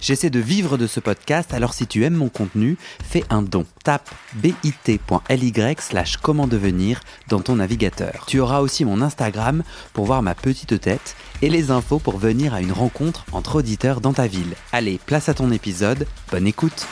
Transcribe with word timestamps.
J'essaie 0.00 0.30
de 0.30 0.38
vivre 0.38 0.78
de 0.78 0.86
ce 0.86 1.00
podcast, 1.00 1.52
alors 1.52 1.74
si 1.74 1.86
tu 1.88 2.04
aimes 2.04 2.14
mon 2.14 2.28
contenu, 2.28 2.76
fais 3.02 3.24
un 3.30 3.42
don. 3.42 3.66
Tape 3.82 4.08
bit.ly 4.34 5.52
slash 5.80 6.18
comment 6.18 6.46
devenir 6.46 7.00
dans 7.28 7.40
ton 7.40 7.56
navigateur. 7.56 8.24
Tu 8.28 8.38
auras 8.38 8.60
aussi 8.60 8.84
mon 8.84 9.02
Instagram 9.02 9.64
pour 9.92 10.04
voir 10.06 10.22
ma 10.22 10.36
petite 10.36 10.80
tête 10.80 11.16
et 11.42 11.50
les 11.50 11.72
infos 11.72 11.98
pour 11.98 12.18
venir 12.18 12.54
à 12.54 12.60
une 12.60 12.72
rencontre 12.72 13.24
entre 13.32 13.56
auditeurs 13.56 14.00
dans 14.00 14.12
ta 14.12 14.28
ville. 14.28 14.54
Allez, 14.72 15.00
place 15.04 15.28
à 15.28 15.34
ton 15.34 15.50
épisode, 15.50 16.06
bonne 16.30 16.46
écoute 16.46 16.86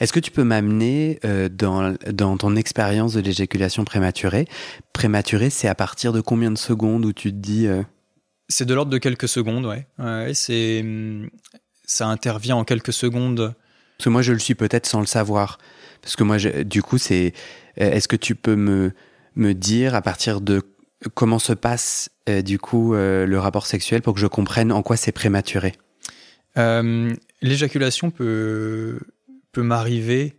Est-ce 0.00 0.14
que 0.14 0.20
tu 0.20 0.30
peux 0.30 0.44
m'amener 0.44 1.20
euh, 1.26 1.50
dans, 1.50 2.38
ton 2.38 2.56
expérience 2.56 3.12
de 3.12 3.20
l'éjaculation 3.20 3.84
prématurée? 3.84 4.46
Prématurée, 4.94 5.50
c'est 5.50 5.68
à 5.68 5.74
partir 5.74 6.14
de 6.14 6.22
combien 6.22 6.50
de 6.50 6.56
secondes 6.56 7.04
où 7.04 7.12
tu 7.12 7.30
te 7.30 7.36
dis... 7.36 7.66
euh, 7.66 7.82
C'est 8.50 8.66
de 8.66 8.74
l'ordre 8.74 8.90
de 8.92 8.98
quelques 8.98 9.28
secondes, 9.28 9.64
ouais. 9.64 9.86
Ouais, 9.98 10.34
c'est 10.34 10.80
hum, 10.82 11.30
ça 11.86 12.06
intervient 12.08 12.56
en 12.56 12.64
quelques 12.64 12.92
secondes. 12.92 13.54
Parce 13.96 14.04
que 14.04 14.10
moi, 14.10 14.22
je 14.22 14.32
le 14.32 14.38
suis 14.38 14.54
peut-être 14.54 14.86
sans 14.86 15.00
le 15.00 15.06
savoir. 15.06 15.58
Parce 16.02 16.16
que 16.16 16.24
moi, 16.24 16.36
je- 16.38 16.62
du 16.64 16.82
coup, 16.82 16.98
c'est. 16.98 17.32
euh, 17.80 17.90
Est-ce 17.92 18.08
que 18.08 18.16
tu 18.16 18.34
peux 18.34 18.56
me, 18.56 18.92
me 19.36 19.54
dire 19.54 19.94
à 19.94 20.02
partir 20.02 20.40
de 20.40 20.62
comment 21.14 21.38
se 21.38 21.52
passe, 21.54 22.10
euh, 22.28 22.42
du 22.42 22.58
coup, 22.58 22.94
euh, 22.94 23.24
le 23.24 23.38
rapport 23.38 23.66
sexuel 23.66 24.02
pour 24.02 24.14
que 24.14 24.20
je 24.20 24.26
comprenne 24.26 24.72
en 24.72 24.82
quoi 24.82 24.96
c'est 24.96 25.12
prématuré? 25.12 25.74
Euh, 26.58 27.14
L'éjaculation 27.42 28.10
peut 28.10 28.98
peut 29.52 29.62
m'arriver 29.62 30.36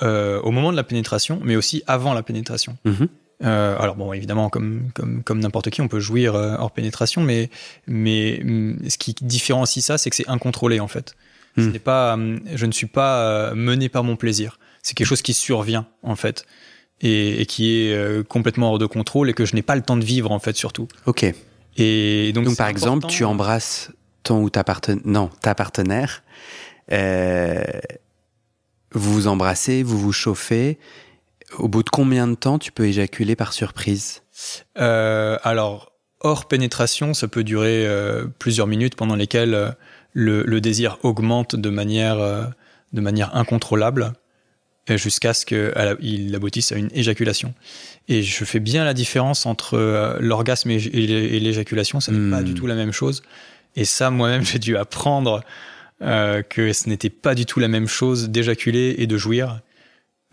au 0.00 0.50
moment 0.50 0.72
de 0.72 0.76
la 0.76 0.84
pénétration, 0.84 1.40
mais 1.44 1.54
aussi 1.56 1.82
avant 1.86 2.14
la 2.14 2.22
pénétration. 2.22 2.76
Mhm. 2.84 3.08
Euh, 3.42 3.76
alors 3.78 3.96
bon, 3.96 4.12
évidemment, 4.12 4.48
comme 4.50 4.90
comme 4.94 5.22
comme 5.24 5.40
n'importe 5.40 5.70
qui, 5.70 5.80
on 5.80 5.88
peut 5.88 6.00
jouir 6.00 6.34
euh, 6.34 6.54
hors 6.58 6.70
pénétration, 6.70 7.22
mais 7.22 7.50
mais 7.86 8.40
hum, 8.44 8.78
ce 8.88 8.96
qui 8.98 9.14
différencie 9.20 9.84
ça, 9.84 9.98
c'est 9.98 10.10
que 10.10 10.16
c'est 10.16 10.28
incontrôlé 10.28 10.78
en 10.80 10.88
fait. 10.88 11.14
Ce 11.56 11.62
Hmm. 11.62 11.70
n'est 11.72 11.78
pas, 11.80 12.14
hum, 12.14 12.40
je 12.54 12.64
ne 12.66 12.72
suis 12.72 12.86
pas 12.86 13.20
euh, 13.24 13.54
mené 13.54 13.88
par 13.90 14.04
mon 14.04 14.16
plaisir. 14.16 14.58
C'est 14.82 14.94
quelque 14.94 15.06
chose 15.06 15.22
qui 15.22 15.34
survient 15.34 15.86
en 16.02 16.16
fait 16.16 16.46
et, 17.02 17.40
et 17.42 17.46
qui 17.46 17.76
est 17.76 17.92
euh, 17.94 18.22
complètement 18.22 18.70
hors 18.70 18.78
de 18.78 18.86
contrôle 18.86 19.28
et 19.28 19.34
que 19.34 19.44
je 19.44 19.54
n'ai 19.54 19.62
pas 19.62 19.76
le 19.76 19.82
temps 19.82 19.96
de 19.98 20.04
vivre 20.04 20.30
en 20.32 20.38
fait 20.38 20.56
surtout. 20.56 20.88
Ok. 21.06 21.26
Et 21.76 22.32
donc, 22.34 22.44
Donc, 22.44 22.56
par 22.56 22.68
exemple, 22.68 23.06
tu 23.06 23.24
embrasses 23.24 23.90
ton 24.22 24.40
ou 24.42 24.50
ta 24.50 24.62
partenaire. 24.64 25.02
Non, 25.04 25.30
ta 25.42 25.54
partenaire. 25.54 26.22
euh, 26.92 27.62
vous 28.92 29.12
vous 29.12 29.26
embrassez, 29.26 29.82
vous 29.82 29.98
vous 29.98 30.12
chauffez. 30.12 30.78
Au 31.58 31.68
bout 31.68 31.82
de 31.82 31.90
combien 31.90 32.26
de 32.28 32.34
temps 32.34 32.58
tu 32.58 32.72
peux 32.72 32.86
éjaculer 32.86 33.36
par 33.36 33.52
surprise 33.52 34.22
Euh, 34.78 35.38
alors, 35.42 35.92
hors 36.20 36.46
pénétration, 36.48 37.14
ça 37.14 37.28
peut 37.28 37.44
durer 37.44 37.86
euh, 37.86 38.26
plusieurs 38.38 38.66
minutes 38.66 38.94
pendant 38.96 39.16
lesquelles 39.16 39.54
euh, 39.54 39.70
le, 40.12 40.42
le 40.44 40.60
désir 40.60 40.98
augmente 41.02 41.54
de 41.56 41.68
manière, 41.70 42.18
euh, 42.18 42.44
de 42.92 43.00
manière 43.00 43.34
incontrôlable 43.36 44.12
jusqu'à 44.88 45.32
ce 45.32 45.46
qu'il 45.46 46.34
aboutisse 46.34 46.72
à 46.72 46.76
une 46.76 46.88
éjaculation. 46.92 47.54
Et 48.08 48.22
je 48.22 48.44
fais 48.44 48.58
bien 48.60 48.84
la 48.84 48.94
différence 48.94 49.46
entre 49.46 50.18
l'orgasme 50.20 50.70
et, 50.70 50.76
et 50.76 51.06
l'é- 51.06 51.36
et 51.36 51.40
l'éjaculation, 51.40 52.00
ça 52.00 52.10
n'est 52.12 52.18
Hmm. 52.18 52.30
pas 52.30 52.42
du 52.42 52.52
tout 52.54 52.66
la 52.66 52.74
même 52.74 52.90
chose. 52.92 53.22
Et 53.76 53.84
ça, 53.84 54.10
moi-même, 54.10 54.42
j'ai 54.44 54.58
dû 54.58 54.76
apprendre 54.76 55.42
que 56.00 56.72
ce 56.72 56.88
n'était 56.88 57.10
pas 57.10 57.36
du 57.36 57.46
tout 57.46 57.60
la 57.60 57.68
même 57.68 57.86
chose 57.86 58.28
d'éjaculer 58.28 58.96
et 58.98 59.06
de 59.06 59.16
jouir. 59.16 59.60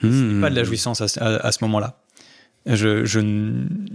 Ce 0.01 0.07
n'est 0.07 0.33
Hmm. 0.35 0.41
pas 0.41 0.49
de 0.49 0.55
la 0.55 0.63
jouissance 0.63 1.01
à, 1.01 1.07
ce- 1.07 1.19
à- 1.19 1.37
à 1.37 1.51
ce 1.51 1.63
moment-là. 1.63 1.99
Je, 2.65 3.05
je, 3.05 3.19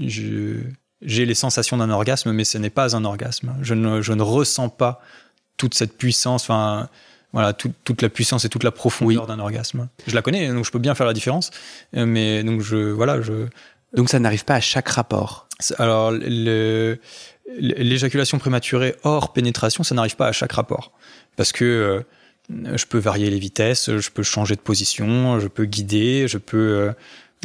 je- 0.06 0.60
j'ai 1.03 1.26
les 1.26 1.34
sensations 1.34 1.76
d'un 1.76 1.91
orgasme, 1.91 2.32
mais 2.32 2.44
ce 2.44 2.59
n'est 2.59 2.70
pas 2.70 2.97
un 2.97 3.04
orgasme. 3.04 3.54
Je 3.62 3.75
ne, 3.75 4.00
je 4.00 4.12
ne 4.12 4.22
ressens 4.22 4.69
pas 4.70 5.00
toute 5.56 5.75
cette 5.75 5.97
puissance, 5.97 6.42
enfin, 6.44 6.88
voilà, 7.32 7.53
tout- 7.53 7.72
toute 7.84 8.00
la 8.03 8.09
puissance 8.09 8.44
et 8.44 8.48
toute 8.48 8.65
la 8.65 8.70
profondeur 8.70 9.26
d'un 9.26 9.38
orgasme. 9.38 9.88
Je 10.06 10.15
la 10.15 10.22
connais, 10.22 10.48
donc 10.48 10.65
je 10.65 10.70
peux 10.70 10.78
bien 10.78 10.94
faire 10.94 11.06
la 11.06 11.12
différence. 11.12 11.50
Mais 11.92 12.42
donc 12.42 12.60
je, 12.62 12.76
voilà, 12.91 13.21
je. 13.22 13.47
Donc 13.94 14.09
ça 14.09 14.19
n'arrive 14.19 14.44
pas 14.44 14.54
à 14.56 14.60
chaque 14.60 14.88
rapport. 14.88 15.48
Alors 15.78 16.10
le- 16.12 16.98
l'éjaculation 17.59 18.38
prématurée 18.38 18.97
hors 19.04 19.32
pénétration, 19.32 19.84
ça 19.84 19.94
n'arrive 19.94 20.16
pas 20.16 20.26
à 20.28 20.32
chaque 20.32 20.53
rapport, 20.53 20.92
parce 21.36 21.53
que 21.53 21.65
euh, 21.65 22.00
je 22.50 22.84
peux 22.87 22.99
varier 22.99 23.31
les 23.31 23.38
vitesses, 23.38 23.91
je 23.99 24.10
peux 24.10 24.22
changer 24.22 24.55
de 24.56 24.60
position, 24.60 25.41
je 25.41 25.49
peux 25.49 25.65
guider, 25.65 26.27
je 26.28 26.38
peux. 26.38 26.56
euh, 26.59 26.93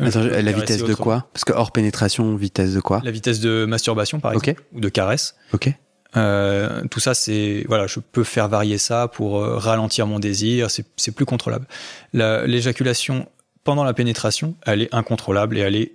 Attends, 0.02 0.24
je 0.24 0.30
peux 0.30 0.42
la 0.42 0.52
vitesse 0.52 0.84
de 0.84 0.94
quoi? 0.94 1.28
Parce 1.34 1.44
que 1.46 1.54
hors 1.54 1.72
pénétration, 1.72 2.36
vitesse 2.36 2.74
de 2.74 2.80
quoi? 2.80 3.02
La 3.04 3.12
vitesse 3.12 3.40
de 3.40 3.66
masturbation, 3.66 4.20
par 4.20 4.32
exemple, 4.34 4.64
ou 4.74 4.80
de 4.80 4.90
caresse. 4.90 5.36
Ok. 5.54 5.72
Euh, 6.18 6.84
tout 6.90 7.00
ça, 7.00 7.14
c'est 7.14 7.66
voilà, 7.68 7.86
je 7.86 8.00
peux 8.00 8.24
faire 8.24 8.48
varier 8.48 8.78
ça 8.78 9.08
pour 9.08 9.40
euh, 9.40 9.58
ralentir 9.58 10.08
mon 10.08 10.20
désir. 10.20 10.70
C'est 10.72 11.12
plus 11.12 11.26
contrôlable. 11.26 11.68
La- 12.14 12.48
L'éjaculation 12.48 13.28
pendant 13.64 13.84
la 13.84 13.94
pénétration, 13.94 14.56
elle 14.66 14.82
est 14.82 14.96
incontrôlable 14.96 15.58
et 15.58 15.62
elle 15.62 15.76
est 15.76 15.92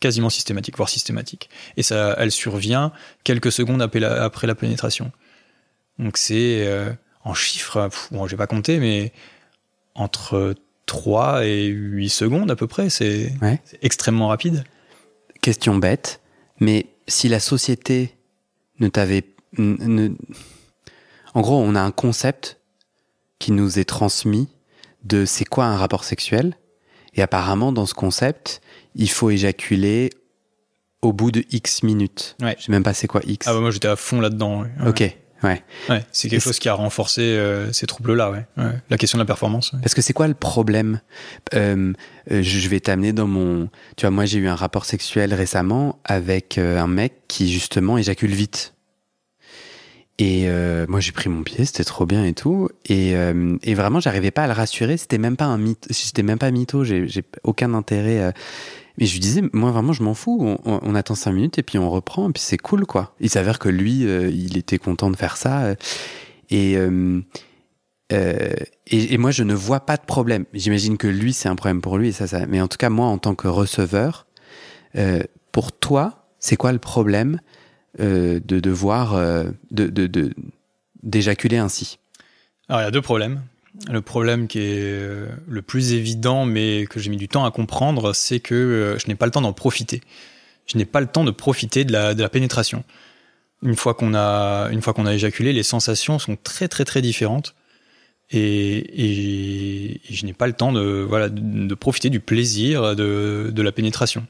quasiment 0.00 0.30
systématique, 0.30 0.76
voire 0.76 0.88
systématique. 0.88 1.48
Et 1.76 1.82
ça, 1.82 2.16
elle 2.18 2.32
survient 2.32 2.90
quelques 3.22 3.52
secondes 3.52 3.80
après 3.82 4.00
la, 4.00 4.24
après 4.24 4.46
la 4.46 4.54
pénétration. 4.54 5.12
Donc 5.98 6.16
c'est 6.16 6.66
euh, 6.66 6.90
en 7.24 7.34
chiffres, 7.34 7.88
pff, 7.88 8.08
bon, 8.12 8.26
j'ai 8.26 8.36
pas 8.36 8.46
compté, 8.46 8.78
mais 8.78 9.12
entre 9.94 10.54
3 10.86 11.44
et 11.46 11.64
8 11.66 12.08
secondes 12.10 12.50
à 12.50 12.56
peu 12.56 12.66
près, 12.66 12.90
c'est 12.90 13.32
Ouais. 13.40 13.60
extrêmement 13.82 14.28
rapide. 14.28 14.64
Question 15.40 15.76
bête, 15.76 16.20
mais 16.60 16.86
si 17.08 17.28
la 17.28 17.40
société 17.40 18.14
ne 18.80 18.88
t'avait... 18.88 19.24
ne- 19.58 20.10
En 21.34 21.40
gros, 21.40 21.56
on 21.60 21.74
a 21.74 21.80
un 21.80 21.90
concept 21.90 22.58
qui 23.38 23.52
nous 23.52 23.78
est 23.78 23.84
transmis 23.84 24.48
de 25.04 25.24
c'est 25.24 25.44
quoi 25.44 25.66
un 25.66 25.76
rapport 25.76 26.04
sexuel, 26.04 26.56
et 27.14 27.22
apparemment, 27.22 27.72
dans 27.72 27.86
ce 27.86 27.94
concept, 27.94 28.60
il 28.94 29.10
faut 29.10 29.30
éjaculer 29.30 30.10
au 31.02 31.12
bout 31.12 31.30
de 31.30 31.44
X 31.50 31.82
minutes. 31.82 32.36
Ouais. 32.40 32.56
Je 32.58 32.64
sais 32.64 32.72
même 32.72 32.82
pas 32.82 32.94
c'est 32.94 33.06
quoi 33.06 33.20
X. 33.26 33.46
Ah 33.46 33.52
bah 33.52 33.60
moi 33.60 33.70
j'étais 33.70 33.88
à 33.88 33.96
fond 33.96 34.20
là-dedans. 34.20 34.62
Ouais. 34.62 34.70
ok, 34.88 35.16
ouais. 35.42 35.62
Ouais, 35.88 36.04
c'est 36.12 36.28
quelque 36.28 36.42
chose 36.42 36.58
qui 36.58 36.68
a 36.68 36.74
renforcé 36.74 37.22
euh, 37.22 37.72
ces 37.72 37.86
troubles-là, 37.86 38.30
ouais. 38.30 38.46
Ouais. 38.56 38.72
La 38.90 38.96
question 38.96 39.18
de 39.18 39.22
la 39.22 39.26
performance. 39.26 39.72
ouais. 39.72 39.80
Parce 39.82 39.94
que 39.94 40.02
c'est 40.02 40.12
quoi 40.12 40.28
le 40.28 40.34
problème? 40.34 41.00
Euh, 41.54 41.92
euh, 42.30 42.42
Je 42.42 42.68
vais 42.68 42.80
t'amener 42.80 43.12
dans 43.12 43.26
mon... 43.26 43.68
Tu 43.96 44.02
vois, 44.06 44.10
moi 44.10 44.24
j'ai 44.24 44.38
eu 44.38 44.48
un 44.48 44.54
rapport 44.54 44.84
sexuel 44.84 45.34
récemment 45.34 45.98
avec 46.04 46.58
un 46.58 46.86
mec 46.86 47.14
qui 47.28 47.52
justement 47.52 47.98
éjacule 47.98 48.30
vite. 48.30 48.74
Et 50.18 50.44
euh, 50.46 50.86
moi 50.88 51.00
j'ai 51.00 51.10
pris 51.10 51.28
mon 51.28 51.42
pied, 51.42 51.64
c'était 51.64 51.82
trop 51.82 52.06
bien 52.06 52.24
et 52.24 52.34
tout. 52.34 52.68
Et, 52.86 53.14
et 53.62 53.74
vraiment 53.74 54.00
j'arrivais 54.00 54.30
pas 54.30 54.44
à 54.44 54.46
le 54.46 54.52
rassurer, 54.52 54.96
c'était 54.96 55.18
même 55.18 55.36
pas 55.36 55.46
un 55.46 55.58
mythe, 55.58 55.86
c'était 55.90 56.22
même 56.22 56.38
pas 56.38 56.50
mytho, 56.50 56.84
j'ai 56.84 57.24
aucun 57.42 57.74
intérêt. 57.74 58.32
Mais 58.98 59.06
je 59.06 59.12
lui 59.12 59.20
disais, 59.20 59.42
moi 59.52 59.70
vraiment 59.72 59.92
je 59.92 60.02
m'en 60.02 60.14
fous, 60.14 60.56
on, 60.64 60.94
attend 60.94 61.14
cinq 61.14 61.32
minutes 61.32 61.58
et 61.58 61.62
puis 61.62 61.78
on 61.78 61.90
reprend, 61.90 62.28
et 62.28 62.32
puis 62.32 62.42
c'est 62.42 62.58
cool 62.58 62.86
quoi. 62.86 63.14
Il 63.18 63.28
s'avère 63.28 63.58
que 63.58 63.68
lui, 63.68 64.06
euh, 64.06 64.30
il 64.30 64.56
était 64.56 64.78
content 64.78 65.10
de 65.10 65.16
faire 65.16 65.36
ça. 65.36 65.64
euh, 65.64 65.74
et... 66.50 66.76
euh, 66.76 67.20
euh, 68.12 68.50
et, 68.86 69.14
et 69.14 69.18
moi, 69.18 69.30
je 69.30 69.42
ne 69.42 69.54
vois 69.54 69.80
pas 69.80 69.96
de 69.96 70.04
problème. 70.04 70.44
J'imagine 70.52 70.98
que 70.98 71.08
lui, 71.08 71.32
c'est 71.32 71.48
un 71.48 71.56
problème 71.56 71.80
pour 71.80 71.96
lui. 71.96 72.08
Et 72.08 72.12
ça. 72.12 72.46
Mais 72.46 72.60
en 72.60 72.68
tout 72.68 72.76
cas, 72.76 72.90
moi, 72.90 73.06
en 73.06 73.16
tant 73.18 73.34
que 73.34 73.48
receveur, 73.48 74.26
pour 75.52 75.72
toi, 75.72 76.28
c'est 76.38 76.56
quoi 76.56 76.72
le 76.72 76.78
problème 76.78 77.40
de 77.98 78.40
devoir 78.40 79.14
de, 79.70 79.86
de, 79.88 80.06
de- 80.06 80.34
d'éjaculer 81.02 81.56
ainsi? 81.56 81.98
Alors 82.68 82.82
il 82.82 82.84
y 82.84 82.88
a 82.88 82.90
deux 82.90 83.02
problèmes. 83.02 83.40
Le 83.90 84.00
problème 84.00 84.46
qui 84.46 84.60
est 84.60 84.78
euh, 84.82 85.26
le 85.48 85.60
plus 85.60 85.92
évident, 85.94 86.44
mais 86.46 86.86
que 86.88 87.00
j'ai 87.00 87.10
mis 87.10 87.16
du 87.16 87.28
temps 87.28 87.44
à 87.44 87.50
comprendre, 87.50 88.12
c'est 88.12 88.38
que 88.40 88.54
euh, 88.54 88.98
je 88.98 89.08
n'ai 89.08 89.16
pas 89.16 89.26
le 89.26 89.32
temps 89.32 89.40
d'en 89.40 89.52
profiter. 89.52 90.00
Je 90.66 90.78
n'ai 90.78 90.84
pas 90.84 91.00
le 91.00 91.06
temps 91.08 91.24
de 91.24 91.30
profiter 91.32 91.84
de 91.84 91.92
la, 91.92 92.28
pénétration. 92.28 92.84
Une 93.62 93.74
fois 93.76 93.94
qu'on 93.94 94.14
a, 94.14 94.68
une 94.70 94.80
fois 94.80 94.94
qu'on 94.94 95.06
a 95.06 95.14
éjaculé, 95.14 95.52
les 95.52 95.62
sensations 95.64 96.18
sont 96.18 96.36
très 96.36 96.68
très 96.68 96.84
très 96.84 97.02
différentes. 97.02 97.54
Et, 98.30 98.38
et- 98.78 100.00
et 100.08 100.14
je 100.14 100.24
n'ai 100.24 100.32
pas 100.32 100.46
le 100.46 100.52
temps 100.54 100.72
de, 100.72 101.04
voilà, 101.06 101.28
de, 101.28 101.66
de 101.66 101.74
profiter 101.74 102.10
du 102.10 102.20
plaisir 102.20 102.94
de, 102.96 103.50
de 103.52 103.62
la 103.62 103.72
pénétration. 103.72 104.26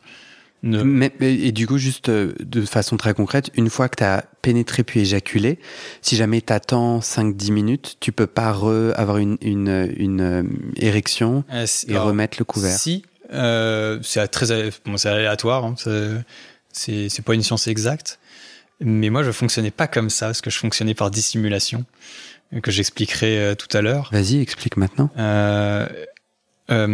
Ne- 0.66 0.82
Mais, 0.82 1.12
mais- 1.20 1.34
et 1.34 1.52
du 1.52 1.66
coup, 1.66 1.76
juste 1.76 2.08
euh, 2.08 2.32
de 2.40 2.62
façon 2.62 2.96
très 2.96 3.12
concrète, 3.12 3.50
une 3.54 3.68
fois 3.68 3.90
que 3.90 3.96
tu 3.96 4.04
as 4.04 4.24
pénétré 4.40 4.82
puis 4.82 5.00
éjaculé, 5.00 5.58
si 6.00 6.16
jamais 6.16 6.40
tu 6.40 6.52
attends 6.54 7.00
5-10 7.00 7.52
minutes, 7.52 7.96
tu 8.00 8.12
peux 8.12 8.26
pas 8.26 8.50
re- 8.52 8.92
avoir 8.94 9.18
une, 9.18 9.36
une, 9.42 9.92
une, 9.98 10.20
euh, 10.22 10.42
érection 10.76 11.44
Euh, 11.52 11.66
c'est- 11.66 11.88
et 11.90 11.92
alors, 11.92 12.06
remettre 12.06 12.38
le 12.40 12.46
couvert. 12.46 12.76
Si, 12.78 13.04
euh, 13.34 13.98
c'est 14.02 14.26
très 14.28 14.70
bon, 14.86 14.96
c'est 14.96 15.10
aléatoire. 15.10 15.64
hein, 15.66 15.74
c'est- 16.72 17.22
pas 17.22 17.34
une 17.34 17.42
science 17.42 17.66
exacte, 17.66 18.18
mais 18.80 19.10
moi 19.10 19.22
je 19.22 19.32
fonctionnais 19.32 19.70
pas 19.70 19.86
comme 19.86 20.08
ça, 20.08 20.26
parce 20.26 20.40
que 20.40 20.48
je 20.50 20.58
fonctionnais 20.58 20.94
par 20.94 21.10
dissimulation, 21.10 21.84
que 22.62 22.70
j'expliquerai 22.70 23.38
euh, 23.38 23.54
tout 23.54 23.74
à 23.76 23.82
l'heure. 23.82 24.08
Vas-y, 24.12 24.40
explique 24.40 24.76
maintenant. 24.78 25.10
Euh, 25.18 25.86
euh, 26.70 26.86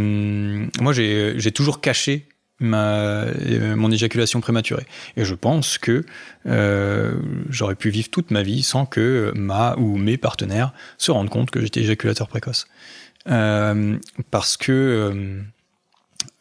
moi, 0.81 0.93
j'ai 0.93 1.35
j'ai 1.39 1.53
toujours 1.53 1.81
caché 1.81 2.27
ma, 2.61 3.25
euh, 3.25 3.75
mon 3.75 3.91
éjaculation 3.91 4.41
prématurée. 4.41 4.87
Et 5.17 5.25
je 5.25 5.35
pense 5.35 5.79
que 5.79 6.05
euh, 6.47 7.15
j'aurais 7.49 7.75
pu 7.75 7.91
vivre 7.91 8.11
toute 8.11 8.31
ma 8.31 8.43
vie 8.43 8.63
sans 8.63 8.87
que 8.87 9.33
ma 9.35 9.75
ou 9.77 9.97
mes 9.97 10.17
partenaires 10.17 10.73
se 10.99 11.11
rendent 11.11 11.31
compte 11.31 11.51
que 11.51 11.61
j'étais 11.61 11.81
éjaculateur 11.81 12.29
précoce. 12.29 12.67
Euh, 13.29 13.99
parce 14.31 14.57
que 14.57 14.73
euh, 14.73 15.43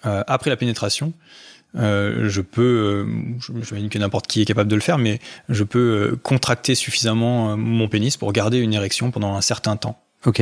euh, 0.05 0.23
après 0.27 0.49
la 0.49 0.57
pénétration, 0.57 1.13
euh, 1.75 2.29
je 2.29 2.41
peux, 2.41 3.05
je, 3.39 3.51
m'imagine 3.51 3.89
que 3.89 3.99
n'importe 3.99 4.27
qui 4.27 4.41
est 4.41 4.45
capable 4.45 4.69
de 4.69 4.75
le 4.75 4.81
faire, 4.81 4.97
mais 4.97 5.19
je 5.49 5.63
peux 5.63 6.17
contracter 6.23 6.75
suffisamment 6.75 7.57
mon 7.57 7.87
pénis 7.87 8.17
pour 8.17 8.31
garder 8.33 8.59
une 8.59 8.73
érection 8.73 9.11
pendant 9.11 9.35
un 9.35 9.41
certain 9.41 9.75
temps. 9.75 10.01
Ok. 10.25 10.41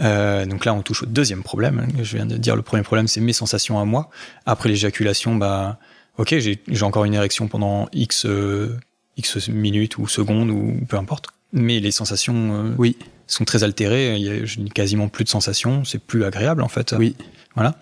Euh, 0.00 0.46
donc 0.46 0.64
là, 0.64 0.74
on 0.74 0.82
touche 0.82 1.02
au 1.02 1.06
deuxième 1.06 1.42
problème. 1.42 1.86
Je 2.02 2.16
viens 2.16 2.26
de 2.26 2.36
dire 2.36 2.56
le 2.56 2.62
premier 2.62 2.82
problème, 2.82 3.08
c'est 3.08 3.20
mes 3.20 3.32
sensations 3.32 3.78
à 3.78 3.84
moi. 3.84 4.10
Après 4.46 4.68
l'éjaculation, 4.68 5.36
bah, 5.36 5.78
ok, 6.16 6.36
j'ai 6.38 6.82
encore 6.82 7.04
une 7.04 7.14
érection 7.14 7.48
pendant 7.48 7.88
x 7.92 8.26
euh, 8.26 8.76
x 9.16 9.48
minutes 9.48 9.98
ou 9.98 10.06
secondes 10.08 10.50
ou 10.50 10.76
peu 10.88 10.96
importe. 10.96 11.26
Mais 11.52 11.80
les 11.80 11.90
sensations 11.90 12.66
euh, 12.66 12.74
Oui. 12.78 12.96
sont 13.26 13.44
très 13.44 13.64
altérées. 13.64 14.42
Je 14.44 14.60
n'ai 14.60 14.70
quasiment 14.70 15.08
plus 15.08 15.24
de 15.24 15.28
sensations. 15.30 15.84
C'est 15.84 16.00
plus 16.02 16.24
agréable 16.24 16.62
en 16.62 16.68
fait. 16.68 16.94
Oui. 16.98 17.16
Voilà. 17.54 17.74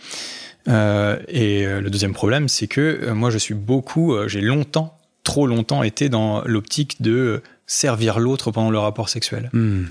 Et 1.29 1.65
le 1.65 1.89
deuxième 1.91 2.15
problème, 2.15 2.49
c'est 2.49 2.67
que 2.67 3.11
moi, 3.13 3.31
je 3.31 3.39
suis 3.39 3.55
beaucoup, 3.55 4.17
j'ai 4.27 4.41
longtemps, 4.41 4.99
trop 5.23 5.47
longtemps 5.47 5.83
été 5.85 6.09
dans 6.09 6.43
l'optique 6.45 7.01
de 7.03 7.43
servir 7.67 8.19
l'autre 8.19 8.51
pendant 8.51 8.71
le 8.71 8.79
rapport 8.79 9.09
sexuel. 9.09 9.51
Hmm. 9.53 9.85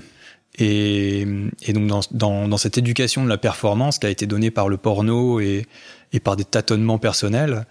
Et, 0.58 1.26
donc 1.68 1.86
dans, 1.86 2.00
dans, 2.10 2.48
dans 2.48 2.56
cette 2.56 2.78
éducation 2.78 3.24
de 3.24 3.28
la 3.28 3.38
performance 3.38 3.98
qui 3.98 4.06
a 4.06 4.10
été 4.10 4.26
donnée 4.26 4.50
par 4.50 4.68
le 4.68 4.78
porno 4.78 5.38
et, 5.40 5.66
et 6.12 6.20
par 6.20 6.36
des 6.36 6.44
tâtonnements 6.44 6.98
personnels, 6.98 7.66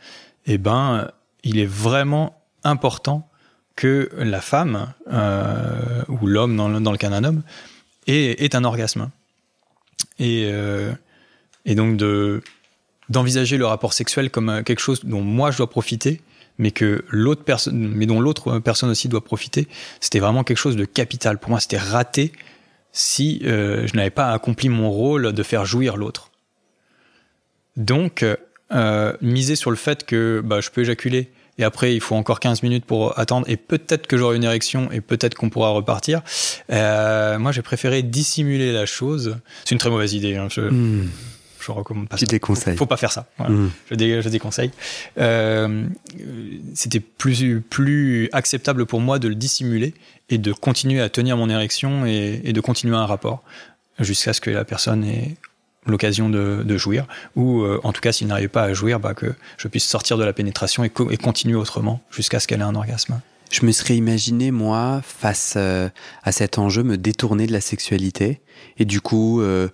eh 0.46 0.58
ben, 0.58 1.10
il 1.44 1.58
est 1.58 1.66
vraiment 1.66 2.40
important 2.64 3.28
que 3.76 4.10
la 4.18 4.42
femme 4.42 4.94
euh, 5.12 6.04
ou 6.08 6.28
l'homme 6.28 6.56
dans, 6.56 6.70
dans 6.80 6.92
le 6.92 6.98
cas 6.98 7.10
d'un 7.10 7.24
homme 7.24 7.44
ait, 8.08 8.44
ait 8.44 8.56
un 8.56 8.64
orgasme. 8.64 9.10
Et, 10.20 10.46
euh, 10.46 10.94
et 11.66 11.76
donc 11.76 11.98
de 11.98 12.42
d'envisager 13.08 13.58
le 13.58 13.68
rapport 13.68 13.94
sexuel 13.94 14.32
comme 14.32 14.50
euh, 14.50 14.64
quelque 14.64 14.80
chose 14.80 15.02
dont 15.04 15.22
moi 15.22 15.52
je 15.52 15.58
dois 15.58 15.70
profiter, 15.70 16.22
mais 16.58 16.72
que 16.72 17.06
l'autre 17.10 17.44
personne, 17.44 17.78
mais 17.78 18.06
dont 18.06 18.20
l'autre 18.20 18.60
personne 18.60 18.90
aussi 18.90 19.08
doit 19.10 19.24
profiter, 19.24 19.68
c'était 20.00 20.20
vraiment 20.20 20.44
quelque 20.44 20.58
chose 20.58 20.76
de 20.76 20.86
capital. 20.86 21.38
Pour 21.38 21.52
moi, 21.52 21.60
c'était 21.60 21.78
raté 21.78 22.32
si 22.96 23.42
euh, 23.44 23.86
je 23.86 23.96
n'avais 23.98 24.10
pas 24.10 24.32
accompli 24.32 24.70
mon 24.70 24.90
rôle 24.90 25.34
de 25.34 25.44
faire 25.44 25.66
jouir 25.66 25.98
l'autre. 25.98 26.32
Donc, 27.76 28.26
euh, 28.72 29.14
miser 29.22 29.58
sur 29.58 29.70
le 29.70 29.76
fait 29.76 30.06
que 30.06 30.42
bah, 30.44 30.62
je 30.62 30.70
peux 30.70 30.82
éjaculer 30.82 31.30
et 31.58 31.66
après 31.66 31.94
il 31.94 32.00
faut 32.00 32.16
encore 32.16 32.40
15 32.40 32.64
minutes 32.64 32.86
pour 32.86 33.20
attendre 33.20 33.50
et 33.50 33.58
peut-être 33.58 34.08
que 34.08 34.18
j'aurai 34.18 34.38
une 34.38 34.46
érection 34.46 34.90
et 34.94 35.02
peut-être 35.02 35.36
qu'on 35.36 35.50
pourra 35.50 35.70
repartir. 35.70 36.22
Euh, 36.72 37.38
moi, 37.38 37.52
j'ai 37.52 37.62
préféré 37.62 38.02
dissimuler 38.02 38.72
la 38.72 38.86
chose. 38.86 39.38
C'est 39.66 39.76
une 39.76 39.80
très 39.80 39.90
mauvaise 39.90 40.14
idée. 40.14 40.38
Hein, 40.38 40.48
Hmm. 40.62 41.08
Je 41.66 41.72
recommande 41.72 42.08
pas 42.08 42.18
Tu 42.18 42.26
ça. 42.26 42.30
déconseilles. 42.30 42.76
Faut, 42.76 42.84
faut 42.84 42.86
pas 42.86 42.98
faire 42.98 43.12
ça. 43.12 43.28
Voilà. 43.38 43.54
Hmm. 43.54 43.72
Je, 43.90 43.96
dé, 43.96 44.22
je 44.22 44.30
déconseille. 44.30 44.72
Euh, 45.18 45.86
C'était 46.74 47.00
plus, 47.00 47.62
plus 47.62 48.30
acceptable 48.34 48.86
pour 48.86 49.00
moi 49.02 49.20
de 49.20 49.28
le 49.28 49.36
dissimuler 49.36 49.94
et 50.30 50.38
de 50.38 50.54
continuer 50.54 51.02
à 51.02 51.10
tenir 51.10 51.38
mon 51.38 51.50
érection 51.50 52.06
et, 52.06 52.42
et 52.44 52.54
de 52.54 52.62
continuer 52.62 52.96
un 52.96 53.06
rapport 53.06 53.44
jusqu'à 54.00 54.34
ce 54.34 54.42
que 54.42 54.50
la 54.50 54.66
personne 54.66 55.04
ait 55.04 55.36
l'occasion 55.88 56.30
de, 56.30 56.64
de 56.64 56.78
jouir 56.78 57.06
ou 57.36 57.62
euh, 57.62 57.80
en 57.84 57.94
tout 57.94 58.02
cas 58.02 58.12
s'il 58.12 58.26
n'arrive 58.28 58.50
pas 58.50 58.64
à 58.64 58.74
jouir 58.74 59.00
bah, 59.00 59.14
que 59.14 59.34
je 59.58 59.68
puisse 59.68 59.86
sortir 59.86 60.18
de 60.18 60.24
la 60.24 60.34
pénétration 60.34 60.84
et, 60.84 60.90
co- 60.90 61.12
et 61.12 61.18
continuer 61.18 61.56
autrement 61.56 62.02
jusqu'à 62.10 62.40
ce 62.40 62.48
qu'elle 62.48 62.62
ait 62.62 62.64
un 62.64 62.74
orgasme. 62.76 63.22
Je 63.52 63.64
me 63.64 63.72
serais 63.72 63.96
imaginé, 63.96 64.50
moi, 64.50 65.02
face 65.06 65.54
euh, 65.56 65.88
à 66.24 66.32
cet 66.32 66.58
enjeu, 66.58 66.82
me 66.82 66.98
détourner 66.98 67.46
de 67.46 67.54
la 67.54 67.62
sexualité 67.62 68.42
et 68.80 68.86
du 68.86 69.00
coup 69.00 69.40
euh, 69.42 69.70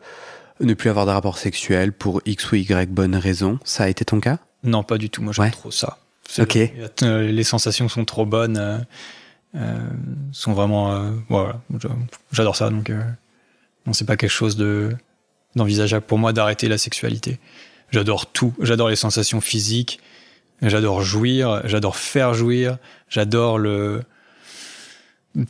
ne 0.62 0.74
plus 0.74 0.90
avoir 0.90 1.06
de 1.06 1.12
rapport 1.12 1.38
sexuel 1.38 1.92
pour 1.94 2.22
X 2.26 2.52
ou 2.52 2.56
Y 2.56 2.90
bonne 2.90 3.16
raison. 3.16 3.60
Ça 3.64 3.84
a 3.86 3.88
été 3.90 4.06
ton 4.06 4.20
cas? 4.20 4.40
Non, 4.64 4.84
pas 4.84 4.98
du 4.98 5.10
tout. 5.10 5.22
Moi, 5.22 5.34
j'aime 5.34 5.46
Ouais. 5.46 5.52
trop 5.52 5.72
ça. 5.72 5.98
Ok. 6.40 6.58
euh, 7.04 7.32
les 7.32 7.44
sensations 7.44 7.90
sont 7.90 8.06
trop 8.06 8.26
bonnes, 8.26 8.58
euh, 8.58 8.78
euh, 9.56 9.78
sont 10.32 10.54
vraiment. 10.54 10.94
euh, 10.94 11.12
voilà, 11.30 11.60
j'adore 12.32 12.56
ça. 12.56 12.70
Donc, 12.70 12.90
non, 13.86 13.94
c'est 13.94 14.06
pas 14.06 14.16
quelque 14.18 14.30
chose 14.30 14.56
de 14.56 14.96
d'envisageable 15.56 16.06
pour 16.06 16.18
moi 16.18 16.32
d'arrêter 16.32 16.70
la 16.70 16.78
sexualité. 16.78 17.40
J'adore 17.92 18.32
tout. 18.32 18.54
J'adore 18.62 18.88
les 18.90 18.96
sensations 18.96 19.42
physiques. 19.42 20.00
J'adore 20.62 21.02
jouir. 21.02 21.62
J'adore 21.66 21.98
faire 21.98 22.34
jouir. 22.34 22.78
J'adore 23.10 23.58
le 23.58 24.04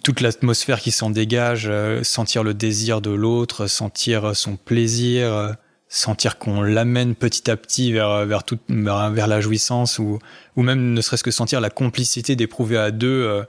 toute 0.04 0.22
l'atmosphère 0.22 0.80
qui 0.80 0.92
s'en 0.92 1.10
dégage, 1.10 1.66
euh, 1.68 2.04
sentir 2.04 2.44
le 2.44 2.54
désir 2.54 3.02
de 3.02 3.12
l'autre, 3.12 3.68
sentir 3.68 4.36
son 4.36 4.56
plaisir, 4.56 5.34
euh, 5.34 5.52
sentir 5.90 6.38
qu'on 6.38 6.62
l'amène 6.62 7.16
petit 7.16 7.50
à 7.52 7.58
petit 7.58 7.92
vers 7.92 8.26
vers 8.26 8.44
toute 8.44 8.62
vers, 8.70 9.10
vers 9.12 9.28
la 9.28 9.42
jouissance 9.42 10.00
ou 10.00 10.20
ou 10.56 10.64
même 10.64 10.94
ne 10.94 11.02
serait-ce 11.02 11.24
que 11.24 11.32
sentir 11.32 11.60
la 11.62 11.70
complicité 11.70 12.36
d'éprouver 12.36 12.78
à 12.78 12.92
deux 12.92 13.08
euh, 13.08 13.44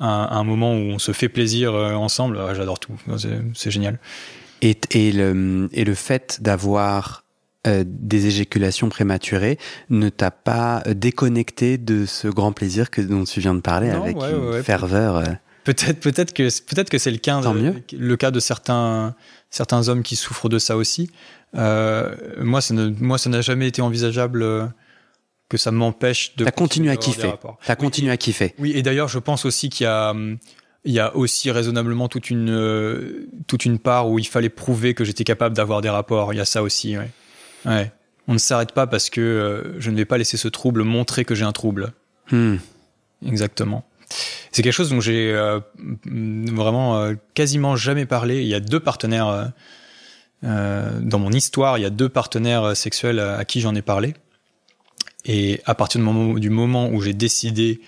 un, 0.00 0.28
un 0.30 0.44
moment 0.44 0.74
où 0.74 0.78
on 0.92 0.98
se 0.98 1.10
fait 1.12 1.28
plaisir 1.28 1.74
euh, 1.74 1.94
ensemble. 1.94 2.38
Ah, 2.40 2.54
J'adore 2.54 2.78
tout, 2.78 2.92
c'est 3.54 3.70
génial. 3.70 3.98
et, 4.62 4.76
et, 4.92 5.10
le, 5.10 5.68
et 5.72 5.84
le 5.84 5.94
fait 5.94 6.38
d'avoir 6.40 7.24
euh, 7.66 7.82
des 7.84 8.26
éjaculations 8.26 8.88
prématurées 8.90 9.58
ne 9.90 10.08
t'a 10.08 10.30
pas 10.30 10.84
déconnecté 10.86 11.78
de 11.78 12.06
ce 12.06 12.28
grand 12.28 12.52
plaisir 12.52 12.90
que, 12.90 13.00
dont 13.00 13.24
tu 13.24 13.40
viens 13.40 13.54
de 13.56 13.60
parler 13.60 13.88
Non, 13.88 14.02
avec 14.04 14.16
ouais, 14.20 14.30
une 14.30 14.36
ouais, 14.36 14.50
ouais. 14.52 14.62
ferveur. 14.62 15.16
euh. 15.16 15.24
Peut-être, 15.68 16.00
peut-être 16.00 16.32
que, 16.32 16.44
peut-être 16.62 16.88
que 16.88 16.96
c'est 16.96 17.10
le 17.10 17.18
cas, 17.18 17.42
de- 17.42 17.48
mieux. 17.60 17.74
le 17.92 18.16
cas 18.16 18.30
de 18.30 18.40
certains, 18.40 19.14
certains 19.50 19.88
hommes 19.90 20.02
qui 20.02 20.16
souffrent 20.16 20.48
de 20.48 20.58
ça 20.58 20.78
aussi. 20.78 21.10
Euh, 21.54 22.14
moi, 22.40 22.62
ça 22.62 22.72
ne, 22.72 22.88
moi, 22.88 23.18
ça 23.18 23.28
n'a 23.28 23.42
jamais 23.42 23.68
été 23.68 23.82
envisageable 23.82 24.42
euh, 24.42 24.64
que 25.50 25.58
ça 25.58 25.70
m'empêche 25.70 26.34
de. 26.36 26.44
T'as 26.46 26.52
continué 26.52 26.90
à 26.90 26.96
kiffer. 26.96 27.34
T'as 27.66 27.74
Oui, 27.74 27.76
continué 27.76 28.10
à 28.10 28.16
kiffer. 28.16 28.54
Oui, 28.58 28.72
et 28.74 28.80
d'ailleurs, 28.82 29.08
je 29.08 29.18
pense 29.18 29.44
aussi 29.44 29.68
qu'il 29.68 29.84
y 29.84 29.86
a, 29.86 30.14
il 30.84 30.92
y 30.94 31.00
a 31.00 31.14
aussi 31.14 31.50
raisonnablement 31.50 32.08
toute 32.08 32.30
une, 32.30 32.48
euh, 32.48 33.28
toute 33.46 33.66
une 33.66 33.78
part 33.78 34.08
où 34.08 34.18
il 34.18 34.26
fallait 34.26 34.48
prouver 34.48 34.94
que 34.94 35.04
j'étais 35.04 35.24
capable 35.24 35.54
d'avoir 35.54 35.82
des 35.82 35.90
rapports. 35.90 36.32
Il 36.32 36.36
y 36.38 36.40
a 36.40 36.46
ça 36.46 36.62
aussi, 36.62 36.96
ouais. 36.96 37.10
Ouais. 37.66 37.92
On 38.26 38.32
ne 38.32 38.38
s'arrête 38.38 38.72
pas 38.72 38.86
parce 38.86 39.10
que 39.10 39.20
euh, 39.20 39.78
je 39.80 39.90
ne 39.90 39.96
vais 39.96 40.06
pas 40.06 40.16
laisser 40.16 40.38
ce 40.38 40.48
trouble 40.48 40.82
montrer 40.82 41.26
que 41.26 41.34
j'ai 41.34 41.44
un 41.44 41.52
trouble. 41.52 41.92
Hmm. 42.30 42.56
Exactement. 43.26 43.84
C'est 44.52 44.62
quelque 44.62 44.72
chose 44.72 44.90
dont 44.90 45.00
j'ai 45.00 45.32
euh, 45.32 45.60
vraiment 46.06 46.98
euh, 46.98 47.14
quasiment 47.34 47.76
jamais 47.76 48.06
parlé. 48.06 48.42
Il 48.42 48.48
y 48.48 48.54
a 48.54 48.60
deux 48.60 48.80
partenaires 48.80 49.28
euh, 49.28 49.44
euh, 50.44 51.00
dans 51.00 51.18
mon 51.18 51.30
histoire. 51.30 51.78
Il 51.78 51.82
y 51.82 51.84
a 51.86 51.90
deux 51.90 52.08
partenaires 52.08 52.64
euh, 52.64 52.74
sexuels 52.74 53.20
à, 53.20 53.44
qui 53.44 53.60
j'en 53.60 53.74
ai 53.74 53.82
parlé. 53.82 54.14
Et 55.24 55.60
à 55.66 55.74
partir 55.74 56.00
du 56.00 56.04
moment, 56.04 56.34
du 56.34 56.50
moment 56.50 56.88
où 56.88 57.00
j'ai 57.00 57.12
décidé 57.12 57.80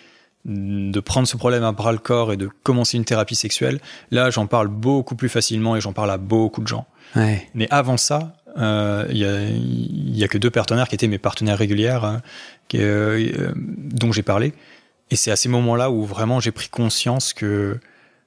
de 0.44 1.00
prendre 1.00 1.28
ce 1.28 1.36
problème 1.36 1.64
à 1.64 1.72
bras 1.72 1.92
le 1.92 1.98
corps 1.98 2.32
et 2.32 2.36
de 2.36 2.48
commencer 2.62 2.96
une 2.96 3.04
thérapie 3.04 3.34
sexuelle, 3.34 3.78
là 4.10 4.30
j'en 4.30 4.46
parle 4.46 4.68
beaucoup 4.68 5.14
plus 5.14 5.28
facilement 5.28 5.76
et 5.76 5.80
j'en 5.80 5.92
parle 5.92 6.10
à 6.10 6.16
beaucoup 6.16 6.62
de 6.62 6.66
gens. 6.66 6.86
Ouais. 7.14 7.46
Mais 7.54 7.68
avant 7.70 7.96
ça, 7.98 8.34
euh, 8.58 9.06
il 9.10 9.18
y, 9.18 9.24
a, 9.24 9.42
il 9.42 10.16
y 10.16 10.24
a 10.24 10.28
que 10.28 10.38
deux 10.38 10.50
partenaires 10.50 10.88
qui 10.88 10.94
étaient 10.94 11.08
mes 11.08 11.18
partenaires 11.18 11.58
régulières, 11.58 12.04
hein, 12.04 12.20
qui, 12.68 12.78
euh, 12.78 13.30
euh, 13.38 13.52
dont 13.56 14.12
j'ai 14.12 14.22
parlé. 14.22 14.52
Et 15.10 15.16
c'est 15.16 15.30
à 15.30 15.36
ces 15.36 15.48
moments-là 15.48 15.90
où 15.90 16.04
vraiment 16.04 16.40
j'ai 16.40 16.52
pris 16.52 16.68
conscience 16.68 17.32
que 17.32 17.78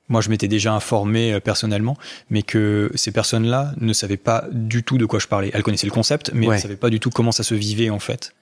moi 0.10 0.20
je 0.22 0.30
m'étais 0.30 0.48
déjà 0.50 0.74
informé 0.74 1.34
euh, 1.34 1.40
personnellement, 1.40 1.98
mais 2.30 2.44
que 2.44 2.92
ces 2.96 3.12
personnes-là 3.12 3.74
ne 3.80 3.94
savaient 3.94 4.18
pas 4.18 4.46
du 4.52 4.84
tout 4.84 4.98
de 4.98 5.06
quoi 5.06 5.20
je 5.20 5.28
parlais. 5.28 5.50
Elles 5.54 5.64
connaissaient 5.64 5.88
le 5.88 5.94
concept, 5.94 6.32
mais 6.34 6.48
Ouais. 6.48 6.56
elles 6.56 6.62
savaient 6.62 6.76
pas 6.76 6.90
du 6.90 7.00
tout 7.00 7.10
comment 7.10 7.32
ça 7.32 7.44
se 7.44 7.56
vivait 7.56 7.90
en 7.90 8.00
fait. 8.00 8.34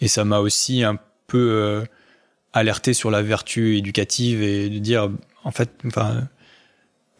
Et 0.00 0.08
ça 0.08 0.24
m'a 0.24 0.38
aussi 0.38 0.84
un 0.84 0.98
peu 1.26 1.38
euh, 1.50 1.84
alerté 2.52 2.94
sur 2.94 3.10
la 3.10 3.22
vertu 3.22 3.76
éducative 3.76 4.42
et 4.42 4.68
de 4.68 4.78
dire 4.78 5.10
en 5.42 5.50
fait, 5.50 5.70
enfin, 5.86 6.28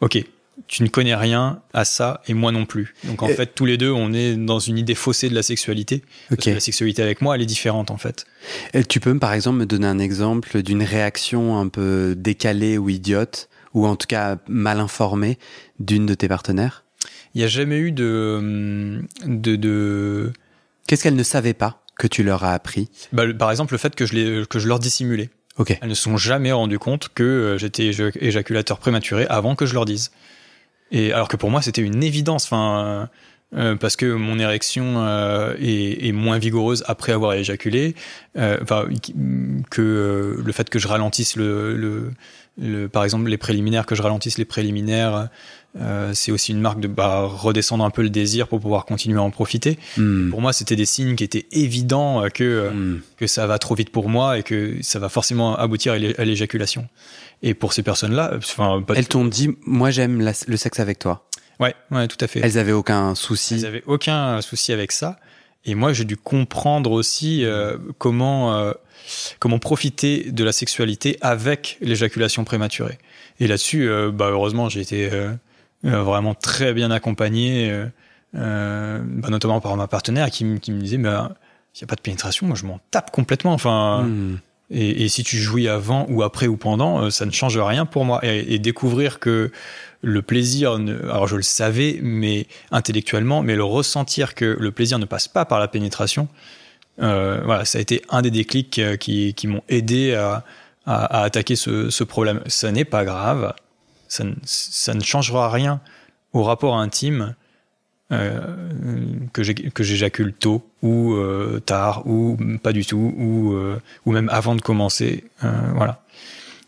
ok, 0.00 0.24
tu 0.68 0.82
ne 0.82 0.88
connais 0.88 1.14
rien 1.14 1.60
à 1.72 1.84
ça 1.84 2.20
et 2.28 2.34
moi 2.34 2.52
non 2.52 2.64
plus. 2.66 2.94
Donc 3.04 3.22
en 3.22 3.28
Et- 3.28 3.34
fait, 3.34 3.54
tous 3.54 3.66
les 3.66 3.76
deux, 3.76 3.90
on 3.90 4.12
est 4.12 4.34
dans 4.36 4.58
une 4.58 4.78
idée 4.78 4.94
faussée 4.94 5.28
de 5.28 5.34
la 5.34 5.42
sexualité. 5.42 6.02
Parce 6.28 6.38
Ok. 6.38 6.44
que 6.46 6.50
la 6.50 6.60
sexualité 6.60 7.02
avec 7.02 7.20
moi, 7.20 7.34
elle 7.34 7.42
est 7.42 7.46
différente 7.46 7.90
en 7.90 7.96
fait. 7.96 8.24
Et 8.72 8.84
tu 8.84 9.00
peux, 9.00 9.18
par 9.18 9.32
exemple, 9.32 9.58
me 9.58 9.66
donner 9.66 9.86
un 9.86 9.98
exemple 9.98 10.62
d'une 10.62 10.82
réaction 10.82 11.58
un 11.58 11.68
peu 11.68 12.14
décalée 12.16 12.78
ou 12.78 12.88
idiote, 12.88 13.48
ou 13.74 13.86
en 13.86 13.96
tout 13.96 14.06
cas 14.06 14.36
mal 14.48 14.78
informée, 14.80 15.38
d'une 15.80 16.06
de 16.06 16.14
tes 16.14 16.28
partenaires? 16.28 16.84
Il 17.34 17.38
n'y 17.38 17.44
a 17.44 17.48
jamais 17.48 17.78
eu 17.78 17.90
de, 17.90 19.02
de, 19.26 19.56
de 19.56 20.32
Qu'est-ce 20.86 21.02
qu'elle 21.02 21.16
ne 21.16 21.22
savait 21.24 21.54
pas 21.54 21.82
que 21.98 22.06
tu 22.06 22.22
leur 22.22 22.44
as 22.44 22.52
appris? 22.54 22.88
Bah, 23.12 23.24
Par 23.36 23.50
exemple, 23.50 23.72
le 23.74 23.78
fait 23.78 23.94
que 23.96 24.06
je, 24.06 24.44
que 24.44 24.58
je 24.58 24.68
leur 24.68 24.78
dissimulais. 24.78 25.30
Ok. 25.56 25.76
Elles 25.80 25.88
ne 25.88 25.94
se 25.94 26.02
sont 26.02 26.16
jamais 26.16 26.52
rendues 26.52 26.78
compte 26.78 27.08
que 27.14 27.22
euh, 27.22 27.58
j'étais 27.58 27.86
éjaculateur 28.20 28.78
prématuré 28.78 29.26
avant 29.28 29.54
que 29.54 29.66
je 29.66 29.74
leur 29.74 29.84
dise. 29.84 30.10
Et 30.90 31.12
alors 31.12 31.28
que 31.28 31.36
pour 31.36 31.50
moi, 31.50 31.62
c'était 31.62 31.82
une 31.82 32.02
évidence. 32.02 32.44
Enfin, 32.44 33.08
euh, 33.56 33.76
parce 33.76 33.94
que 33.96 34.06
mon 34.14 34.38
érection 34.38 34.94
euh, 34.96 35.54
est, 35.60 36.08
est, 36.08 36.12
moins 36.12 36.38
vigoureuse 36.38 36.82
après 36.88 37.12
avoir 37.12 37.34
éjaculé, 37.34 37.94
euh, 38.36 38.58
enfin, 38.62 38.86
que 39.70 40.42
le 40.44 40.52
fait 40.52 40.68
que 40.68 40.80
je 40.80 40.88
ralentisse 40.88 41.36
le, 41.36 41.76
le, 41.76 42.10
le, 42.60 42.88
par 42.88 43.04
exemple 43.04 43.28
les 43.28 43.38
préliminaires, 43.38 43.86
que 43.86 43.94
je 43.94 44.02
ralentisse 44.02 44.38
les 44.38 44.44
préliminaires, 44.44 45.28
c'est 46.12 46.30
aussi 46.30 46.52
une 46.52 46.60
marque 46.60 46.78
de 46.78 46.86
bah, 46.86 47.22
redescendre 47.24 47.84
un 47.84 47.90
peu 47.90 48.02
le 48.02 48.10
désir 48.10 48.46
pour 48.46 48.60
pouvoir 48.60 48.84
continuer 48.84 49.18
à 49.18 49.22
en 49.22 49.30
profiter. 49.30 49.76
Mm. 49.96 50.30
Pour 50.30 50.40
moi, 50.40 50.52
c'était 50.52 50.76
des 50.76 50.84
signes 50.84 51.16
qui 51.16 51.24
étaient 51.24 51.46
évidents 51.50 52.24
que 52.32 52.70
Mm. 52.70 53.00
que 53.18 53.26
ça 53.26 53.46
va 53.46 53.58
trop 53.58 53.74
vite 53.74 53.90
pour 53.90 54.08
moi 54.08 54.38
et 54.38 54.42
que 54.42 54.76
ça 54.82 54.98
va 54.98 55.08
forcément 55.08 55.56
aboutir 55.56 55.94
à 55.94 56.24
l'éjaculation. 56.24 56.88
Et 57.46 57.52
pour 57.54 57.72
ces 57.74 57.82
personnes-là, 57.82 58.32
enfin, 58.36 58.82
pas- 58.82 58.94
Elles 58.94 59.06
t'ont 59.06 59.24
dit, 59.26 59.50
moi 59.66 59.90
j'aime 59.90 60.20
le 60.48 60.56
sexe 60.56 60.80
avec 60.80 60.98
toi. 60.98 61.28
ouais, 61.60 61.74
ouais, 61.90 62.08
tout 62.08 62.16
à 62.20 62.26
fait. 62.26 62.40
Elles 62.42 62.58
avaient 62.58 62.72
aucun 62.72 63.14
souci. 63.14 63.56
Ils 63.56 63.66
avaient 63.66 63.82
aucun 63.86 64.40
souci 64.40 64.72
avec 64.72 64.90
ça. 64.92 65.18
Et 65.66 65.74
moi, 65.74 65.92
j'ai 65.92 66.04
dû 66.04 66.16
comprendre 66.16 66.90
aussi 66.90 67.44
euh, 67.44 67.76
comment 67.98 68.54
euh, 68.54 68.72
comment 69.40 69.58
profiter 69.58 70.30
de 70.30 70.42
la 70.44 70.52
sexualité 70.52 71.16
avec 71.20 71.78
l'éjaculation 71.80 72.44
prématurée. 72.44 72.98
Et 73.40 73.46
là-dessus, 73.46 73.88
euh, 73.88 74.10
bah, 74.10 74.28
heureusement, 74.30 74.68
j'ai 74.70 74.80
été 74.80 75.10
vraiment 75.82 76.34
très 76.34 76.72
bien 76.72 76.90
accompagné, 76.90 77.70
bah, 78.32 79.28
notamment 79.30 79.60
par 79.60 79.76
ma 79.76 79.86
partenaire 79.86 80.30
qui, 80.30 80.44
me- 80.44 80.58
qui 80.58 80.72
me 80.72 80.80
disait, 80.80 80.98
bah, 80.98 81.32
s'il 81.72 81.84
n'y 81.84 81.88
a 81.88 81.90
pas 81.90 81.96
de 81.96 82.00
pénétration, 82.00 82.46
moi, 82.46 82.56
je 82.56 82.64
m'en 82.64 82.80
tape 82.90 83.10
complètement. 83.10 83.52
Enfin, 83.52 84.02
Mm. 84.04 84.38
Et, 84.70 85.08
si 85.08 85.22
tu 85.22 85.36
jouis 85.36 85.68
avant 85.68 86.06
ou 86.08 86.22
après 86.22 86.46
ou 86.46 86.56
pendant, 86.56 87.02
euh, 87.02 87.10
ça 87.10 87.26
ne 87.26 87.30
change 87.30 87.58
rien 87.58 87.86
pour 87.86 88.04
moi. 88.04 88.20
Et, 88.22 88.58
découvrir 88.58 89.18
que 89.18 89.52
le 90.02 90.22
plaisir, 90.22 90.72
alors 91.04 91.26
je 91.26 91.36
le 91.36 91.42
savais, 91.42 91.98
mais 92.02 92.46
intellectuellement, 92.70 93.42
mais 93.42 93.56
le 93.56 93.64
ressentir 93.64 94.34
que 94.34 94.56
le 94.58 94.70
plaisir 94.70 94.98
ne 94.98 95.04
passe 95.04 95.28
pas 95.28 95.44
par 95.44 95.58
la 95.58 95.68
pénétration, 95.68 96.28
euh, 97.02 97.40
voilà, 97.44 97.64
ça 97.64 97.78
a 97.78 97.80
été 97.80 98.02
un 98.08 98.22
des 98.22 98.30
déclics 98.30 98.78
euh, 98.78 98.96
qui, 98.96 99.34
m'ont 99.46 99.62
aidé 99.68 100.14
à, 100.14 100.44
attaquer 100.86 101.56
ce, 101.56 102.04
problème. 102.04 102.42
Ça 102.46 102.70
n'est 102.72 102.84
pas 102.84 103.04
grave, 103.04 103.54
ça 104.08 104.94
ne 104.94 105.02
changera 105.02 105.50
rien 105.50 105.80
au 106.32 106.42
rapport 106.42 106.76
intime. 106.76 107.34
Euh, 108.14 108.40
que 109.32 109.82
j'éjacule 109.82 110.32
tôt 110.32 110.68
ou 110.82 111.14
euh, 111.14 111.60
tard 111.64 112.06
ou 112.06 112.38
pas 112.62 112.72
du 112.72 112.84
tout 112.86 113.14
ou 113.16 113.52
euh, 113.54 113.80
ou 114.06 114.12
même 114.12 114.28
avant 114.30 114.54
de 114.54 114.60
commencer 114.60 115.24
voilà 115.74 116.02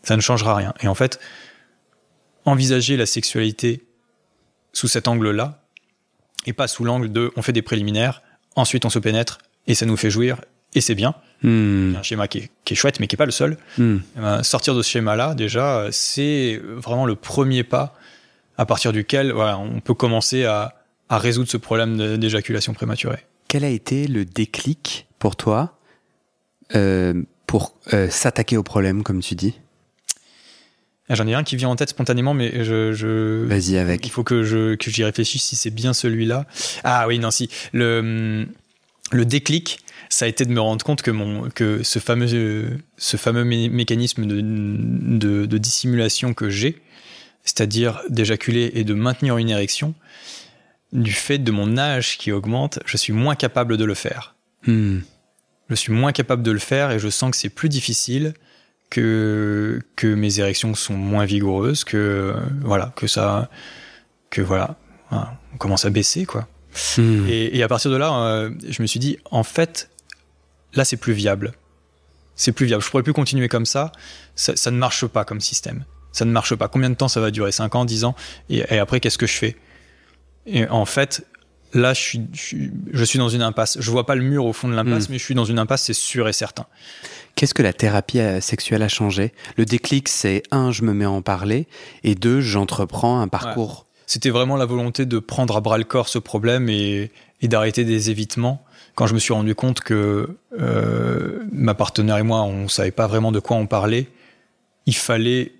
ça 0.03 0.17
ne 0.17 0.21
changera 0.21 0.55
rien 0.55 0.75
et 0.83 0.89
en 0.89 0.95
fait 0.95 1.19
envisager 2.45 2.97
la 2.97 3.07
sexualité 3.07 3.85
sous 4.73 4.89
cet 4.89 5.09
angle-là 5.09 5.63
et 6.47 6.53
pas 6.53 6.69
sous 6.69 6.85
l'angle 6.85 7.11
de 7.13 7.33
on 7.37 7.43
fait 7.43 7.53
des 7.53 7.63
préliminaires 7.63 8.23
ensuite 8.55 8.85
on 8.85 8.91
se 8.91 8.99
pénètre 8.99 9.39
et 9.67 9.75
ça 9.75 9.87
nous 9.87 9.97
fait 9.97 10.11
jouir 10.11 10.41
et 10.75 10.81
c'est 10.81 10.95
bien 10.95 11.15
Mm. 11.43 11.97
un 11.99 12.03
schéma 12.03 12.29
qui 12.29 12.39
est, 12.39 12.51
qui 12.65 12.73
est 12.73 12.77
chouette 12.77 12.99
mais 12.99 13.07
qui 13.09 13.15
est 13.15 13.19
pas 13.19 13.27
le 13.27 13.31
seul 13.31 13.59
Mm. 13.77 13.97
eh 14.17 14.21
ben, 14.21 14.43
sortir 14.43 14.75
de 14.75 14.81
ce 14.81 14.89
schéma-là, 14.89 15.35
déjà, 15.35 15.89
c'est 15.91 16.59
vraiment 16.65 17.05
le 17.05 17.15
premier 17.15 17.63
pas 17.63 17.95
à 18.57 18.65
partir 18.65 18.91
duquel 18.91 19.33
voilà, 19.33 19.59
on 19.59 19.81
peut 19.81 19.93
commencer 19.93 20.47
à, 20.47 20.75
à 21.09 21.19
résoudre 21.19 21.49
ce 21.49 21.57
problème 21.57 22.17
d'éjaculation 22.19 22.75
prématurée. 22.75 23.21
Quel 23.49 23.65
a 23.65 23.69
été 23.69 24.07
le 24.09 24.25
déclic 24.25 25.07
pour 25.19 25.37
toi 25.37 25.79
euh, 26.75 27.23
pour 27.47 27.77
euh, 27.93 28.11
s'attaquer 28.11 28.57
au 28.57 28.63
problème, 28.63 29.03
comme 29.03 29.21
tu 29.21 29.35
dis? 29.37 29.55
Ah, 31.09 31.15
J'en 31.15 31.27
ai 31.29 31.35
un 31.35 31.45
qui 31.45 31.55
vient 31.55 31.69
en 31.69 31.77
tête 31.77 31.91
spontanément, 31.91 32.35
mais 32.35 32.65
je, 32.65 32.93
je- 32.93 33.45
Vas-y 33.45 33.71
il 33.75 33.79
avec. 33.79 34.11
faut 34.11 34.25
que 34.25 34.43
je 34.43 34.75
que 34.75 34.91
j'y 34.91 35.05
réfléchisse 35.05 35.45
si 35.45 35.55
c'est 35.55 35.71
bien 35.71 35.93
celui-là. 35.93 36.47
Ah 36.83 37.07
oui, 37.07 37.19
non, 37.21 37.31
si 37.31 37.49
le 37.73 38.47
le 39.13 39.25
déclic, 39.25 39.79
ça 40.09 40.25
a 40.25 40.29
été 40.29 40.45
de 40.45 40.51
me 40.51 40.61
rendre 40.61 40.85
compte 40.85 41.03
que 41.03 41.13
mon 41.13 41.49
que 41.51 41.85
ce 41.85 42.01
fameux 42.01 42.81
ce 42.97 43.17
fameux 43.17 43.45
mé- 43.45 43.71
mécanisme 43.71 44.27
de, 44.27 44.41
de, 44.43 45.47
de 45.47 45.59
dissimulation 45.59 46.35
que 46.35 46.51
j'ai, 46.51 46.83
c'est-à-dire 47.45 48.01
d'éjaculer 48.09 48.73
et 48.75 48.83
de 48.83 48.95
maintenir 48.95 49.37
une 49.39 49.49
érection, 49.51 49.95
du 50.93 51.13
fait 51.13 51.39
de 51.39 51.51
mon 51.51 51.79
âge 51.79 52.19
qui 52.19 52.33
augmente, 52.33 52.79
je 52.85 52.97
suis 52.97 53.13
moins 53.13 53.35
capable 53.35 53.77
de 53.77 53.85
le 53.85 53.95
faire. 53.95 54.35
Mm. 54.67 54.99
Je 55.69 55.75
suis 55.75 55.93
moins 55.93 56.13
capable 56.13 56.43
de 56.43 56.53
le 56.53 56.59
faire 56.59 56.91
et 56.91 56.99
je 56.99 57.09
sens 57.09 57.31
que 57.31 57.37
c'est 57.37 57.49
plus 57.49 57.69
difficile, 57.69 58.35
que 58.89 59.81
que 59.97 60.07
mes 60.07 60.39
érections 60.39 60.75
sont 60.75 60.95
moins 60.95 61.25
vigoureuses, 61.25 61.83
que 61.83 62.35
voilà, 62.63 62.93
que 62.97 63.09
ça, 63.09 63.51
que 64.31 64.43
voilà, 64.43 64.77
voilà, 65.11 65.39
on 65.55 65.57
commence 65.57 65.85
à 65.85 65.91
baisser 65.91 66.25
quoi. 66.25 66.47
Mm. 66.99 67.27
Et, 67.29 67.59
et 67.59 67.63
à 67.63 67.69
partir 67.69 67.91
de 67.91 67.97
là, 67.97 68.13
euh, 68.13 68.51
je 68.69 68.83
me 68.83 68.87
suis 68.87 69.01
dit, 69.01 69.19
en 69.31 69.43
fait, 69.43 69.91
là, 70.75 70.85
c'est 70.85 70.97
plus 70.97 71.13
viable. 71.13 71.53
C'est 72.35 72.53
plus 72.53 72.67
viable. 72.67 72.83
Je 72.83 72.91
pourrais 72.91 73.03
plus 73.03 73.13
continuer 73.13 73.49
comme 73.49 73.67
ça. 73.67 73.93
ça. 74.35 74.55
ça 74.57 74.71
ne 74.71 74.77
marche 74.77 75.07
pas 75.07 75.25
comme 75.25 75.41
système. 75.41 75.85
Ça 76.13 76.25
ne 76.25 76.31
marche 76.31 76.55
pas. 76.55 76.69
Combien 76.69 76.91
de 76.91 76.95
temps 76.95 77.09
ça 77.09 77.21
va 77.21 77.31
durer? 77.31 77.53
5 77.53 77.75
ans, 77.75 77.85
10 77.85 78.05
ans? 78.05 78.15
Et, 78.51 78.59
et 78.59 78.79
après, 78.79 79.01
qu'est-ce 79.01 79.19
que 79.19 79.27
je 79.27 79.35
fais? 79.35 79.57
Et 80.47 80.69
en 80.69 80.85
fait, 80.85 81.27
là, 81.75 81.93
je 81.95 82.01
suis, 82.01 82.27
je, 82.33 82.41
suis, 82.41 82.71
je 82.93 83.05
suis 83.05 83.19
dans 83.19 83.29
une 83.29 83.43
impasse. 83.43 83.79
Je 83.81 83.91
vois 83.91 84.07
pas 84.07 84.15
le 84.15 84.23
mur 84.23 84.45
au 84.47 84.53
fond 84.53 84.69
de 84.69 84.75
l'impasse, 84.75 85.09
Mm. 85.09 85.13
mais 85.13 85.19
je 85.19 85.25
suis 85.25 85.35
dans 85.35 85.45
une 85.45 85.59
impasse, 85.59 85.83
c'est 85.85 85.93
sûr 85.95 86.29
et 86.29 86.33
certain. 86.33 86.67
Qu'est-ce 87.35 87.53
que 87.55 87.63
la 87.63 87.73
thérapie 87.73 88.21
euh, 88.21 88.41
sexuelle 88.41 88.83
a 88.83 88.89
changé? 88.89 89.33
Le 89.57 89.65
déclic, 89.65 90.09
c'est 90.09 90.43
un, 90.51 90.73
je 90.73 90.83
me 90.83 90.95
mets 90.95 91.05
à 91.05 91.11
en 91.11 91.23
parler, 91.23 91.67
et 92.05 92.15
deux, 92.15 92.41
j'entreprends 92.41 93.21
un 93.21 93.29
parcours. 93.29 93.87
C'était 94.07 94.31
vraiment 94.31 94.57
la 94.57 94.65
volonté 94.67 95.05
de 95.05 95.19
prendre 95.19 95.57
à 95.57 95.61
bras 95.61 95.79
le 95.79 95.85
corps 95.85 96.09
ce 96.09 96.19
problème 96.19 96.69
et, 96.69 97.11
et 97.43 97.49
d'arrêter 97.49 97.85
des 97.85 98.09
évitements. 98.11 98.65
Quand 98.95 99.07
je 99.07 99.15
me 99.15 99.19
suis 99.19 99.35
rendu 99.35 99.55
compte 99.55 99.81
que 99.81 100.37
euh, 100.59 101.41
ma 101.53 101.75
partenaire 101.75 102.17
et 102.19 102.23
moi, 102.23 102.43
on 102.45 102.69
savait 102.69 102.93
pas 102.93 103.07
vraiment 103.09 103.33
de 103.33 103.41
quoi 103.41 103.57
on 103.57 103.67
parlait, 103.67 104.07
il 104.87 104.95
fallait, 104.95 105.53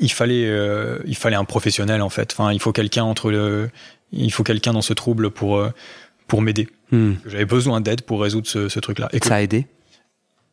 il 0.00 0.10
fallait, 0.10 0.46
euh, 0.46 0.98
il 1.06 1.16
fallait 1.16 1.36
un 1.36 1.44
professionnel 1.44 2.02
en 2.02 2.10
fait. 2.10 2.32
Enfin, 2.32 2.52
il 2.52 2.60
faut 2.60 2.72
quelqu'un 2.72 3.04
entre 3.04 3.30
le, 3.30 3.70
il 4.12 4.32
faut 4.32 4.42
quelqu'un 4.44 4.72
dans 4.72 4.82
ce 4.82 4.92
trouble 4.92 5.30
pour 5.30 5.56
euh, 5.58 5.70
pour 6.26 6.42
m'aider. 6.42 6.68
Mm. 6.90 7.12
J'avais 7.26 7.44
besoin 7.44 7.80
d'aide 7.80 8.02
pour 8.02 8.20
résoudre 8.22 8.46
ce, 8.48 8.68
ce 8.68 8.80
truc-là. 8.80 9.08
Et 9.12 9.20
que- 9.20 9.26
Ça 9.28 9.36
a 9.36 9.40
aidé? 9.42 9.66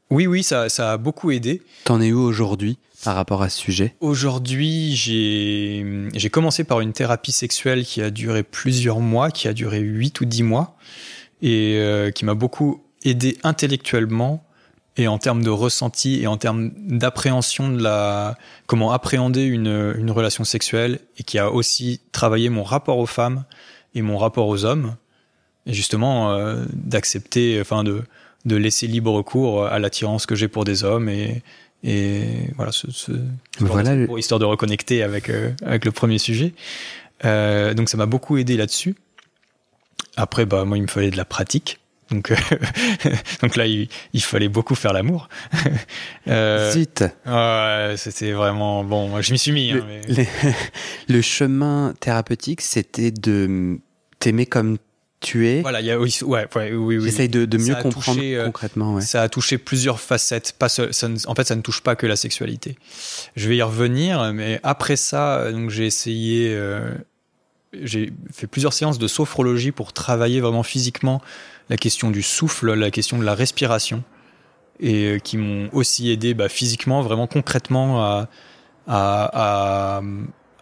Oui, 0.09 0.27
oui, 0.27 0.43
ça, 0.43 0.69
ça 0.69 0.91
a 0.93 0.97
beaucoup 0.97 1.31
aidé. 1.31 1.61
T'en 1.85 1.99
es 2.01 2.11
où 2.11 2.19
aujourd'hui 2.19 2.77
par 3.03 3.15
rapport 3.15 3.41
à 3.41 3.49
ce 3.49 3.59
sujet? 3.59 3.95
Aujourd'hui, 3.99 4.95
j'ai 4.95 5.85
j'ai 6.13 6.29
commencé 6.29 6.63
par 6.63 6.81
une 6.81 6.93
thérapie 6.93 7.31
sexuelle 7.31 7.83
qui 7.85 8.01
a 8.01 8.11
duré 8.11 8.43
plusieurs 8.43 8.99
mois, 8.99 9.31
qui 9.31 9.47
a 9.47 9.53
duré 9.53 9.79
8 9.79 10.21
ou 10.21 10.25
10 10.25 10.43
mois, 10.43 10.77
et 11.41 11.77
euh, 11.79 12.11
qui 12.11 12.25
m'a 12.25 12.33
beaucoup 12.35 12.83
aidé 13.03 13.37
intellectuellement 13.43 14.45
et 14.97 15.07
en 15.07 15.17
termes 15.17 15.43
de 15.43 15.49
ressenti 15.49 16.21
et 16.21 16.27
en 16.27 16.37
termes 16.37 16.71
d'appréhension 16.77 17.69
de 17.69 17.81
la 17.81 18.37
comment 18.67 18.91
appréhender 18.91 19.43
une, 19.43 19.93
une 19.97 20.11
relation 20.11 20.43
sexuelle 20.43 20.99
et 21.17 21.23
qui 21.23 21.39
a 21.39 21.51
aussi 21.51 21.99
travaillé 22.11 22.49
mon 22.49 22.63
rapport 22.63 22.99
aux 22.99 23.07
femmes 23.07 23.43
et 23.95 24.01
mon 24.01 24.17
rapport 24.17 24.47
aux 24.47 24.65
hommes 24.65 24.95
et 25.65 25.73
justement 25.73 26.33
euh, 26.33 26.63
d'accepter 26.73 27.59
enfin 27.59 27.83
de 27.83 28.03
de 28.45 28.55
laisser 28.55 28.87
libre 28.87 29.21
cours 29.21 29.65
à 29.65 29.79
l'attirance 29.79 30.25
que 30.25 30.35
j'ai 30.35 30.47
pour 30.47 30.65
des 30.65 30.83
hommes 30.83 31.09
et 31.09 31.41
et 31.83 32.49
voilà 32.55 32.71
ce, 32.71 32.89
ce, 32.91 33.11
Voilà 33.59 33.95
de 33.95 34.05
pour 34.05 34.17
histoire 34.17 34.39
de 34.39 34.45
reconnecter 34.45 35.03
avec 35.03 35.29
euh, 35.29 35.51
avec 35.65 35.83
le 35.83 35.91
premier 35.91 36.17
sujet. 36.17 36.53
Euh, 37.25 37.73
donc 37.73 37.89
ça 37.89 37.97
m'a 37.97 38.05
beaucoup 38.05 38.37
aidé 38.37 38.55
là-dessus. 38.55 38.95
Après 40.15 40.45
bah 40.45 40.65
moi 40.65 40.77
il 40.77 40.83
me 40.83 40.87
fallait 40.87 41.11
de 41.11 41.17
la 41.17 41.25
pratique 41.25 41.79
donc 42.11 42.31
euh, 42.31 42.35
donc 43.41 43.55
là 43.55 43.65
il, 43.65 43.87
il 44.13 44.21
fallait 44.21 44.49
beaucoup 44.49 44.75
faire 44.75 44.93
l'amour 44.93 45.29
euh, 46.27 46.71
Zut 46.71 47.03
ouais, 47.25 47.95
c'était 47.97 48.31
vraiment 48.31 48.83
bon 48.83 49.07
moi, 49.09 49.21
je 49.21 49.31
m'y 49.31 49.39
suis 49.39 49.51
mis 49.51 49.71
hein, 49.71 49.75
le, 49.75 49.83
mais- 49.83 50.01
les- 50.07 50.27
le 51.13 51.21
chemin 51.21 51.93
thérapeutique, 51.99 52.61
c'était 52.61 53.11
de 53.11 53.79
t'aimer 54.19 54.45
comme 54.45 54.77
tu 55.19 55.47
es. 55.47 55.61
voilà 55.61 55.79
il 55.79 55.85
y 55.87 55.91
a 55.91 55.97
oui 55.97 56.17
ouais, 56.23 56.45
ouais, 56.55 56.73
oui 56.73 56.97
oui 56.97 57.03
J'essaye 57.05 57.29
de, 57.29 57.45
mieux 57.57 57.75
comprendre 57.75 58.17
touché, 58.17 58.35
euh, 58.35 58.43
concrètement. 58.45 58.95
Ouais. 58.95 59.01
Ça 59.01 59.21
a 59.21 59.29
touché 59.29 59.57
plusieurs 59.57 60.01
facettes. 60.01 60.53
Pas 60.59 60.67
seul- 60.67 60.93
ça 60.93 61.07
ne- 61.07 61.17
en 61.27 61.33
fait, 61.33 61.45
ça 61.47 61.55
ne 61.55 61.61
touche 61.61 61.79
pas 61.81 61.95
que 61.95 62.05
la 62.05 62.17
sexualité. 62.17 62.77
Je 63.37 63.47
vais 63.47 63.55
y 63.55 63.61
revenir, 63.61 64.33
mais 64.33 64.59
après 64.63 64.97
ça, 64.97 65.49
donc 65.53 65.69
j'ai 65.69 65.85
essayé, 65.85 66.49
euh, 66.53 66.91
j'ai 67.81 68.13
fait 68.31 68.47
plusieurs 68.47 68.73
séances 68.73 68.99
de 68.99 69.07
sophrologie 69.07 69.71
pour 69.71 69.93
travailler 69.93 70.41
vraiment 70.41 70.63
physiquement 70.63 71.21
la 71.69 71.77
question 71.77 72.11
du 72.11 72.21
souffle, 72.21 72.73
la 72.73 72.91
question 72.91 73.17
de 73.17 73.23
la 73.23 73.35
respiration, 73.35 74.03
et 74.79 75.05
euh, 75.05 75.19
qui 75.19 75.37
m'ont 75.37 75.69
aussi 75.71 76.11
aidé 76.11 76.33
bah, 76.33 76.49
physiquement, 76.49 77.01
vraiment 77.01 77.27
concrètement 77.27 78.03
à, 78.03 78.29
à, 78.87 79.97
à, 79.97 80.01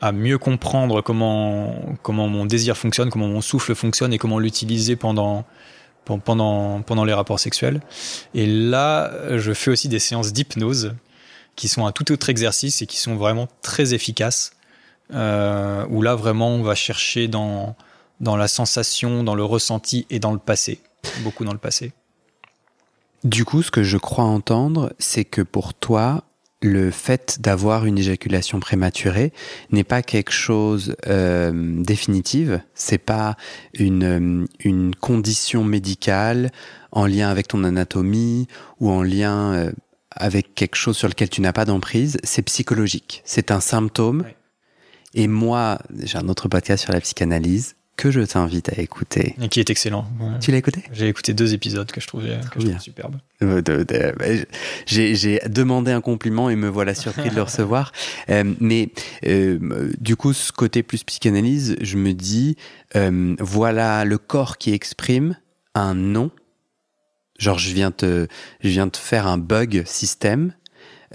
à 0.02 0.12
mieux 0.12 0.38
comprendre 0.38 1.02
comment, 1.02 1.76
comment 2.02 2.28
mon 2.28 2.46
désir 2.46 2.78
fonctionne, 2.78 3.10
comment 3.10 3.28
mon 3.28 3.42
souffle 3.42 3.76
fonctionne 3.76 4.14
et 4.14 4.18
comment 4.18 4.40
l'utiliser 4.40 4.96
pendant, 4.96 5.46
pendant, 6.06 6.82
pendant 6.82 7.04
les 7.04 7.14
rapports 7.14 7.40
sexuels. 7.40 7.82
Et 8.34 8.48
là, 8.48 9.12
je 9.38 9.54
fais 9.54 9.72
aussi 9.72 9.90
des 9.90 10.00
séances 10.00 10.34
d'hypnose 10.34 10.94
qui 11.56 11.68
sont 11.68 11.86
un 11.86 11.92
tout 11.92 12.12
autre 12.12 12.30
exercice 12.30 12.82
et 12.82 12.86
qui 12.86 12.98
sont 12.98 13.16
vraiment 13.16 13.48
très 13.62 13.94
efficaces. 13.94 14.54
Euh, 15.14 15.86
où 15.90 16.02
là, 16.02 16.16
vraiment, 16.16 16.50
on 16.50 16.64
va 16.64 16.76
chercher 16.76 17.28
dans, 17.28 17.76
dans 18.20 18.38
la 18.38 18.48
sensation, 18.48 19.24
dans 19.24 19.36
le 19.36 19.44
ressenti 19.44 20.06
et 20.10 20.20
dans 20.20 20.32
le 20.32 20.40
passé. 20.40 20.80
Beaucoup 21.24 21.46
dans 21.46 21.54
le 21.54 21.58
passé. 21.58 21.92
Du 23.24 23.46
coup, 23.46 23.62
ce 23.62 23.72
que 23.72 23.84
je 23.84 23.98
crois 23.98 24.24
entendre, 24.24 24.94
c'est 24.98 25.26
que 25.26 25.42
pour 25.42 25.74
toi, 25.74 26.24
le 26.62 26.92
fait 26.92 27.38
d'avoir 27.40 27.86
une 27.86 27.98
éjaculation 27.98 28.60
prématurée 28.60 29.34
n'est 29.72 29.84
pas 29.84 30.02
quelque 30.02 30.32
chose 30.32 30.96
euh, 31.08 31.52
définitive, 31.82 32.62
c'est 32.76 33.00
pas 33.00 33.36
une, 33.74 34.48
une 34.60 34.96
condition 34.96 35.64
médicale 35.64 36.52
en 36.92 37.06
lien 37.06 37.30
avec 37.30 37.48
ton 37.48 37.64
anatomie 37.64 38.48
ou 38.80 38.92
en 38.92 39.02
lien 39.02 39.54
euh, 39.54 39.72
avec 40.12 40.54
quelque 40.56 40.76
chose 40.76 40.98
sur 40.98 41.08
lequel 41.08 41.30
tu 41.30 41.42
n'as 41.42 41.54
pas 41.54 41.66
d'emprise, 41.66 42.18
c'est 42.24 42.44
psychologique, 42.44 43.22
c'est 43.26 43.50
un 43.50 43.60
symptôme. 43.60 44.26
Et 45.14 45.28
moi, 45.28 45.80
j'ai 46.04 46.18
un 46.18 46.30
autre 46.30 46.48
podcast 46.48 46.84
sur 46.84 46.94
la 46.94 47.02
psychanalyse, 47.02 47.76
que 48.02 48.10
je 48.10 48.22
t'invite 48.22 48.70
à 48.70 48.82
écouter. 48.82 49.36
Et 49.40 49.48
qui 49.48 49.60
est 49.60 49.70
excellent. 49.70 50.08
Tu 50.40 50.52
l'as 50.52 50.58
écouté? 50.58 50.84
J'ai 50.92 51.08
écouté 51.08 51.34
deux 51.34 51.54
épisodes 51.54 51.92
que 51.92 52.02
je 52.02 52.08
trouvais, 52.08 52.40
que 52.50 52.80
superbes. 52.80 53.18
Euh, 53.44 53.62
j'ai 54.88 55.40
demandé 55.48 55.92
un 55.92 56.02
compliment 56.02 56.50
et 56.50 56.56
me 56.56 56.68
voilà 56.68 56.96
surpris 56.96 57.30
de 57.30 57.36
le 57.36 57.42
recevoir. 57.44 57.92
Euh, 58.30 58.56
mais 58.60 58.90
euh, 59.28 59.92
du 60.00 60.16
coup, 60.16 60.34
ce 60.34 60.52
côté 60.52 60.82
plus 60.82 61.04
psychanalyse, 61.04 61.76
je 61.80 61.98
me 61.98 62.14
dis, 62.14 62.58
voilà 63.40 64.04
le 64.04 64.18
corps 64.18 64.58
qui 64.58 64.74
exprime 64.74 65.38
un 65.76 65.94
non. 65.94 66.32
Genre, 67.38 67.60
je 67.60 67.72
viens 67.72 67.92
te, 67.92 68.28
je 68.62 68.70
viens 68.70 68.90
te 68.90 68.98
faire 68.98 69.28
un 69.28 69.38
bug 69.38 69.84
système 69.86 70.54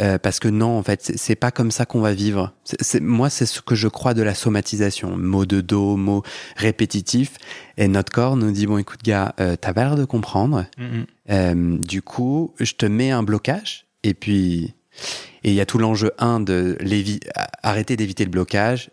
euh, 0.00 0.18
parce 0.18 0.40
que 0.40 0.48
non, 0.48 0.76
en 0.78 0.82
fait, 0.82 1.12
c'est 1.16 1.36
pas 1.36 1.50
comme 1.50 1.70
ça 1.70 1.86
qu'on 1.86 2.00
va 2.00 2.12
vivre. 2.12 2.52
c'est 2.64 3.00
moi, 3.00 3.30
c'est 3.30 3.46
ce 3.46 3.60
que 3.60 3.74
je 3.74 3.88
crois 3.88 4.14
de 4.14 4.22
la 4.22 4.34
somatisation. 4.34 5.16
Mot 5.16 5.46
de 5.46 5.60
dos, 5.60 5.96
mot 5.96 6.22
répétitif. 6.56 7.32
Et 7.78 7.88
notre 7.88 8.12
corps 8.12 8.36
nous 8.36 8.50
dit, 8.50 8.66
bon, 8.66 8.78
écoute, 8.78 9.02
gars, 9.02 9.34
euh, 9.40 9.56
t'as 9.58 9.72
pas 9.72 9.84
l'air 9.84 9.96
de 9.96 10.04
comprendre. 10.04 10.66
Euh, 11.30 11.78
du 11.78 12.02
coup, 12.02 12.54
je 12.60 12.74
te 12.74 12.86
mets 12.86 13.10
un 13.10 13.22
blocage. 13.22 13.86
Et 14.02 14.14
puis, 14.14 14.74
et 15.44 15.50
il 15.50 15.54
y 15.54 15.60
a 15.60 15.66
tout 15.66 15.78
l'enjeu, 15.78 16.12
un, 16.18 16.40
de 16.40 16.76
arrêter 17.62 17.96
d'éviter 17.96 18.24
le 18.24 18.30
blocage, 18.30 18.90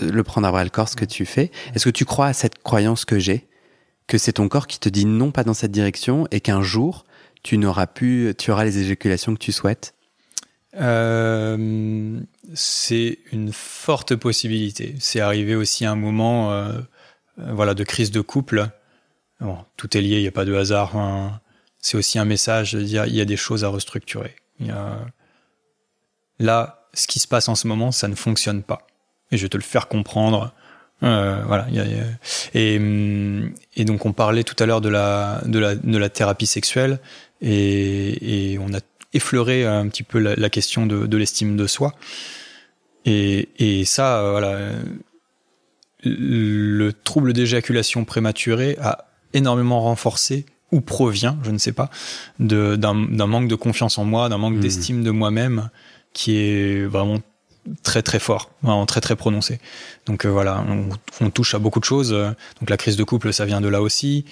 euh, 0.00 0.10
le 0.10 0.22
prendre 0.22 0.46
à 0.46 0.50
bras 0.50 0.64
le 0.64 0.70
corps, 0.70 0.88
ce 0.88 0.96
que 0.96 1.04
tu 1.04 1.26
fais. 1.26 1.50
Est-ce 1.74 1.84
que 1.84 1.90
tu 1.90 2.04
crois 2.04 2.26
à 2.26 2.32
cette 2.32 2.62
croyance 2.62 3.04
que 3.04 3.18
j'ai? 3.18 3.48
Que 4.06 4.18
c'est 4.18 4.34
ton 4.34 4.48
corps 4.48 4.66
qui 4.66 4.78
te 4.78 4.88
dit 4.88 5.04
non, 5.04 5.30
pas 5.30 5.44
dans 5.44 5.54
cette 5.54 5.72
direction, 5.72 6.26
et 6.30 6.40
qu'un 6.40 6.62
jour, 6.62 7.04
tu 7.42 7.58
n'auras 7.58 7.86
plus, 7.86 8.34
tu 8.36 8.50
auras 8.50 8.64
les 8.64 8.78
éjaculations 8.78 9.34
que 9.34 9.40
tu 9.40 9.52
souhaites? 9.52 9.94
Euh, 10.80 12.20
c'est 12.54 13.18
une 13.32 13.52
forte 13.52 14.16
possibilité. 14.16 14.94
C'est 14.98 15.20
arrivé 15.20 15.54
aussi 15.54 15.84
un 15.84 15.96
moment 15.96 16.52
euh, 16.52 16.72
voilà, 17.36 17.74
de 17.74 17.84
crise 17.84 18.10
de 18.10 18.20
couple. 18.20 18.68
Bon, 19.40 19.58
tout 19.76 19.96
est 19.96 20.00
lié, 20.00 20.16
il 20.16 20.22
n'y 20.22 20.28
a 20.28 20.32
pas 20.32 20.44
de 20.44 20.54
hasard. 20.54 21.40
C'est 21.78 21.96
aussi 21.96 22.18
un 22.18 22.24
message 22.24 22.72
de 22.72 22.82
dire 22.82 23.06
il 23.06 23.14
y 23.14 23.20
a 23.20 23.24
des 23.24 23.36
choses 23.36 23.64
à 23.64 23.68
restructurer. 23.68 24.36
Là, 26.38 26.88
ce 26.94 27.06
qui 27.06 27.18
se 27.18 27.28
passe 27.28 27.48
en 27.48 27.54
ce 27.54 27.66
moment, 27.66 27.92
ça 27.92 28.08
ne 28.08 28.14
fonctionne 28.14 28.62
pas. 28.62 28.86
Et 29.30 29.36
je 29.36 29.42
vais 29.42 29.48
te 29.48 29.56
le 29.56 29.62
faire 29.62 29.88
comprendre. 29.88 30.52
Euh, 31.02 31.42
voilà. 31.46 31.66
Et, 32.54 32.80
et, 33.76 33.84
donc 33.84 34.06
on 34.06 34.12
parlait 34.12 34.44
tout 34.44 34.54
à 34.62 34.66
l'heure 34.66 34.80
de 34.80 34.88
la, 34.88 35.40
de, 35.46 35.58
la, 35.58 35.74
de 35.74 35.98
la 35.98 36.08
thérapie 36.08 36.46
sexuelle 36.46 37.00
et, 37.40 38.52
et 38.52 38.58
on 38.60 38.72
a 38.72 38.80
effleurer 39.12 39.64
un 39.64 39.88
petit 39.88 40.02
peu 40.02 40.18
la, 40.18 40.50
question 40.50 40.86
de, 40.86 41.16
l'estime 41.16 41.56
de 41.56 41.66
soi. 41.66 41.94
Et, 43.04 43.48
et 43.58 43.84
ça, 43.84 44.20
euh, 44.20 44.30
voilà, 44.30 44.70
le 46.04 46.92
trouble 46.92 47.32
d'éjaculation 47.32 48.04
prématurée 48.04 48.76
a 48.80 49.06
énormément 49.32 49.80
renforcé 49.80 50.46
ou 50.70 50.80
provient, 50.80 51.38
je 51.42 51.50
ne 51.50 51.58
sais 51.58 51.72
pas, 51.72 51.90
d'un 52.38 52.94
manque 52.94 53.48
de 53.48 53.54
confiance 53.54 53.98
en 53.98 54.04
moi, 54.04 54.28
d'un 54.28 54.38
manque 54.38 54.54
mmh. 54.54 54.60
d'estime 54.60 55.04
de 55.04 55.10
moi-même 55.10 55.68
qui 56.12 56.36
est 56.36 56.84
vraiment 56.86 57.20
très 57.82 58.02
très 58.02 58.18
fort, 58.18 58.50
vraiment 58.62 58.86
très 58.86 59.00
très 59.00 59.14
prononcé. 59.14 59.60
Donc 60.06 60.24
euh, 60.24 60.28
voilà, 60.30 60.64
on, 60.68 60.88
on, 61.24 61.30
touche 61.30 61.54
à 61.54 61.58
beaucoup 61.58 61.78
de 61.78 61.84
choses. 61.84 62.10
Donc 62.10 62.70
la 62.70 62.76
crise 62.76 62.96
de 62.96 63.04
couple, 63.04 63.32
ça 63.32 63.44
vient 63.44 63.60
de 63.60 63.68
là 63.68 63.82
aussi. 63.82 64.24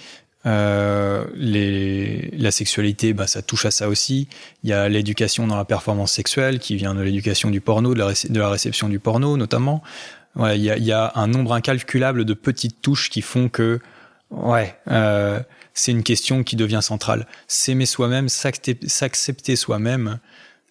Euh, 0.45 1.25
les, 1.35 2.31
la 2.31 2.51
sexualité, 2.51 3.13
bah, 3.13 3.27
ça 3.27 3.41
touche 3.41 3.65
à 3.65 3.71
ça 3.71 3.89
aussi. 3.89 4.27
Il 4.63 4.69
y 4.69 4.73
a 4.73 4.89
l'éducation 4.89 5.47
dans 5.47 5.55
la 5.55 5.65
performance 5.65 6.11
sexuelle 6.11 6.59
qui 6.59 6.75
vient 6.75 6.95
de 6.95 7.01
l'éducation 7.01 7.49
du 7.49 7.61
porno, 7.61 7.93
de 7.93 8.39
la, 8.39 8.49
réception 8.49 8.89
du 8.89 8.99
porno 8.99 9.37
notamment. 9.37 9.83
Ouais, 10.35 10.57
il, 10.57 10.63
y 10.63 10.71
a, 10.71 10.77
y 10.77 10.91
a 10.91 11.11
un 11.15 11.27
nombre 11.27 11.53
incalculable 11.53 12.25
de 12.25 12.33
petites 12.33 12.81
touches 12.81 13.09
qui 13.09 13.21
font 13.21 13.49
que, 13.49 13.79
ouais, 14.29 14.75
euh, 14.89 15.39
c'est 15.73 15.91
une 15.91 16.03
question 16.03 16.43
qui 16.43 16.55
devient 16.55 16.79
centrale. 16.81 17.27
S'aimer 17.47 17.85
soi-même, 17.85 18.29
s'accepter 18.29 19.55
soi-même, 19.55 20.19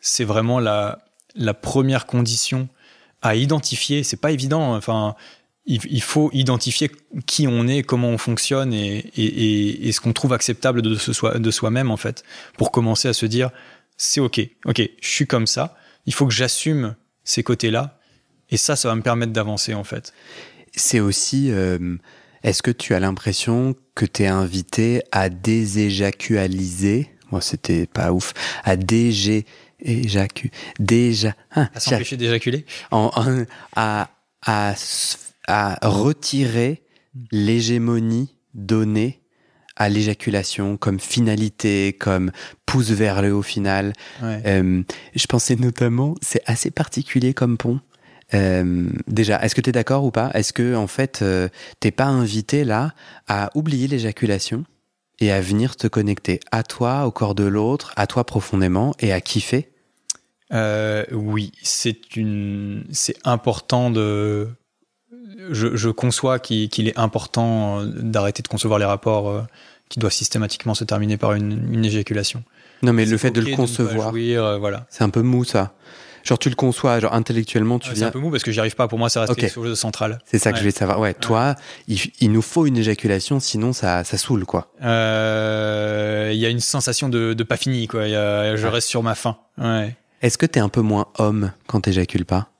c'est 0.00 0.24
vraiment 0.24 0.60
la, 0.60 1.00
la 1.36 1.54
première 1.54 2.06
condition 2.06 2.68
à 3.22 3.34
identifier. 3.34 4.02
C'est 4.02 4.16
pas 4.16 4.30
évident. 4.30 4.74
Enfin, 4.74 5.14
il, 5.66 6.02
faut 6.02 6.30
identifier 6.32 6.90
qui 7.26 7.46
on 7.46 7.68
est, 7.68 7.82
comment 7.82 8.08
on 8.08 8.18
fonctionne 8.18 8.72
et, 8.72 9.92
ce 9.92 10.00
qu'on 10.00 10.12
trouve 10.12 10.32
acceptable 10.32 10.82
de, 10.82 11.38
de 11.38 11.50
soi-même 11.50 11.90
en 11.90 11.96
fait, 11.96 12.24
pour 12.56 12.70
commencer 12.70 13.08
à 13.08 13.12
se 13.12 13.26
dire 13.26 13.50
c'est 13.96 14.20
ok, 14.20 14.40
ok, 14.64 14.82
je 15.00 15.08
suis 15.08 15.26
comme 15.26 15.46
ça, 15.46 15.76
il 16.06 16.14
faut 16.14 16.26
que 16.26 16.32
j'assume 16.32 16.96
ces 17.22 17.42
côtés-là 17.42 17.98
et 18.50 18.56
ça, 18.56 18.74
ça 18.74 18.88
va 18.88 18.94
me 18.94 19.02
permettre 19.02 19.32
d'avancer 19.32 19.74
en 19.74 19.84
fait. 19.84 20.12
C'est 20.74 21.00
aussi, 21.00 21.50
euh, 21.50 21.96
est-ce 22.42 22.62
que 22.62 22.70
tu 22.70 22.94
as 22.94 23.00
l'impression 23.00 23.76
que 23.94 24.06
tu 24.06 24.22
es 24.22 24.26
invité 24.26 25.02
à 25.12 25.28
déséjacualiser 25.28 27.10
Moi, 27.30 27.40
c'était 27.40 27.86
pas 27.86 28.12
ouf, 28.12 28.32
à 28.64 28.76
dégé 28.76 29.44
éjacu, 29.82 30.50
déjà, 30.78 31.34
hein, 31.54 31.68
à 31.74 31.80
s'empêcher 31.80 32.16
d'éjaculer, 32.16 32.66
à, 32.90 34.08
à 34.46 34.74
à 35.50 35.78
retirer 35.82 36.82
l'hégémonie 37.32 38.36
donnée 38.54 39.20
à 39.76 39.88
l'éjaculation 39.88 40.76
comme 40.76 41.00
finalité, 41.00 41.94
comme 41.98 42.30
pouce 42.66 42.90
vers 42.90 43.22
le 43.22 43.34
haut 43.34 43.42
final. 43.42 43.94
Euh, 44.22 44.82
je 45.14 45.26
pensais 45.26 45.56
notamment, 45.56 46.14
c'est 46.20 46.42
assez 46.46 46.70
particulier 46.70 47.32
comme 47.34 47.56
pont. 47.56 47.80
Euh, 48.34 48.90
déjà, 49.08 49.42
est-ce 49.42 49.54
que 49.54 49.60
tu 49.60 49.70
es 49.70 49.72
d'accord 49.72 50.04
ou 50.04 50.10
pas? 50.10 50.30
Est-ce 50.34 50.52
que 50.52 50.76
en 50.76 50.86
fait, 50.86 51.20
euh, 51.22 51.48
t'es 51.80 51.90
pas 51.90 52.04
invité 52.04 52.64
là 52.64 52.92
à 53.26 53.50
oublier 53.54 53.88
l'éjaculation 53.88 54.64
et 55.18 55.32
à 55.32 55.40
venir 55.40 55.76
te 55.76 55.86
connecter 55.86 56.40
à 56.52 56.62
toi, 56.62 57.06
au 57.06 57.10
corps 57.10 57.34
de 57.34 57.44
l'autre, 57.44 57.92
à 57.96 58.06
toi 58.06 58.24
profondément 58.24 58.94
et 59.00 59.12
à 59.12 59.20
kiffer? 59.20 59.72
Oui, 60.52 61.52
c'est 61.62 62.16
une, 62.16 62.84
c'est 62.90 63.16
important 63.24 63.90
de 63.90 64.48
je, 65.50 65.88
conçois 65.88 66.38
qu'il 66.38 66.88
est 66.88 66.98
important 66.98 67.80
euh, 67.80 67.86
d'arrêter 67.86 68.42
de 68.42 68.48
concevoir 68.48 68.78
les 68.78 68.84
rapports 68.84 69.28
euh, 69.28 69.42
qui 69.88 69.98
doivent 69.98 70.12
systématiquement 70.12 70.74
se 70.74 70.84
terminer 70.84 71.16
par 71.16 71.34
une, 71.34 71.84
éjaculation. 71.84 72.42
Non, 72.82 72.92
mais 72.92 73.04
le 73.04 73.18
fait 73.18 73.30
de 73.30 73.40
le 73.40 73.54
concevoir, 73.54 74.12
euh, 74.14 74.58
voilà. 74.58 74.86
c'est 74.88 75.04
un 75.04 75.10
peu 75.10 75.22
mou 75.22 75.44
ça. 75.44 75.72
Genre 76.22 76.38
tu 76.38 76.50
le 76.50 76.54
conçois, 76.54 77.00
genre 77.00 77.14
intellectuellement 77.14 77.78
tu 77.78 77.88
ah, 77.90 77.94
viens. 77.94 78.00
C'est 78.02 78.08
un 78.08 78.12
peu 78.12 78.18
mou 78.18 78.30
parce 78.30 78.42
que 78.42 78.52
j'y 78.52 78.60
arrive 78.60 78.74
pas. 78.74 78.88
Pour 78.88 78.98
moi, 78.98 79.08
ça 79.08 79.20
reste 79.20 79.32
okay. 79.32 79.42
quelque 79.42 79.54
chose 79.54 79.70
de 79.70 79.74
central. 79.74 80.18
C'est 80.26 80.38
ça 80.38 80.50
que 80.50 80.58
je 80.58 80.62
voulais 80.62 80.70
savoir. 80.70 81.00
Ouais, 81.00 81.14
toi, 81.14 81.54
il, 81.88 82.30
nous 82.30 82.42
faut 82.42 82.66
une 82.66 82.76
éjaculation, 82.76 83.40
sinon 83.40 83.72
ça, 83.72 84.04
ça 84.04 84.18
saoule 84.18 84.44
quoi. 84.44 84.70
Il 84.80 84.86
y 84.86 86.46
a 86.46 86.48
une 86.48 86.60
sensation 86.60 87.08
de, 87.08 87.32
de 87.32 87.42
pas 87.42 87.56
fini 87.56 87.86
quoi. 87.86 88.06
je 88.06 88.66
reste 88.66 88.88
sur 88.88 89.02
ma 89.02 89.14
faim. 89.14 89.38
Ouais. 89.58 89.96
Est-ce 90.20 90.36
que 90.36 90.44
t'es 90.44 90.60
un 90.60 90.68
peu 90.68 90.82
moins 90.82 91.06
homme 91.18 91.52
quand 91.66 91.80
t'éjacules 91.80 92.26
pas? 92.26 92.50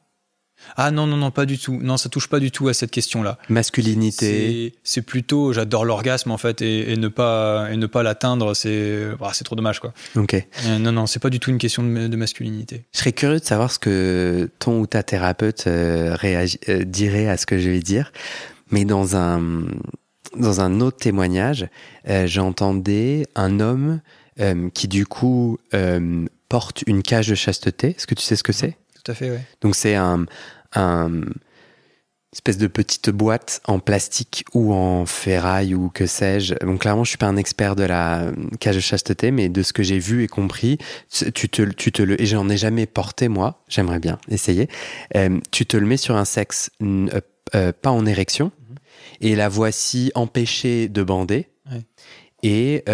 Ah 0.76 0.90
non, 0.90 1.06
non, 1.06 1.16
non, 1.16 1.30
pas 1.30 1.46
du 1.46 1.58
tout. 1.58 1.78
Non, 1.82 1.96
ça 1.96 2.08
touche 2.08 2.28
pas 2.28 2.40
du 2.40 2.50
tout 2.50 2.68
à 2.68 2.74
cette 2.74 2.90
question-là. 2.90 3.38
Masculinité. 3.48 4.74
C'est 4.82 5.02
plutôt, 5.02 5.52
j'adore 5.52 5.84
l'orgasme 5.84 6.30
en 6.30 6.38
fait, 6.38 6.62
et, 6.62 6.96
ne 6.96 7.08
pas 7.08 7.68
et 7.70 7.76
ne 7.76 7.86
pas 7.86 8.02
l'atteindre, 8.02 8.54
c'est 8.54 9.08
bah, 9.18 9.30
c'est 9.32 9.44
trop 9.44 9.56
dommage 9.56 9.80
quoi. 9.80 9.92
Ok. 10.16 10.34
Euh, 10.34 10.78
non, 10.78 10.92
non, 10.92 11.06
c'est 11.06 11.20
pas 11.20 11.30
du 11.30 11.40
tout 11.40 11.50
une 11.50 11.58
question 11.58 11.82
de, 11.82 12.16
masculinité. 12.16 12.84
Je 12.92 12.98
serais 12.98 13.12
curieux 13.12 13.40
de 13.40 13.44
savoir 13.44 13.70
ce 13.70 13.78
que 13.78 14.50
ton 14.58 14.80
ou 14.80 14.86
ta 14.86 15.02
thérapeute 15.02 15.66
euh, 15.66 16.16
euh, 16.24 16.84
dirait 16.84 17.28
à 17.28 17.36
ce 17.36 17.46
que 17.46 17.58
je 17.58 17.70
vais 17.70 17.80
dire, 17.80 18.12
mais 18.70 18.84
dans 18.84 19.16
un 19.16 19.64
dans 20.38 20.60
un 20.60 20.80
autre 20.80 20.98
témoignage, 20.98 21.66
j'entendais 22.06 23.26
un 23.34 23.58
homme 23.58 24.00
qui 24.74 24.86
du 24.86 25.04
coup 25.04 25.58
porte 26.48 26.84
une 26.86 27.02
cage 27.02 27.28
de 27.28 27.34
chasteté. 27.34 27.88
Est-ce 27.96 28.06
que 28.06 28.14
tu 28.14 28.22
sais 28.22 28.36
ce 28.36 28.44
que 28.44 28.52
c'est? 28.52 28.76
Tout 29.02 29.12
à 29.12 29.14
fait, 29.14 29.40
Donc 29.60 29.74
c'est 29.74 29.94
un, 29.94 30.26
un, 30.74 31.22
espèce 32.32 32.58
de 32.58 32.68
petite 32.68 33.10
boîte 33.10 33.60
en 33.66 33.80
plastique 33.80 34.44
ou 34.54 34.72
en 34.72 35.04
ferraille 35.04 35.74
ou 35.74 35.88
que 35.88 36.06
sais-je. 36.06 36.54
Donc 36.64 36.82
clairement, 36.82 37.02
je 37.02 37.10
suis 37.10 37.18
pas 37.18 37.26
un 37.26 37.36
expert 37.36 37.74
de 37.74 37.82
la 37.82 38.30
cage 38.60 38.76
de 38.76 38.80
chasteté, 38.80 39.32
mais 39.32 39.48
de 39.48 39.62
ce 39.62 39.72
que 39.72 39.82
j'ai 39.82 39.98
vu 39.98 40.22
et 40.22 40.28
compris, 40.28 40.78
tu 41.34 41.48
te, 41.48 41.62
tu 41.62 41.90
te 41.90 42.02
le 42.02 42.20
et 42.20 42.26
j'en 42.26 42.48
ai 42.48 42.56
jamais 42.56 42.86
porté 42.86 43.28
moi. 43.28 43.64
J'aimerais 43.68 43.98
bien 43.98 44.18
essayer. 44.28 44.68
Euh, 45.16 45.40
tu 45.50 45.66
te 45.66 45.76
le 45.76 45.86
mets 45.86 45.96
sur 45.96 46.16
un 46.16 46.24
sexe 46.24 46.70
euh, 46.82 47.20
euh, 47.56 47.72
pas 47.72 47.90
en 47.90 48.06
érection 48.06 48.52
mhm. 48.68 48.76
et 49.22 49.34
la 49.34 49.48
voici 49.48 50.12
empêchée 50.14 50.88
de 50.88 51.02
bander. 51.02 51.48
Et 52.42 52.84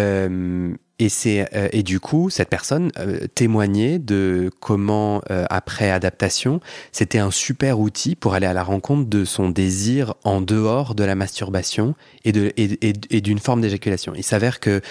et, 0.99 1.09
c'est, 1.09 1.47
euh, 1.55 1.69
et 1.71 1.83
du 1.83 1.99
coup, 1.99 2.29
cette 2.29 2.49
personne 2.49 2.91
euh, 2.97 3.27
témoignait 3.35 3.99
de 3.99 4.49
comment, 4.59 5.21
euh, 5.29 5.45
après 5.49 5.91
adaptation, 5.91 6.59
c'était 6.91 7.19
un 7.19 7.29
super 7.29 7.79
outil 7.79 8.15
pour 8.15 8.33
aller 8.33 8.47
à 8.47 8.53
la 8.53 8.63
rencontre 8.63 9.07
de 9.07 9.23
son 9.23 9.49
désir 9.49 10.15
en 10.23 10.41
dehors 10.41 10.95
de 10.95 11.03
la 11.03 11.13
masturbation 11.13 11.95
et, 12.25 12.31
de, 12.31 12.51
et, 12.57 12.79
et, 12.81 13.21
d'une 13.21 13.37
forme 13.37 13.61
d'éjaculation. 13.61 14.13
Il 14.15 14.23
s'avère 14.23 14.59
que 14.59 14.81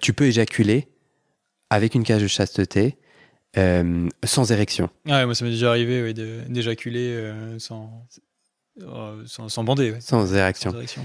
tu 0.00 0.12
peux 0.12 0.26
éjaculer 0.26 0.86
avec 1.68 1.94
une 1.94 2.04
cage 2.04 2.22
de 2.22 2.28
chasteté 2.28 2.96
sans 3.56 4.52
érection. 4.52 4.88
Ouais, 5.06 5.24
moi 5.26 5.34
ça 5.34 5.44
m'est 5.44 5.50
déjà 5.50 5.70
arrivé 5.70 6.12
d'éjaculer 6.48 7.32
sans, 7.58 8.06
sans, 9.26 9.48
sans, 9.48 9.64
bander. 9.64 9.94
Sans 10.00 10.32
érection. 10.34 10.70
Sans 10.70 10.78
érection 10.78 11.02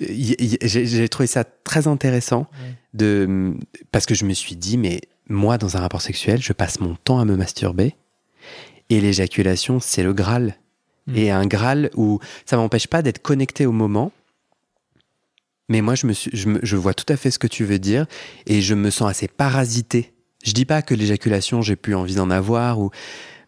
j'ai 0.00 1.08
trouvé 1.08 1.26
ça 1.26 1.44
très 1.44 1.86
intéressant 1.86 2.46
de, 2.94 3.54
parce 3.90 4.06
que 4.06 4.14
je 4.14 4.24
me 4.24 4.32
suis 4.32 4.56
dit, 4.56 4.78
mais 4.78 5.00
moi, 5.28 5.58
dans 5.58 5.76
un 5.76 5.80
rapport 5.80 6.02
sexuel, 6.02 6.40
je 6.42 6.52
passe 6.52 6.80
mon 6.80 6.94
temps 6.94 7.20
à 7.20 7.24
me 7.24 7.36
masturber 7.36 7.94
et 8.90 9.00
l'éjaculation, 9.00 9.80
c'est 9.80 10.02
le 10.02 10.12
Graal. 10.12 10.56
Hmm. 11.06 11.16
Et 11.16 11.30
un 11.30 11.46
Graal 11.46 11.90
où 11.96 12.20
ça 12.44 12.56
m'empêche 12.56 12.86
pas 12.86 13.02
d'être 13.02 13.20
connecté 13.20 13.66
au 13.66 13.72
moment. 13.72 14.12
Mais 15.68 15.80
moi, 15.80 15.94
je, 15.94 16.06
me 16.06 16.12
suis, 16.12 16.30
je, 16.34 16.76
vois 16.76 16.92
tout 16.92 17.10
à 17.10 17.16
fait 17.16 17.30
ce 17.30 17.38
que 17.38 17.46
tu 17.46 17.64
veux 17.64 17.78
dire 17.78 18.06
et 18.46 18.60
je 18.60 18.74
me 18.74 18.90
sens 18.90 19.08
assez 19.08 19.28
parasité. 19.28 20.12
Je 20.44 20.52
dis 20.52 20.66
pas 20.66 20.82
que 20.82 20.94
l'éjaculation, 20.94 21.62
j'ai 21.62 21.76
plus 21.76 21.94
envie 21.94 22.16
d'en 22.16 22.28
avoir, 22.28 22.80
ou, 22.80 22.90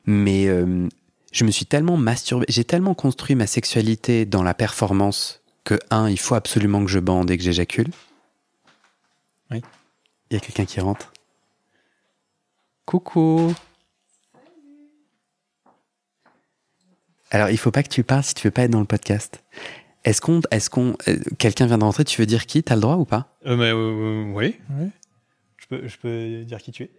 mais 0.07 0.47
euh, 0.47 0.89
je 1.33 1.45
me 1.45 1.51
suis 1.51 1.67
tellement 1.67 1.97
masturbé, 1.97 2.47
j'ai 2.49 2.65
tellement 2.65 2.95
construit 2.95 3.35
ma 3.35 3.47
sexualité 3.47 4.25
dans 4.25 4.43
la 4.43 4.55
performance 4.55 5.43
que, 5.65 5.79
un, 5.91 6.09
il 6.09 6.19
faut 6.19 6.35
absolument 6.35 6.85
que 6.85 6.91
je 6.91 6.99
bande 6.99 7.31
et 7.31 7.37
que 7.39 7.43
j'éjacule. 7.43 7.89
Oui. 9.51 9.63
Il 10.31 10.35
y 10.35 10.37
a 10.37 10.41
quelqu'un 10.41 10.65
qui 10.65 10.81
rentre. 10.81 11.13
Coucou. 12.87 13.55
Alors, 17.31 17.49
il 17.51 17.59
faut 17.59 17.71
pas 17.71 17.83
que 17.83 17.89
tu 17.89 18.05
parles 18.05 18.23
si 18.23 18.35
tu 18.35 18.47
veux 18.47 18.51
pas 18.53 18.63
être 18.63 18.71
dans 18.71 18.81
le 18.81 18.87
podcast. 18.87 19.43
Est-ce 20.05 20.21
qu'on, 20.21 20.41
est-ce 20.51 20.69
qu'on, 20.69 20.97
euh, 21.09 21.17
quelqu'un 21.39 21.67
vient 21.67 21.79
de 21.79 21.85
rentrer 21.85 22.05
Tu 22.05 22.21
veux 22.21 22.27
dire 22.27 22.47
qui? 22.47 22.63
T'as 22.63 22.75
le 22.75 22.83
droit 22.83 22.97
ou 22.97 23.05
pas? 23.07 23.35
Euh, 23.47 23.57
mais, 23.57 23.73
euh, 23.73 24.33
Oui, 24.35 24.57
oui. 24.71 24.89
Je 25.57 25.67
peux, 25.67 25.89
je 25.89 25.97
peux 25.97 26.45
dire 26.45 26.59
qui 26.59 26.73
tu 26.73 26.85
es. 26.85 26.91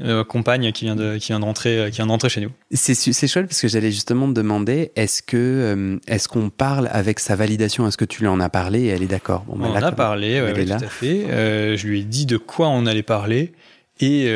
Euh, 0.00 0.24
compagne 0.24 0.72
qui 0.72 0.86
vient 0.86 0.96
de 0.96 1.18
qui 1.18 1.28
vient 1.28 1.40
d'entrer 1.40 1.78
euh, 1.78 1.90
qui 1.90 1.96
vient 1.96 2.06
d'entrer 2.06 2.30
chez 2.30 2.40
nous. 2.40 2.50
C'est 2.72 2.94
c'est 2.94 3.28
chouette 3.28 3.46
parce 3.46 3.60
que 3.60 3.68
j'allais 3.68 3.92
justement 3.92 4.26
me 4.26 4.32
demander 4.32 4.90
est-ce 4.96 5.22
que 5.22 5.36
euh, 5.36 5.98
est-ce 6.06 6.28
qu'on 6.28 6.48
parle 6.48 6.88
avec 6.90 7.20
sa 7.20 7.36
validation? 7.36 7.86
Est-ce 7.86 7.98
que 7.98 8.06
tu 8.06 8.22
lui 8.22 8.28
en 8.28 8.40
as 8.40 8.48
parlé? 8.48 8.84
Et 8.84 8.86
elle 8.86 9.02
est 9.02 9.06
d'accord 9.06 9.44
bon, 9.46 9.58
ben 9.58 9.66
On 9.66 9.76
en 9.76 9.82
a 9.82 9.92
parlé 9.92 10.40
ouais, 10.40 10.64
tout 10.64 10.72
à 10.72 10.88
fait. 10.88 11.76
je 11.76 11.86
lui 11.86 12.00
ai 12.00 12.04
dit 12.04 12.24
de 12.24 12.38
quoi 12.38 12.68
on 12.68 12.86
allait 12.86 13.02
parler 13.02 13.52
et 14.00 14.34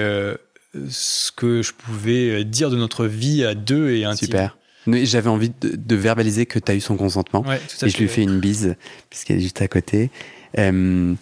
ce 0.89 1.33
que 1.33 1.63
je 1.63 1.73
pouvais 1.73 2.45
dire 2.45 2.69
de 2.69 2.77
notre 2.77 3.07
vie 3.07 3.43
à 3.43 3.55
deux 3.55 3.93
et 3.93 4.05
intime. 4.05 4.27
Super. 4.27 4.59
J'avais 4.87 5.29
envie 5.29 5.53
de, 5.61 5.97
verbaliser 5.97 6.47
que 6.47 6.59
tu 6.59 6.73
as 6.73 6.75
eu 6.75 6.81
son 6.81 6.97
consentement 6.97 7.43
ouais, 7.47 7.61
et 7.83 7.89
je 7.89 7.99
lui 7.99 8.09
fais 8.09 8.23
une 8.23 8.41
bise 8.41 8.77
puisqu'elle 9.09 9.39
est 9.39 9.43
juste 9.43 9.63
à 9.63 9.69
côté. 9.69 10.11
Euh, 10.59 11.15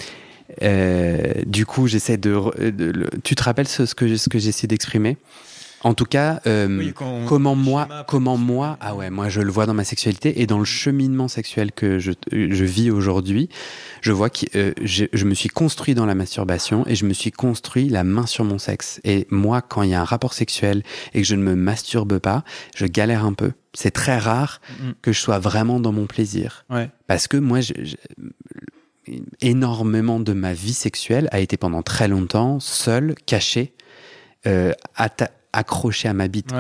du 1.47 1.67
coup, 1.67 1.87
j'essaie 1.87 2.17
de, 2.17 3.11
Tu 3.25 3.35
te 3.35 3.43
rappelles 3.43 3.69
ce, 3.69 3.95
que, 3.95 4.17
ce 4.17 4.29
que 4.29 4.39
j'essaie 4.39 4.67
d'exprimer? 4.67 5.17
En 5.83 5.95
tout 5.95 6.07
cas, 6.07 6.41
euh, 6.47 6.91
comment 7.29 7.55
moi, 7.55 7.89
comment 8.09 8.37
moi, 8.37 8.77
ah 8.81 8.97
ouais, 8.97 9.11
moi 9.11 9.29
je 9.29 9.41
le 9.41 9.51
vois 9.51 9.67
dans 9.67 9.75
ma 9.75 9.85
sexualité 9.85 10.43
et 10.43 10.47
dans 10.47 10.59
le 10.59 10.65
cheminement 10.65 11.29
sexuel 11.29 11.71
que 11.71 12.01
je, 12.01 12.11
je 12.33 12.65
vis 12.65 12.91
aujourd'hui, 12.91 13.49
je 14.01 14.11
vois 14.11 14.29
que 14.29 14.47
euh, 14.57 14.73
je, 14.83 15.05
je, 15.13 15.25
me 15.25 15.35
suis 15.35 15.49
construit 15.49 15.95
dans 15.95 16.07
la 16.07 16.17
masturbation 16.17 16.85
et 16.89 16.97
je 16.97 17.07
me 17.07 17.13
suis 17.13 17.31
construit 17.31 17.89
la 17.89 18.03
main 18.03 18.27
sur 18.27 18.45
mon 18.45 18.59
sexe. 18.59 19.01
Et 19.05 19.29
moi, 19.31 19.63
quand 19.63 19.83
il 19.83 19.91
y 19.91 19.95
a 19.95 20.01
un 20.01 20.05
rapport 20.05 20.35
sexuel 20.35 20.83
et 21.15 21.21
que 21.21 21.27
je 21.27 21.37
ne 21.37 21.43
me 21.43 21.55
masturbe 21.55 22.19
pas, 22.19 22.43
je 22.75 22.87
galère 22.87 23.25
un 23.25 23.33
peu. 23.33 23.53
C'est 23.73 23.93
très 23.93 24.19
rare 24.19 24.61
mm, 24.81 24.91
que 25.01 25.13
je 25.13 25.21
sois 25.21 25.39
vraiment 25.39 25.79
dans 25.79 25.93
mon 25.93 26.07
plaisir. 26.07 26.65
Ouais. 26.71 26.91
Parce 27.07 27.29
que 27.29 27.37
moi, 27.37 27.61
je, 27.61 27.75
énormément 29.41 30.21
de 30.21 30.33
ma 30.33 30.53
vie 30.53 30.73
sexuelle 30.73 31.29
a 31.33 31.41
été 31.41 31.57
pendant 31.57 31.83
très 31.83 32.09
longtemps 32.09 32.61
seul, 32.61 33.15
caché, 33.27 33.73
euh, 34.47 34.73
accroché 35.53 36.09
à 36.09 36.13
ma 36.13 36.29
bite. 36.29 36.53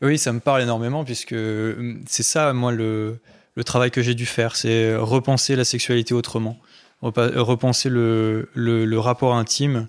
Oui, 0.00 0.16
ça 0.18 0.32
me 0.32 0.40
parle 0.40 0.62
énormément 0.62 1.04
puisque 1.04 1.32
hum, 1.32 2.02
c'est 2.06 2.22
ça, 2.22 2.52
moi, 2.52 2.72
le, 2.72 3.18
le 3.56 3.64
travail 3.64 3.90
que 3.90 4.02
j'ai 4.02 4.14
dû 4.14 4.26
faire, 4.26 4.56
c'est 4.56 4.94
repenser 4.94 5.56
la 5.56 5.64
sexualité 5.64 6.14
autrement, 6.14 6.58
repenser 7.02 7.88
le, 7.90 8.96
rapport 8.98 9.34
intime. 9.34 9.88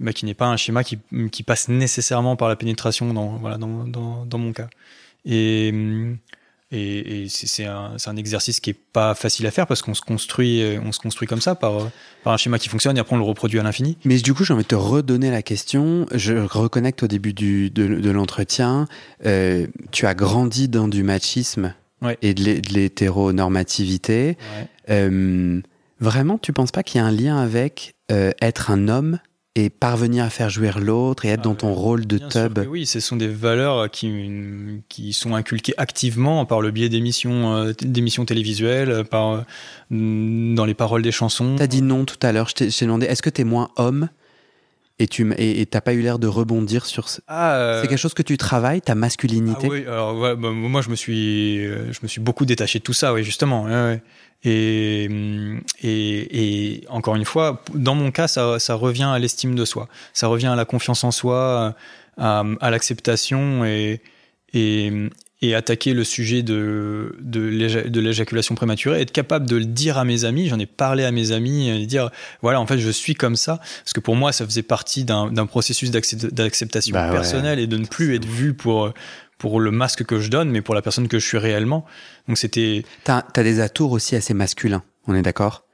Bah, 0.00 0.12
qui 0.12 0.24
n'est 0.24 0.34
pas 0.34 0.46
un 0.46 0.56
schéma 0.56 0.82
qui, 0.82 0.98
qui, 1.30 1.44
passe 1.44 1.68
nécessairement 1.68 2.34
par 2.34 2.48
la 2.48 2.56
pénétration 2.56 3.12
dans, 3.12 3.36
voilà, 3.36 3.56
dans, 3.56 3.84
dans, 3.84 4.38
mon 4.38 4.52
cas. 4.52 4.68
Et, 5.24 5.70
et, 6.72 7.26
c'est 7.28 7.66
un, 7.66 7.96
un, 8.04 8.16
exercice 8.16 8.58
qui 8.60 8.70
est 8.70 8.78
pas 8.92 9.14
facile 9.14 9.46
à 9.46 9.50
faire 9.50 9.66
parce 9.66 9.82
qu'on 9.82 9.94
se 9.94 10.00
construit, 10.00 10.64
on 10.82 10.90
se 10.90 10.98
construit 10.98 11.28
comme 11.28 11.40
ça 11.40 11.54
par, 11.54 11.90
par 12.24 12.32
un 12.32 12.36
schéma 12.36 12.58
qui 12.58 12.68
fonctionne 12.68 12.96
et 12.96 13.00
après 13.00 13.14
on 13.14 13.18
le 13.18 13.24
reproduit 13.24 13.60
à 13.60 13.62
l'infini. 13.62 13.98
Mais 14.04 14.18
du 14.18 14.32
coup, 14.34 14.44
j'ai 14.44 14.54
envie 14.54 14.62
de 14.62 14.68
te 14.68 14.74
redonner 14.74 15.30
la 15.30 15.42
question. 15.42 16.06
Je 16.12 16.34
reconnecte 16.34 17.02
au 17.02 17.08
début 17.08 17.32
du, 17.32 17.70
de, 17.70 17.86
de 17.86 18.10
l'entretien. 18.10 18.88
Euh, 19.26 19.66
tu 19.90 20.06
as 20.06 20.14
grandi 20.14 20.68
dans 20.68 20.88
du 20.88 21.02
machisme 21.02 21.74
et 22.22 22.34
de 22.34 22.60
l'hétéronormativité. 22.72 24.36
Ouais. 24.38 24.68
Euh, 24.90 25.60
vraiment, 26.00 26.38
tu 26.38 26.52
penses 26.52 26.72
pas 26.72 26.82
qu'il 26.82 27.00
y 27.00 27.04
a 27.04 27.06
un 27.06 27.12
lien 27.12 27.38
avec 27.38 27.94
euh, 28.10 28.32
être 28.40 28.70
un 28.70 28.88
homme 28.88 29.18
et 29.54 29.68
parvenir 29.68 30.24
à 30.24 30.30
faire 30.30 30.48
jouir 30.48 30.80
l'autre 30.80 31.26
et 31.26 31.28
être 31.28 31.42
dans 31.42 31.54
ton 31.54 31.74
rôle 31.74 32.06
de 32.06 32.16
tub. 32.16 32.58
Oui, 32.68 32.86
ce 32.86 33.00
sont 33.00 33.16
des 33.16 33.28
valeurs 33.28 33.90
qui, 33.90 34.82
qui 34.88 35.12
sont 35.12 35.34
inculquées 35.34 35.74
activement 35.76 36.46
par 36.46 36.62
le 36.62 36.70
biais 36.70 36.88
d'émissions 36.88 37.54
euh, 37.54 37.72
d'émissions 37.82 38.24
télévisuelles, 38.24 39.04
par, 39.04 39.32
euh, 39.32 39.40
dans 39.90 40.64
les 40.64 40.74
paroles 40.74 41.02
des 41.02 41.12
chansons. 41.12 41.56
T'as 41.56 41.66
dit 41.66 41.82
non 41.82 42.06
tout 42.06 42.18
à 42.22 42.32
l'heure, 42.32 42.48
je 42.48 42.54
t'ai 42.54 42.84
demandé, 42.86 43.06
est-ce 43.06 43.22
que 43.22 43.30
t'es 43.30 43.44
moins 43.44 43.68
homme 43.76 44.08
et 44.98 45.06
tu 45.06 45.30
et 45.36 45.66
t'as 45.66 45.80
pas 45.80 45.92
eu 45.94 46.00
l'air 46.00 46.18
de 46.18 46.28
rebondir 46.28 46.86
sur 46.86 47.08
ce... 47.08 47.20
Ah, 47.26 47.56
euh, 47.56 47.82
c'est 47.82 47.88
quelque 47.88 47.98
chose 47.98 48.14
que 48.14 48.22
tu 48.22 48.38
travailles 48.38 48.80
ta 48.80 48.94
masculinité? 48.94 49.66
Ah 49.66 49.70
oui 49.70 49.84
alors 49.86 50.36
bah, 50.36 50.50
moi 50.50 50.80
je 50.80 50.90
me 50.90 50.96
suis 50.96 51.64
je 51.64 51.98
me 52.02 52.08
suis 52.08 52.20
beaucoup 52.20 52.44
détaché 52.44 52.78
de 52.78 52.84
tout 52.84 52.92
ça 52.92 53.12
oui 53.12 53.24
justement 53.24 53.64
ouais, 53.64 54.02
et, 54.44 55.08
et, 55.82 56.72
et, 56.72 56.84
encore 56.88 57.14
une 57.14 57.24
fois, 57.24 57.62
dans 57.74 57.94
mon 57.94 58.10
cas, 58.10 58.26
ça, 58.26 58.58
ça 58.58 58.74
revient 58.74 59.08
à 59.12 59.18
l'estime 59.18 59.54
de 59.54 59.64
soi, 59.64 59.88
ça 60.12 60.26
revient 60.26 60.48
à 60.48 60.56
la 60.56 60.64
confiance 60.64 61.04
en 61.04 61.12
soi, 61.12 61.74
à, 62.18 62.44
à 62.60 62.70
l'acceptation 62.70 63.64
et, 63.64 64.00
et, 64.52 64.92
et, 65.42 65.54
attaquer 65.54 65.94
le 65.94 66.02
sujet 66.02 66.42
de, 66.42 67.16
de 67.20 68.00
l'éjaculation 68.00 68.56
prématurée, 68.56 69.00
être 69.00 69.12
capable 69.12 69.46
de 69.46 69.56
le 69.56 69.64
dire 69.64 69.96
à 69.96 70.04
mes 70.04 70.24
amis, 70.24 70.48
j'en 70.48 70.58
ai 70.58 70.66
parlé 70.66 71.04
à 71.04 71.12
mes 71.12 71.30
amis, 71.30 71.68
et 71.68 71.86
dire, 71.86 72.10
voilà, 72.42 72.60
en 72.60 72.66
fait, 72.66 72.78
je 72.78 72.90
suis 72.90 73.14
comme 73.14 73.36
ça, 73.36 73.58
parce 73.84 73.92
que 73.92 74.00
pour 74.00 74.16
moi, 74.16 74.32
ça 74.32 74.44
faisait 74.44 74.62
partie 74.62 75.04
d'un 75.04 75.46
processus 75.46 75.92
d'acceptation 75.92 76.94
bah 76.94 77.10
personnelle 77.12 77.60
et 77.60 77.68
de 77.68 77.76
ne 77.76 77.86
plus 77.86 78.16
être 78.16 78.26
vu 78.26 78.54
pour 78.54 78.92
pour 79.42 79.58
le 79.58 79.72
masque 79.72 80.04
que 80.04 80.20
je 80.20 80.30
donne, 80.30 80.50
mais 80.50 80.62
pour 80.62 80.72
la 80.76 80.82
personne 80.82 81.08
que 81.08 81.18
je 81.18 81.26
suis 81.26 81.36
réellement. 81.36 81.84
Donc 82.28 82.38
c'était. 82.38 82.84
T'as 83.02 83.24
as 83.34 83.42
des 83.42 83.58
atours 83.58 83.90
aussi 83.90 84.14
assez 84.14 84.34
masculins, 84.34 84.84
on 85.08 85.16
est 85.16 85.22
d'accord? 85.22 85.64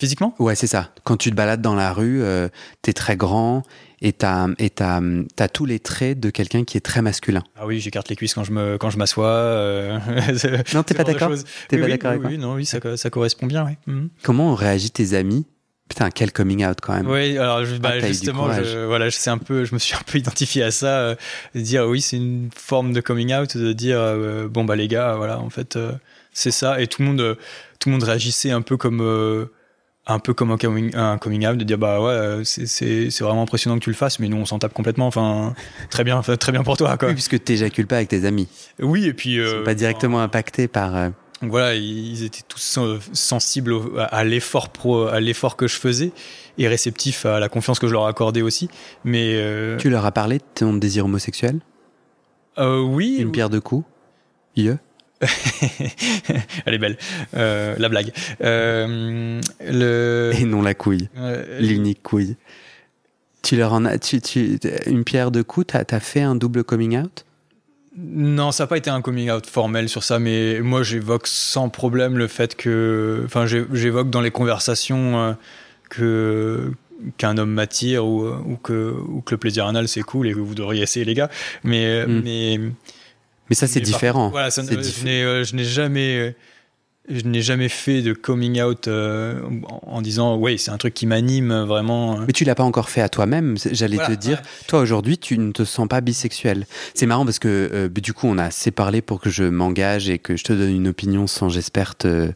Physiquement? 0.00 0.34
Ouais, 0.40 0.56
c'est 0.56 0.66
ça. 0.66 0.92
Quand 1.04 1.16
tu 1.16 1.30
te 1.30 1.36
balades 1.36 1.62
dans 1.62 1.76
la 1.76 1.92
rue, 1.92 2.22
euh, 2.22 2.48
t'es 2.82 2.92
très 2.92 3.16
grand 3.16 3.62
et 4.00 4.12
t'as 4.12 4.48
t'as 4.74 5.00
as 5.38 5.48
tous 5.48 5.64
les 5.64 5.78
traits 5.78 6.18
de 6.18 6.30
quelqu'un 6.30 6.64
qui 6.64 6.76
est 6.76 6.80
très 6.80 7.00
masculin. 7.00 7.44
Ah 7.56 7.66
oui, 7.66 7.78
j'écarte 7.78 8.08
les 8.08 8.16
cuisses 8.16 8.34
quand 8.34 8.42
je 8.42 8.50
me 8.50 8.78
quand 8.78 8.90
je 8.90 8.98
m'assois. 8.98 9.28
Euh, 9.28 9.98
non, 10.74 10.82
t'es 10.82 10.94
pas 10.94 11.04
d'accord? 11.04 11.30
T'es 11.68 11.78
pas 11.78 11.86
d'accord 11.86 12.10
avec 12.10 12.24
oui, 12.24 12.36
non, 12.36 12.54
oui, 12.54 12.66
ça, 12.66 12.80
ça 12.96 13.10
correspond 13.10 13.46
bien. 13.46 13.64
Oui. 13.64 13.76
Mhm. 13.86 14.08
Comment 14.24 14.50
ont 14.50 14.56
réagi 14.56 14.90
tes 14.90 15.14
amis? 15.14 15.46
Putain, 15.88 16.10
quel 16.10 16.32
coming 16.32 16.64
out 16.66 16.78
quand 16.82 16.92
même. 16.94 17.08
Oui, 17.08 17.38
alors 17.38 17.62
bah, 17.80 17.92
ah, 17.94 18.00
justement, 18.06 18.52
je, 18.52 18.84
voilà, 18.84 19.08
je, 19.08 19.30
un 19.30 19.38
peu, 19.38 19.64
je 19.64 19.74
me 19.74 19.78
suis 19.78 19.94
un 19.98 20.02
peu 20.06 20.18
identifié 20.18 20.62
à 20.62 20.70
ça, 20.70 20.98
euh, 21.00 21.14
de 21.54 21.60
dire 21.60 21.86
oui, 21.86 22.00
c'est 22.00 22.16
une 22.16 22.50
forme 22.54 22.92
de 22.92 23.00
coming 23.00 23.34
out, 23.34 23.56
de 23.56 23.72
dire 23.72 23.98
euh, 23.98 24.48
bon 24.48 24.64
bah 24.64 24.76
les 24.76 24.88
gars, 24.88 25.14
voilà, 25.16 25.38
en 25.38 25.50
fait, 25.50 25.76
euh, 25.76 25.92
c'est 26.32 26.50
ça, 26.50 26.80
et 26.80 26.86
tout 26.86 27.02
le 27.02 27.08
monde, 27.08 27.36
tout 27.80 27.88
le 27.88 27.92
monde 27.94 28.02
réagissait 28.04 28.50
un 28.50 28.62
peu 28.62 28.76
comme 28.76 29.00
un 30.08 30.18
peu 30.18 30.32
comme 30.34 30.50
un 30.50 30.56
coming, 30.56 30.94
un 30.96 31.18
coming 31.18 31.46
out 31.46 31.56
de 31.58 31.64
dire 31.64 31.76
bah 31.78 32.00
ouais 32.00 32.10
euh, 32.10 32.44
c'est- 32.44 32.66
c'est 32.66 33.10
c'est 33.10 33.22
vraiment 33.24 33.42
impressionnant 33.42 33.78
que 33.78 33.84
tu 33.84 33.90
le 33.90 33.96
fasses 33.96 34.18
mais 34.18 34.28
nous 34.28 34.38
on 34.38 34.46
s'en 34.46 34.58
tape 34.58 34.72
complètement 34.72 35.06
enfin 35.06 35.54
très 35.90 36.02
bien 36.02 36.22
très 36.40 36.50
bien 36.50 36.62
pour 36.62 36.76
toi 36.78 36.96
quoi 36.96 37.08
Oui, 37.08 37.14
puisque 37.14 37.42
t'éjacules 37.44 37.86
pas 37.86 37.96
avec 37.96 38.08
tes 38.08 38.24
amis. 38.24 38.48
oui 38.80 39.04
et 39.06 39.12
puis 39.12 39.34
Ils 39.34 39.40
euh, 39.40 39.58
sont 39.58 39.64
pas 39.64 39.74
directement 39.74 40.20
impactés 40.22 40.66
par. 40.66 40.96
Donc 41.42 41.50
voilà 41.50 41.74
ils 41.74 42.24
étaient 42.24 42.42
tous 42.46 42.78
sensibles 43.12 43.74
à, 43.98 44.24
l'effort 44.24 44.70
pro 44.70 45.06
à 45.06 45.20
l'effort 45.20 45.56
que 45.56 45.68
je 45.68 45.76
faisais 45.76 46.12
et 46.58 46.66
réceptifs 46.66 47.26
à 47.26 47.38
la 47.38 47.48
confiance 47.48 47.78
que 47.78 47.86
je 47.86 47.92
leur 47.92 48.06
accordais 48.06 48.42
aussi. 48.42 48.68
Mais 49.04 49.34
euh, 49.36 49.76
Tu 49.76 49.90
leur 49.90 50.04
as 50.04 50.12
parlé 50.12 50.38
de 50.38 50.44
ton 50.54 50.74
désir 50.74 51.04
homosexuel? 51.04 51.60
Euh, 52.58 52.80
oui 52.80 53.18
Une 53.20 53.30
pierre 53.30 53.50
de 53.50 53.60
coups? 53.60 53.86
Ie 54.56 54.70
elle 56.64 56.74
est 56.74 56.78
belle. 56.78 56.96
Euh, 57.34 57.74
la 57.78 57.88
blague. 57.88 58.12
Euh, 58.40 59.40
le 59.60 60.32
Et 60.38 60.44
non 60.44 60.62
la 60.62 60.74
couille. 60.74 61.08
euh, 61.18 61.58
L'unique 61.60 62.02
couille. 62.02 62.36
Tu 63.42 63.56
leur 63.56 63.72
en 63.72 63.84
as. 63.84 63.98
Tu, 63.98 64.20
tu, 64.20 64.58
une 64.86 65.04
pierre 65.04 65.30
de 65.30 65.42
coups, 65.42 65.68
t'as 65.68 65.84
as 65.90 66.00
fait 66.00 66.22
un 66.22 66.34
double 66.36 66.62
coming 66.64 66.98
out? 66.98 67.24
Non, 68.00 68.52
ça 68.52 68.62
n'a 68.62 68.68
pas 68.68 68.76
été 68.76 68.90
un 68.90 69.00
coming 69.00 69.30
out 69.30 69.46
formel 69.46 69.88
sur 69.88 70.04
ça, 70.04 70.20
mais 70.20 70.60
moi 70.60 70.84
j'évoque 70.84 71.26
sans 71.26 71.68
problème 71.68 72.16
le 72.16 72.28
fait 72.28 72.54
que. 72.54 73.22
Enfin, 73.24 73.46
j'évoque 73.46 74.08
dans 74.08 74.20
les 74.20 74.30
conversations 74.30 75.18
euh, 75.18 75.32
que 75.90 76.70
qu'un 77.16 77.38
homme 77.38 77.52
m'attire 77.52 78.06
ou, 78.06 78.26
ou, 78.28 78.56
que, 78.56 78.94
ou 79.08 79.20
que 79.20 79.34
le 79.34 79.38
plaisir 79.38 79.66
anal 79.66 79.88
c'est 79.88 80.02
cool 80.02 80.28
et 80.28 80.32
que 80.32 80.38
vous 80.38 80.54
devriez 80.54 80.82
essayer 80.82 81.04
les 81.04 81.14
gars. 81.14 81.30
Mais. 81.64 82.06
Mm. 82.06 82.22
mais 82.24 82.60
Mais 83.48 83.56
ça, 83.56 83.66
c'est 83.66 83.80
différent. 83.80 84.28
Voilà, 84.30 84.50
ça, 84.50 84.62
euh, 84.62 85.44
je 85.44 85.56
n'ai 85.56 85.64
jamais. 85.64 86.36
Euh, 87.10 87.18
Je 87.18 87.26
n'ai 87.26 87.42
jamais 87.42 87.68
fait 87.68 88.02
de 88.02 88.12
coming 88.12 88.60
out 88.62 88.88
euh, 88.88 89.40
en 89.82 90.02
disant, 90.02 90.36
oui, 90.36 90.58
c'est 90.58 90.70
un 90.70 90.76
truc 90.78 90.94
qui 90.94 91.06
m'anime 91.06 91.50
euh, 91.50 91.64
vraiment. 91.64 92.18
Mais 92.26 92.32
tu 92.32 92.44
l'as 92.44 92.54
pas 92.54 92.64
encore 92.64 92.88
fait 92.88 93.00
à 93.00 93.08
toi-même. 93.08 93.56
J'allais 93.72 93.96
Voilà, 93.96 94.14
te 94.16 94.20
dire, 94.20 94.38
ouais. 94.38 94.66
toi 94.66 94.80
aujourd'hui, 94.80 95.18
tu 95.18 95.38
ne 95.38 95.52
te 95.52 95.64
sens 95.64 95.88
pas 95.88 96.00
bisexuel. 96.00 96.66
C'est 96.94 97.06
marrant 97.06 97.24
parce 97.24 97.38
que 97.38 97.70
euh, 97.72 97.88
du 97.88 98.12
coup, 98.12 98.26
on 98.26 98.38
a 98.38 98.44
assez 98.44 98.70
parlé 98.70 99.02
pour 99.02 99.20
que 99.20 99.30
je 99.30 99.44
m'engage 99.44 100.08
et 100.08 100.18
que 100.18 100.36
je 100.36 100.44
te 100.44 100.52
donne 100.52 100.74
une 100.74 100.88
opinion 100.88 101.26
sans, 101.26 101.48
j'espère, 101.48 101.96
te, 101.96 102.30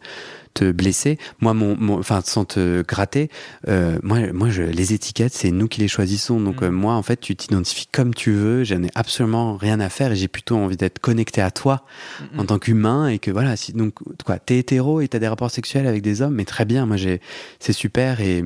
te 0.54 0.70
blesser. 0.72 1.18
Moi, 1.40 1.54
mon, 1.54 1.76
mon- 1.78 1.98
enfin, 1.98 2.20
sans 2.24 2.44
te 2.44 2.82
gratter. 2.82 3.28
euh, 3.68 3.98
moi, 4.02 4.32
moi, 4.32 4.50
je, 4.50 4.62
les 4.62 4.92
étiquettes, 4.92 5.32
c'est 5.32 5.50
nous 5.50 5.68
qui 5.68 5.80
les 5.80 5.88
choisissons. 5.88 6.40
Donc 6.40 6.62
Mhm. 6.62 6.68
euh, 6.68 6.70
moi, 6.70 6.94
en 6.94 7.02
fait, 7.02 7.18
tu 7.20 7.34
t'identifies 7.36 7.86
comme 7.90 8.14
tu 8.14 8.32
veux. 8.32 8.64
J'en 8.64 8.82
ai 8.82 8.90
absolument 8.94 9.56
rien 9.56 9.80
à 9.80 9.88
faire 9.88 10.12
et 10.12 10.16
j'ai 10.16 10.28
plutôt 10.28 10.56
envie 10.56 10.76
d'être 10.76 10.98
connecté 10.98 11.40
à 11.40 11.50
toi 11.50 11.84
Mm, 12.34 12.40
en 12.40 12.44
tant 12.44 12.58
qu'humain 12.58 13.08
et 13.08 13.18
que 13.18 13.30
voilà. 13.30 13.56
Si, 13.56 13.72
donc 13.72 13.94
quoi, 14.24 14.38
t'es 14.38 14.58
hétéro 14.58 15.00
et 15.00 15.08
t'as 15.08 15.18
des 15.18 15.28
rapports 15.28 15.50
sexuels 15.50 15.86
avec 15.86 16.02
des 16.02 16.22
hommes, 16.22 16.34
mais 16.34 16.44
très 16.44 16.64
bien. 16.64 16.86
Moi, 16.86 16.96
j'ai, 16.96 17.20
c'est 17.60 17.72
super 17.72 18.20
et 18.20 18.44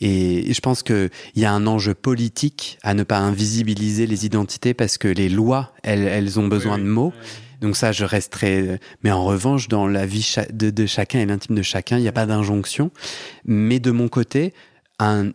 et 0.00 0.52
je 0.54 0.60
pense 0.60 0.84
qu'il 0.84 1.10
y 1.34 1.44
a 1.44 1.52
un 1.52 1.66
enjeu 1.66 1.92
politique 1.92 2.78
à 2.84 2.94
ne 2.94 3.02
pas 3.02 3.18
invisibiliser 3.18 4.06
les 4.06 4.26
identités 4.26 4.72
parce 4.72 4.96
que 4.96 5.08
les 5.08 5.28
lois, 5.28 5.72
elles, 5.82 6.06
elles 6.06 6.38
ont 6.38 6.46
besoin 6.46 6.76
Oui, 6.76 6.82
de 6.82 6.86
oui. 6.86 6.92
Donc 7.60 7.76
ça, 7.76 7.92
je 7.92 8.04
resterai. 8.04 8.80
Mais 9.02 9.10
en 9.10 9.24
revanche, 9.24 9.68
dans 9.68 9.86
la 9.86 10.06
vie 10.06 10.34
de, 10.50 10.86
chacun 10.86 11.18
et 11.20 11.26
l'intime 11.26 11.56
de 11.56 11.62
chacun, 11.62 11.98
il 11.98 12.02
n'y 12.02 12.08
a 12.08 12.12
pas 12.12 12.26
d'injonction. 12.26 12.90
Mais 13.44 13.80
de 13.80 13.90
mon 13.90 14.08
côté, 14.08 14.54
un, 14.98 15.32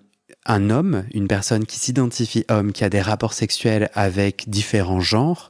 homme, 0.48 1.06
une 1.14 1.28
personne 1.28 1.66
qui 1.66 1.78
s'identifie 1.78 2.46
homme, 2.50 2.72
qui 2.72 2.84
a 2.84 2.90
des 2.90 3.02
rapports 3.02 3.34
sexuels 3.34 3.90
avec 3.94 4.50
différents 4.50 5.02
genres, 5.02 5.50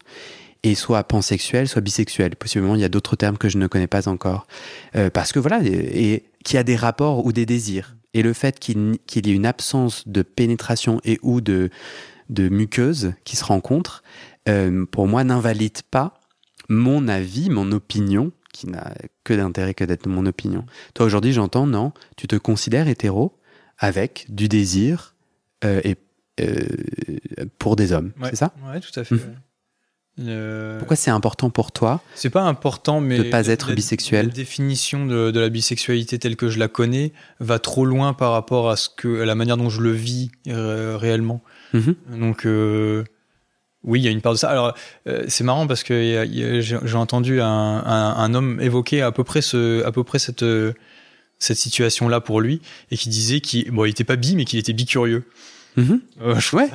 et 0.64 0.76
soit 0.76 1.04
pansexuel, 1.04 1.68
soit 1.68 1.82
bisexuel. 1.82 2.36
Possiblement, 2.38 2.76
il 2.76 2.82
y 2.82 2.86
a 2.86 2.90
d'autres 2.90 3.18
termes 3.18 3.38
que 3.38 3.50
je 3.50 3.58
ne 3.58 3.68
connais 3.68 3.88
pas 3.88 4.08
encore. 4.08 4.48
Euh, 4.96 5.10
parce 5.10 5.34
que 5.34 5.40
voilà, 5.40 5.60
et, 5.64 6.24
qui 6.46 6.58
a 6.58 6.64
des 6.64 6.78
rapports 6.78 7.26
ou 7.26 7.34
des 7.34 7.46
désirs. 7.46 7.96
Et 8.14 8.22
le 8.22 8.32
fait 8.32 8.60
qu'il 8.60 8.98
y 9.16 9.30
ait 9.30 9.34
une 9.34 9.46
absence 9.46 10.08
de 10.08 10.22
pénétration 10.22 11.02
et 11.04 11.20
ou 11.22 11.42
de, 11.42 11.70
de 12.30 12.48
muqueuse 12.48 13.14
qui 13.26 13.36
se 13.36 13.44
rencontrent, 13.44 14.04
euh, 14.48 14.86
pour 14.86 15.08
moi, 15.08 15.24
n'invalide 15.24 15.82
pas 15.90 16.14
mon 16.74 17.08
avis, 17.08 17.50
mon 17.50 17.72
opinion, 17.72 18.32
qui 18.54 18.68
n'a 18.68 18.94
que 19.24 19.34
d'intérêt 19.34 19.74
que 19.74 19.84
d'être 19.84 20.08
mon 20.08 20.26
opinion. 20.26 20.66
Toi, 20.94 21.06
aujourd'hui, 21.06 21.34
j'entends, 21.34 21.66
non, 21.66 21.92
tu 22.18 22.28
te 22.28 22.36
considères 22.36 22.88
hétéro 22.88 23.38
avec 23.80 24.26
du 24.30 24.48
désir 24.48 25.16
euh, 25.66 25.82
et, 25.84 25.96
euh, 26.42 26.66
pour 27.60 27.76
des 27.76 27.94
hommes, 27.94 28.12
Ouais. 28.22 28.30
c'est 28.30 28.36
ça? 28.36 28.54
Ouais, 28.68 28.80
tout 28.80 28.98
à 29.00 29.04
fait. 29.04 29.16
Le- 30.20 30.76
Pourquoi 30.78 30.96
c'est 30.96 31.10
important 31.10 31.50
pour 31.50 31.72
toi 31.72 32.04
C'est 32.14 32.30
pas 32.30 32.44
important, 32.44 33.02
mais 33.02 33.18
De 33.18 33.24
pas 33.32 33.48
être 33.48 33.70
la- 33.70 33.76
bisexuel? 33.76 34.28
La 34.28 34.32
définition 34.32 35.08
de, 35.08 35.32
de 35.32 35.40
la 35.40 35.50
bisexualité 35.50 36.20
telle 36.20 36.36
que 36.36 36.50
je 36.50 36.60
la 36.60 36.68
connais 36.68 37.14
va 37.40 37.58
trop 37.58 37.84
loin 37.84 38.14
par 38.14 38.32
rapport 38.32 38.70
à 38.70 38.76
ce 38.76 38.90
que 38.96 39.22
à 39.22 39.26
la 39.26 39.34
manière 39.34 39.58
dont 39.58 39.72
je 39.72 39.82
le 39.82 39.90
vis 39.92 40.30
euh, 40.50 40.98
réellement. 40.98 41.42
Mhm. 41.74 41.96
Donc 42.20 42.46
oui, 43.84 44.00
il 44.00 44.04
y 44.04 44.08
a 44.08 44.12
une 44.12 44.22
part 44.22 44.34
de 44.34 44.38
ça. 44.38 44.50
Alors 44.50 44.74
euh, 45.08 45.24
c'est 45.28 45.44
marrant 45.44 45.68
parce 45.68 45.84
que 45.84 45.94
il 45.94 46.10
y 46.10 46.18
a- 46.18 46.26
il 46.26 46.38
y 46.40 46.44
a- 46.44 46.62
j'ai 46.62 46.96
entendu 46.98 47.42
un, 47.42 47.48
un, 47.48 48.16
un 48.18 48.34
homme 48.34 48.60
évoquer 48.62 49.02
à 49.02 49.12
peu 49.12 49.24
près 49.24 49.42
ce, 49.42 49.84
à 49.86 49.92
peu 49.92 50.04
près 50.04 50.20
cette 50.20 50.44
euh, 50.44 50.74
cette 51.40 51.58
situation 51.58 52.08
là 52.08 52.22
pour 52.22 52.40
lui 52.40 52.62
et 52.92 52.98
qui 52.98 53.10
disait 53.10 53.42
qu'il 53.42 53.70
bon, 53.72 53.86
il 53.86 53.90
était 53.90 54.04
pas 54.06 54.16
bi 54.16 54.36
mais 54.36 54.46
qu'il 54.46 54.60
était 54.60 54.74
bicurieux. 54.74 55.24
Euh, 55.76 56.40
je 56.40 56.56
Ouais, 56.56 56.68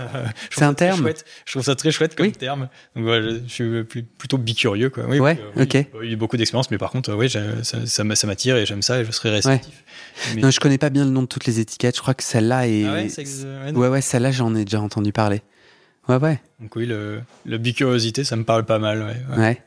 je 0.51 0.57
c'est 0.59 0.64
un 0.64 0.75
terme. 0.75 0.99
chouette. 0.99 1.25
Je 1.47 1.53
trouve 1.53 1.62
ça 1.62 1.77
très 1.77 1.92
chouette 1.92 2.16
comme 2.16 2.27
Oui. 2.27 2.33
terme. 2.33 2.68
Donc 2.97 3.05
voilà, 3.05 3.31
je 3.47 3.53
suis 3.53 3.85
plus- 3.85 4.03
plutôt 4.03 4.38
bicurieux 4.38 4.90
quoi. 4.90 5.05
Oui, 5.09 5.21
Ouais, 5.21 5.38
oui, 5.55 5.62
ok. 5.62 5.73
J'ai 5.73 5.85
pas 5.85 6.03
eu 6.05 6.16
beaucoup 6.16 6.37
d'expérience, 6.37 6.68
mais 6.73 6.79
par 6.79 6.90
contre, 6.90 7.11
euh, 7.11 7.14
oui, 7.14 7.31
ça, 7.31 7.40
ça 7.62 8.03
m'a- 8.03 8.16
ça 8.16 8.27
m'attire 8.27 8.57
et 8.57 8.66
j'aime 8.66 8.83
ça 8.83 9.01
et 9.01 9.05
je 9.05 9.12
serai 9.12 9.31
réceptif. 9.31 9.85
Mais- 10.35 10.42
Non, 10.42 10.51
je 10.51 10.59
connais 10.59 10.79
pas 10.79 10.90
bien 10.90 11.05
le 11.05 11.12
nom 11.12 11.23
de 11.23 11.29
toutes 11.29 11.47
les 11.47 11.61
étiquettes. 11.61 11.94
Je 11.97 12.01
crois 12.03 12.14
que 12.14 12.25
celle-là 12.25 12.66
est. 12.66 12.85
Ah 12.87 12.94
ouais, 12.94 13.09
ça 13.09 13.23
ouais, 13.23 13.71
ouais, 13.73 13.88
ouais, 13.88 14.01
celle-là, 14.01 14.33
j'en 14.33 14.53
ai 14.57 14.64
déjà 14.64 14.81
entendu 14.81 15.12
parler. 15.12 15.42
Ouais, 16.09 16.16
ouais, 16.16 16.40
Donc 16.61 16.75
oui, 16.77 16.87
le, 16.87 17.21
le 17.44 17.59
bicuriosité, 17.59 18.25
ça 18.25 18.37
me 18.37 18.44
parle 18.44 18.64
pas 18.64 18.79
mal. 18.79 19.03
ouais, 19.03 19.37
ouais. 19.37 19.42
ouais. 19.42 19.62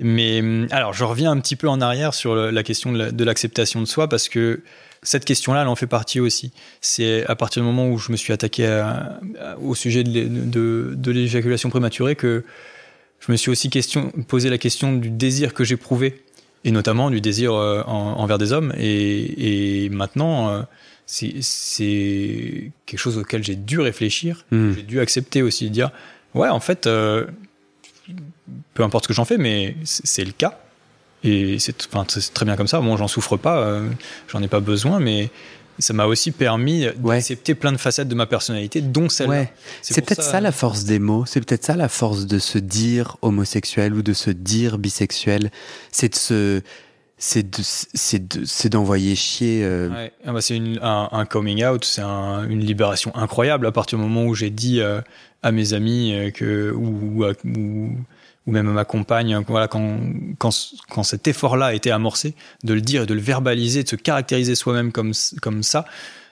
Mais 0.00 0.40
hum, 0.40 0.66
alors, 0.70 0.92
je 0.92 1.04
reviens 1.04 1.30
un 1.32 1.40
petit 1.40 1.56
peu 1.56 1.68
en 1.68 1.80
arrière 1.80 2.14
sur 2.14 2.34
le- 2.34 2.50
la 2.50 2.62
question 2.62 2.92
de 2.92 2.98
la- 2.98 3.10
de 3.10 3.24
l'acceptation 3.24 3.80
de, 3.80 3.86
soi 3.86 4.08
parce 4.08 4.28
que 4.28 4.60
cette 5.02 5.24
question-là, 5.24 5.62
elle 5.62 5.68
en 5.68 5.76
fait 5.76 5.86
partie 5.86 6.20
aussi. 6.20 6.52
C'est 6.80 7.24
à 7.26 7.34
partir 7.36 7.62
du 7.62 7.66
moment 7.66 7.88
où 7.88 7.98
je 7.98 8.12
me 8.12 8.16
suis 8.16 8.32
attaqué 8.32 8.66
à- 8.66 9.18
à- 9.40 9.58
au 9.58 9.74
sujet 9.74 10.04
de, 10.04 10.10
l'é- 10.10 10.26
de, 10.28 10.92
de 10.96 11.10
l'éjaculation 11.12 11.68
prématurée 11.70 12.14
que 12.16 12.44
je 13.20 13.32
me 13.32 13.36
suis 13.36 13.50
aussi 13.50 13.68
question, 13.70 14.10
posé 14.28 14.48
la 14.50 14.58
question 14.58 14.92
du 14.94 15.10
désir 15.10 15.52
que 15.54 15.64
j'éprouvais 15.64 16.20
et 16.64 16.70
notamment 16.70 17.10
du 17.10 17.20
désir 17.20 17.52
euh, 17.54 17.82
en- 17.86 18.14
envers 18.20 18.38
des 18.38 18.52
hommes. 18.52 18.72
Et, 18.78 19.84
et 19.84 19.88
maintenant, 19.90 20.50
euh, 20.50 20.62
c'est 21.10 22.70
quelque 22.86 22.98
chose 23.00 23.16
auquel 23.18 23.42
j'ai 23.42 23.56
dû 23.56 23.80
réfléchir 23.80 24.44
Hmm. 24.50 24.72
j'ai 24.74 24.82
dû 24.82 25.00
accepter 25.00 25.42
aussi 25.42 25.64
de 25.68 25.72
dire 25.72 25.90
ouais 26.34 26.48
en 26.48 26.60
fait 26.60 26.86
euh, 26.86 27.24
peu 28.74 28.82
importe 28.82 29.04
ce 29.04 29.08
que 29.08 29.14
j'en 29.14 29.24
fais 29.24 29.38
mais 29.38 29.74
c'est 29.84 30.24
le 30.24 30.32
cas 30.32 30.58
et 31.24 31.58
c'est 31.58 31.76
très 32.34 32.44
bien 32.44 32.56
comme 32.56 32.68
ça 32.68 32.80
bon 32.80 32.96
j'en 32.96 33.08
souffre 33.08 33.36
pas 33.36 33.58
euh, 33.60 33.88
j'en 34.28 34.42
ai 34.42 34.48
pas 34.48 34.60
besoin 34.60 35.00
mais 35.00 35.30
ça 35.80 35.92
m'a 35.92 36.06
aussi 36.06 36.32
permis 36.32 36.86
d'accepter 36.96 37.54
plein 37.54 37.70
de 37.72 37.76
facettes 37.76 38.08
de 38.08 38.14
ma 38.16 38.26
personnalité 38.26 38.80
dont 38.80 39.08
celle-là 39.08 39.32
Ouais. 39.42 39.52
C'est 39.80 40.00
peut-être 40.04 40.24
ça, 40.24 40.40
la 40.40 40.50
force 40.50 40.82
des 40.82 40.98
mots. 40.98 41.24
C'est 41.24 41.40
peut-être 41.40 41.64
ça 41.64 41.76
la 41.76 41.88
force 41.88 42.26
de 42.26 42.40
se 42.40 42.58
dire 42.58 43.16
homosexuel 43.22 43.94
ou 43.94 44.02
de 44.02 44.12
se 44.12 44.30
dire 44.30 44.76
bisexuel. 44.78 45.52
C'est 45.92 46.08
de 46.08 46.16
se. 46.16 46.62
C'est 47.20 47.50
de- 47.50 47.62
c'est 47.62 48.28
de- 48.28 48.44
c'est 48.44 48.68
d'envoyer 48.68 49.16
chier. 49.16 49.64
euh, 49.64 49.88
Ouais. 49.90 50.12
Ah 50.24 50.32
bah, 50.32 50.40
c'est 50.40 50.56
un, 50.80 51.08
un 51.10 51.24
coming 51.24 51.64
out, 51.64 51.84
c'est 51.84 52.00
un- 52.02 52.48
une 52.48 52.60
libération 52.60 53.14
incroyable 53.16 53.66
à 53.66 53.72
partir 53.72 53.98
du 53.98 54.04
moment 54.04 54.24
où 54.24 54.34
j'ai 54.36 54.50
dit 54.50 54.80
euh, 54.80 55.00
à 55.42 55.50
mes 55.50 55.72
amis 55.72 56.14
euh, 56.14 56.30
que, 56.30 56.70
ou, 56.70 57.24
ou, 57.24 57.26
ou- 57.44 58.50
même 58.50 58.68
à 58.68 58.72
ma 58.72 58.84
compagne, 58.84 59.34
euh, 59.34 59.40
voilà, 59.48 59.66
quand, 59.68 59.98
quand, 60.38 60.50
quand 60.88 61.02
cet 61.02 61.26
effort-là 61.28 61.66
a 61.66 61.74
été 61.74 61.90
amorcé, 61.90 62.34
de 62.64 62.72
le 62.72 62.80
dire 62.80 63.02
et 63.02 63.06
de 63.06 63.14
le 63.14 63.20
verbaliser, 63.20 63.82
de 63.82 63.88
se 63.88 63.96
caractériser 63.96 64.54
soi-même 64.54 64.90
comme, 64.92 65.12
comme 65.42 65.62
ça, 65.64 65.84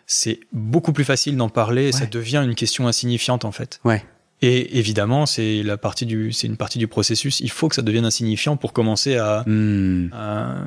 c'est 0.06 0.38
beaucoup 0.52 0.92
plus 0.92 1.04
facile 1.04 1.36
d'en 1.36 1.48
parler 1.48 1.88
et 1.88 1.92
ça 1.92 2.02
Ouais. 2.02 2.06
devient 2.06 2.42
une 2.46 2.54
question 2.54 2.86
insignifiante 2.86 3.44
en 3.44 3.50
fait. 3.52 3.80
Ouais. 3.84 4.04
Et 4.42 4.78
évidemment, 4.78 5.24
c'est 5.26 5.62
la 5.62 5.76
partie 5.78 6.04
du, 6.06 6.30
c'est 6.32 6.46
une 6.46 6.56
partie 6.58 6.78
du 6.78 6.88
processus. 6.88 7.40
Il 7.40 7.50
faut 7.50 7.68
que 7.68 7.74
ça 7.74 7.82
devienne 7.82 8.04
insignifiant 8.04 8.56
pour 8.56 8.72
commencer 8.72 9.16
à, 9.16 9.42
Hmm. 9.46 10.08
à, 10.12 10.64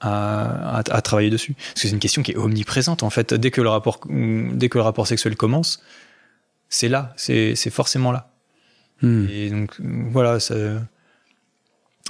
à, 0.00 0.78
à- 0.78 0.82
à 0.96 1.00
travailler 1.02 1.28
dessus. 1.30 1.52
Parce 1.54 1.74
que 1.74 1.80
c'est 1.88 1.90
une 1.90 1.98
question 1.98 2.22
qui 2.22 2.32
est 2.32 2.36
omniprésente, 2.36 3.02
en 3.02 3.10
fait. 3.10 3.34
Dès 3.34 3.50
que 3.50 3.60
le 3.60 3.68
rapport, 3.68 4.00
dès 4.08 4.68
que 4.70 4.78
le 4.78 4.82
rapport 4.82 5.06
sexuel 5.06 5.36
commence, 5.36 5.82
c'est 6.70 6.88
là, 6.88 7.12
c'est 7.16 7.54
c'est 7.56 7.70
forcément 7.70 8.10
là. 8.12 8.32
Hmm. 9.02 9.26
Et 9.30 9.50
donc, 9.50 9.76
voilà, 9.80 10.40
ça, 10.40 10.54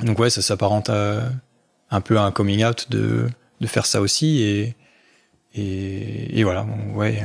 donc 0.04 0.18
ouais, 0.20 0.30
ça 0.30 0.42
s'apparente 0.42 0.90
à 0.90 1.28
un 1.90 2.00
peu 2.00 2.18
à 2.18 2.22
un 2.22 2.30
coming 2.30 2.64
out 2.64 2.86
de, 2.90 3.26
de 3.60 3.66
faire 3.66 3.86
ça 3.86 4.00
aussi. 4.00 4.42
Et, 4.42 4.76
et, 5.54 6.38
et 6.38 6.44
voilà, 6.44 6.62
bon, 6.62 6.94
ouais, 6.94 7.20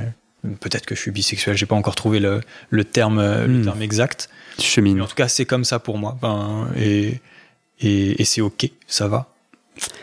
peut-être 0.60 0.86
que 0.86 0.96
je 0.96 1.00
suis 1.02 1.12
bisexuel, 1.12 1.56
j'ai 1.58 1.66
pas 1.66 1.76
encore 1.76 1.96
trouvé 1.96 2.20
le, 2.20 2.42
le, 2.70 2.84
terme, 2.84 3.22
le 3.22 3.48
Hmm. 3.60 3.64
terme 3.64 3.82
exact. 3.82 4.30
Mais 4.78 5.02
en 5.02 5.08
tout 5.08 5.16
cas, 5.16 5.28
c'est 5.28 5.46
comme 5.46 5.66
ça 5.66 5.80
pour 5.80 5.98
moi. 5.98 6.14
Enfin, 6.16 6.70
et 6.78 7.20
et, 7.82 8.22
et 8.22 8.26
c'est 8.26 8.40
OK, 8.42 8.70
ça 8.88 9.08
va. 9.10 9.34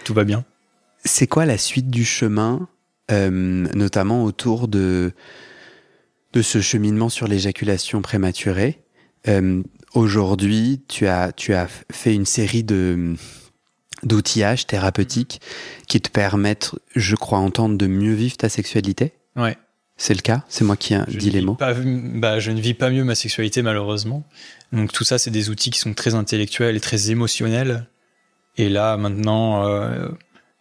Tout 0.05 0.13
va 0.13 0.25
bien. 0.25 0.45
C'est 1.05 1.27
quoi 1.27 1.47
la 1.47 1.57
suite 1.59 1.89
du 1.89 2.05
chemin 2.05 2.69
euh, 3.11 3.31
notamment 3.31 4.25
autour 4.25 4.69
de, 4.69 5.13
de 6.35 6.43
ce 6.43 6.61
cheminement 6.61 7.09
sur 7.09 7.27
l'éjaculation 7.29 8.03
prématurée? 8.03 8.81
Euh, 9.29 9.63
Aujourd'hui, 9.95 10.81
tu 10.89 11.07
as, 11.07 11.33
tu 11.33 11.53
as 11.53 11.69
fait 11.91 12.15
une 12.15 12.25
série 12.27 12.63
de 12.65 13.15
d'outillages 14.03 14.67
thérapeutiques 14.67 15.41
qui 15.87 16.01
te 16.01 16.09
permettent, 16.11 16.73
je 16.97 17.15
crois, 17.15 17.39
entendre 17.39 17.77
de 17.77 17.87
mieux 17.87 18.15
vivre 18.15 18.37
ta 18.39 18.49
sexualité? 18.49 19.13
Ouais. 19.37 19.57
C'est 19.97 20.15
le 20.15 20.21
cas? 20.21 20.43
C'est 20.49 20.65
moi 20.65 20.77
qui 20.77 20.95
dit 21.09 21.31
les 21.31 21.43
mots 21.43 21.55
pas, 21.55 21.75
bah, 21.75 22.41
Je 22.41 22.51
ne 22.51 22.61
vis 22.61 22.75
pas 22.75 22.91
mieux 22.91 23.05
ma 23.05 23.15
sexualité, 23.15 23.63
malheureusement. 23.63 24.25
Donc 24.73 24.93
tout 24.93 25.05
ça, 25.05 25.19
c'est 25.19 25.31
des 25.31 25.51
outils 25.51 25.71
qui 25.71 25.79
sont 25.79 25.95
très 25.95 26.15
intellectuels 26.15 26.77
et 26.77 26.81
très 26.81 27.11
émotionnels. 27.11 27.87
Et 28.59 28.69
là, 28.69 28.97
maintenant, 28.97 29.67
euh, 29.67 30.09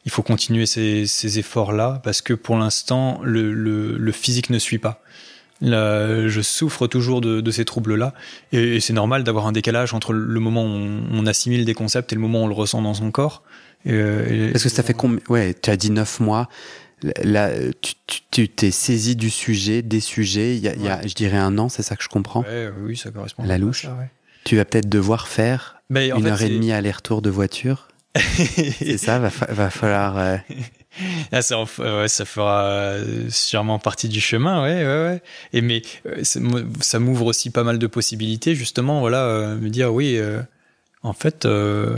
il 0.05 0.11
faut 0.11 0.21
continuer 0.21 0.65
ces, 0.65 1.05
ces 1.05 1.39
efforts-là 1.39 2.01
parce 2.03 2.21
que 2.21 2.33
pour 2.33 2.57
l'instant, 2.57 3.19
le, 3.23 3.53
le, 3.53 3.97
le, 3.97 4.11
physique 4.11 4.49
ne 4.49 4.59
suit 4.59 4.77
pas. 4.77 5.01
Là, 5.61 6.27
je 6.27 6.41
souffre 6.41 6.87
toujours 6.87 7.21
de, 7.21 7.41
de 7.41 7.51
ces 7.51 7.65
troubles-là. 7.65 8.13
Et, 8.51 8.77
et 8.77 8.79
c'est 8.79 8.93
normal 8.93 9.23
d'avoir 9.23 9.47
un 9.47 9.51
décalage 9.51 9.93
entre 9.93 10.13
le 10.13 10.39
moment 10.39 10.63
où 10.63 10.67
on, 10.67 11.03
on, 11.11 11.25
assimile 11.25 11.65
des 11.65 11.73
concepts 11.73 12.11
et 12.11 12.15
le 12.15 12.21
moment 12.21 12.41
où 12.41 12.45
on 12.45 12.47
le 12.47 12.53
ressent 12.53 12.81
dans 12.81 12.93
son 12.93 13.11
corps. 13.11 13.43
Et, 13.85 13.93
et 13.93 14.51
Parce 14.51 14.63
que 14.63 14.69
ça 14.69 14.83
fait 14.83 14.93
combien? 14.93 15.19
Ouais, 15.29 15.53
tu 15.53 15.69
as 15.69 15.77
dit 15.77 15.91
neuf 15.91 16.19
mois. 16.19 16.49
Là, 17.23 17.49
tu 18.29 18.47
t'es 18.47 18.71
saisi 18.71 19.15
du 19.15 19.29
sujet, 19.29 19.81
des 19.81 19.99
sujets, 19.99 20.55
il 20.55 20.63
y 20.63 20.67
a, 20.67 20.71
ouais. 20.71 20.77
il 20.79 20.85
y 20.85 20.89
a 20.89 21.07
je 21.07 21.13
dirais 21.13 21.37
un 21.37 21.57
an, 21.57 21.67
c'est 21.69 21.83
ça 21.83 21.95
que 21.95 22.03
je 22.03 22.09
comprends? 22.09 22.41
Ouais, 22.41 22.71
Oui, 22.81 22.95
ça 22.95 23.11
correspond. 23.11 23.43
La 23.43 23.57
louche. 23.57 23.83
Ça, 23.83 23.93
ouais. 23.95 24.09
Tu 24.43 24.55
vas 24.55 24.65
peut-être 24.65 24.89
devoir 24.89 25.27
faire 25.27 25.81
Mais 25.89 26.09
une 26.09 26.23
fait, 26.23 26.29
heure 26.29 26.41
et 26.41 26.49
demie 26.49 26.71
aller-retour 26.71 27.21
de 27.21 27.29
voiture. 27.29 27.87
c'est 28.15 28.97
ça, 28.97 29.19
va, 29.19 29.29
va 29.49 29.69
falloir. 29.69 30.17
Euh... 30.17 30.37
Ah, 31.31 31.41
ça, 31.41 31.57
ouais, 31.61 32.07
ça, 32.07 32.25
fera 32.25 32.97
sûrement 33.29 33.79
partie 33.79 34.09
du 34.09 34.19
chemin, 34.19 34.61
ouais, 34.61 34.85
ouais, 34.85 35.03
ouais. 35.03 35.21
Et 35.53 35.61
mais 35.61 35.81
ça 36.21 36.99
m'ouvre 36.99 37.25
aussi 37.25 37.49
pas 37.49 37.63
mal 37.63 37.79
de 37.79 37.87
possibilités, 37.87 38.55
justement, 38.55 38.99
voilà, 38.99 39.23
euh, 39.23 39.55
me 39.55 39.69
dire 39.69 39.93
oui, 39.93 40.17
euh, 40.17 40.41
en 41.03 41.13
fait, 41.13 41.45
euh, 41.45 41.95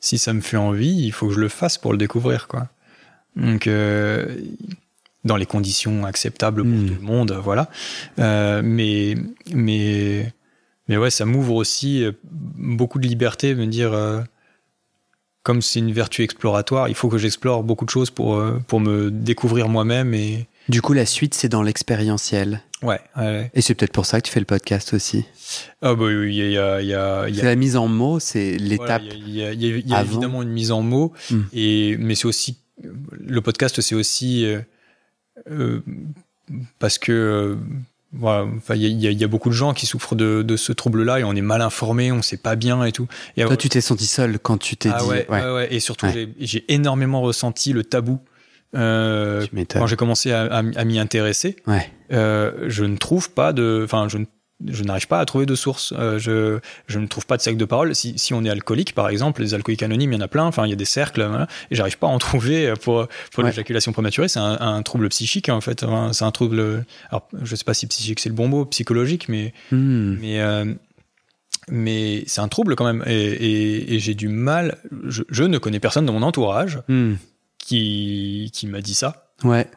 si 0.00 0.18
ça 0.18 0.34
me 0.34 0.42
fait 0.42 0.58
envie, 0.58 0.94
il 0.94 1.12
faut 1.12 1.28
que 1.28 1.34
je 1.34 1.40
le 1.40 1.48
fasse 1.48 1.78
pour 1.78 1.92
le 1.92 1.98
découvrir, 1.98 2.46
quoi. 2.46 2.68
Donc, 3.36 3.66
euh, 3.66 4.36
dans 5.24 5.36
les 5.36 5.46
conditions 5.46 6.04
acceptables 6.04 6.62
pour 6.62 6.70
mmh. 6.70 6.86
tout 6.86 6.94
le 6.94 7.00
monde, 7.00 7.32
voilà. 7.42 7.68
mais, 8.18 9.14
mais, 9.52 10.32
mais 10.88 10.96
ouais, 10.96 11.10
ça 11.10 11.24
m'ouvre 11.24 11.54
aussi 11.54 12.04
beaucoup 12.22 12.98
de 12.98 13.06
liberté, 13.06 13.54
me 13.54 13.66
dire 13.66 14.24
comme 15.42 15.60
c'est 15.60 15.78
une 15.78 15.92
vertu 15.92 16.22
exploratoire, 16.22 16.88
il 16.88 16.94
faut 16.94 17.08
que 17.08 17.18
j'explore 17.18 17.62
beaucoup 17.62 17.84
de 17.84 17.90
choses 17.90 18.10
pour, 18.10 18.42
pour 18.66 18.80
me 18.80 19.10
découvrir 19.10 19.68
moi-même. 19.68 20.14
Et... 20.14 20.46
Du 20.70 20.80
coup, 20.80 20.94
la 20.94 21.04
suite, 21.04 21.34
c'est 21.34 21.50
dans 21.50 21.62
l'expérientiel. 21.62 22.62
Ouais, 22.82 23.00
ouais. 23.16 23.50
Et 23.54 23.60
c'est 23.60 23.74
peut-être 23.74 23.92
pour 23.92 24.06
ça 24.06 24.20
que 24.20 24.26
tu 24.26 24.32
fais 24.32 24.40
le 24.40 24.46
podcast 24.46 24.94
aussi. 24.94 25.26
Ah 25.82 25.94
bah 25.94 26.06
oui, 26.06 26.34
il 26.34 26.50
y 26.50 26.58
a... 26.58 26.80
Y 26.80 26.94
a, 26.94 27.28
y 27.28 27.32
a... 27.32 27.34
C'est 27.34 27.44
la 27.44 27.56
mise 27.56 27.76
en 27.76 27.88
mots, 27.88 28.20
c'est 28.20 28.56
l'étape 28.56 29.02
Il 29.04 29.30
y 29.30 29.42
a, 29.42 29.52
y 29.52 29.72
a, 29.72 29.76
y 29.78 29.94
a 29.94 30.02
évidemment 30.02 30.42
une 30.42 30.50
mise 30.50 30.72
en 30.72 30.80
mots, 30.80 31.12
mm. 31.30 31.40
et, 31.52 31.96
mais 31.98 32.14
c'est 32.14 32.26
aussi... 32.26 32.58
Le 32.82 33.40
podcast, 33.40 33.80
c'est 33.80 33.94
aussi... 33.94 34.44
Euh, 34.44 34.60
euh, 35.50 35.80
parce 36.78 36.98
que... 36.98 37.12
Euh, 37.12 37.56
voilà, 38.16 38.48
enfin, 38.56 38.76
il 38.76 38.84
y, 38.84 39.12
y, 39.12 39.24
a 39.24 39.26
beaucoup 39.26 39.48
de 39.48 39.54
gens 39.54 39.74
qui 39.74 39.86
souffrent 39.86 40.14
de, 40.14 40.42
de 40.42 40.56
ce 40.56 40.72
trouble-là 40.72 41.18
et 41.18 41.24
on 41.24 41.34
est 41.34 41.40
mal 41.40 41.60
informé, 41.60 42.12
on 42.12 42.22
sait 42.22 42.36
pas 42.36 42.54
bien 42.54 42.84
et 42.84 42.92
tout. 42.92 43.08
Et 43.36 43.42
Toi, 43.42 43.56
tu 43.56 43.68
t'es 43.68 43.80
senti 43.80 44.06
seul 44.06 44.38
quand 44.38 44.56
tu 44.56 44.76
t'es 44.76 44.90
ah 44.94 45.00
dit. 45.00 45.08
Ouais, 45.08 45.26
ouais. 45.28 45.52
ouais, 45.52 45.74
Et 45.74 45.80
surtout, 45.80 46.06
j'ai 46.38 46.64
énormément 46.72 47.22
ressenti 47.22 47.72
le 47.72 47.82
tabou 47.82 48.20
euh, 48.76 49.44
quand 49.72 49.88
j'ai 49.88 49.96
commencé 49.96 50.30
à, 50.30 50.44
à, 50.44 50.58
à 50.58 50.84
m'y 50.84 51.00
intéresser. 51.00 51.56
Ouais. 51.66 51.90
Je 52.10 52.84
ne 52.84 52.96
trouve 52.96 53.32
pas 53.32 53.52
de, 53.52 53.82
enfin, 53.84 54.06
je 54.08 54.18
ne 54.18 54.26
je 54.68 54.82
n'arrive 54.84 55.06
pas 55.06 55.20
à 55.20 55.24
trouver 55.24 55.46
de 55.46 55.54
source. 55.54 55.92
Euh, 55.96 56.18
je, 56.18 56.58
je 56.86 56.98
ne 56.98 57.06
trouve 57.06 57.26
pas 57.26 57.36
de 57.36 57.42
cercle 57.42 57.58
de 57.58 57.64
parole. 57.64 57.94
Si, 57.94 58.18
si 58.18 58.34
on 58.34 58.44
est 58.44 58.50
alcoolique, 58.50 58.94
par 58.94 59.08
exemple, 59.08 59.42
les 59.42 59.54
alcooliques 59.54 59.82
anonymes, 59.82 60.12
il 60.12 60.16
y 60.16 60.18
en 60.18 60.24
a 60.24 60.28
plein. 60.28 60.44
Enfin, 60.44 60.66
il 60.66 60.70
y 60.70 60.72
a 60.72 60.76
des 60.76 60.84
cercles, 60.84 61.24
voilà, 61.24 61.46
et 61.70 61.74
j'arrive 61.74 61.98
pas 61.98 62.06
à 62.06 62.10
en 62.10 62.18
trouver 62.24 62.72
pour 62.80 63.06
pour 63.32 63.44
ouais. 63.44 63.50
l'éjaculation 63.50 63.92
prématurée. 63.92 64.28
C'est 64.28 64.40
un, 64.40 64.58
un, 64.60 64.82
trouble 64.82 65.08
psychique 65.08 65.48
en 65.48 65.60
fait. 65.60 65.82
Enfin, 65.82 66.12
c'est 66.12 66.24
un 66.24 66.30
trouble. 66.30 66.84
Alors, 67.10 67.28
je 67.42 67.56
sais 67.56 67.64
pas 67.64 67.74
si 67.74 67.86
psychique 67.86 68.20
c'est 68.20 68.28
le 68.28 68.34
bon 68.34 68.48
mot, 68.48 68.64
psychologique, 68.64 69.28
mais 69.28 69.52
mm. 69.70 70.16
mais 70.20 70.40
euh, 70.40 70.74
mais 71.68 72.24
c'est 72.26 72.40
un 72.40 72.48
trouble 72.48 72.76
quand 72.76 72.84
même. 72.84 73.02
Et, 73.06 73.14
et, 73.14 73.94
et 73.94 73.98
j'ai 73.98 74.14
du 74.14 74.28
mal. 74.28 74.78
Je, 75.06 75.22
je, 75.28 75.44
ne 75.44 75.58
connais 75.58 75.80
personne 75.80 76.06
dans 76.06 76.12
mon 76.12 76.22
entourage 76.22 76.80
mm. 76.88 77.14
qui 77.58 78.50
qui 78.52 78.66
m'a 78.66 78.80
dit 78.80 78.94
ça. 78.94 79.32
Ouais 79.42 79.68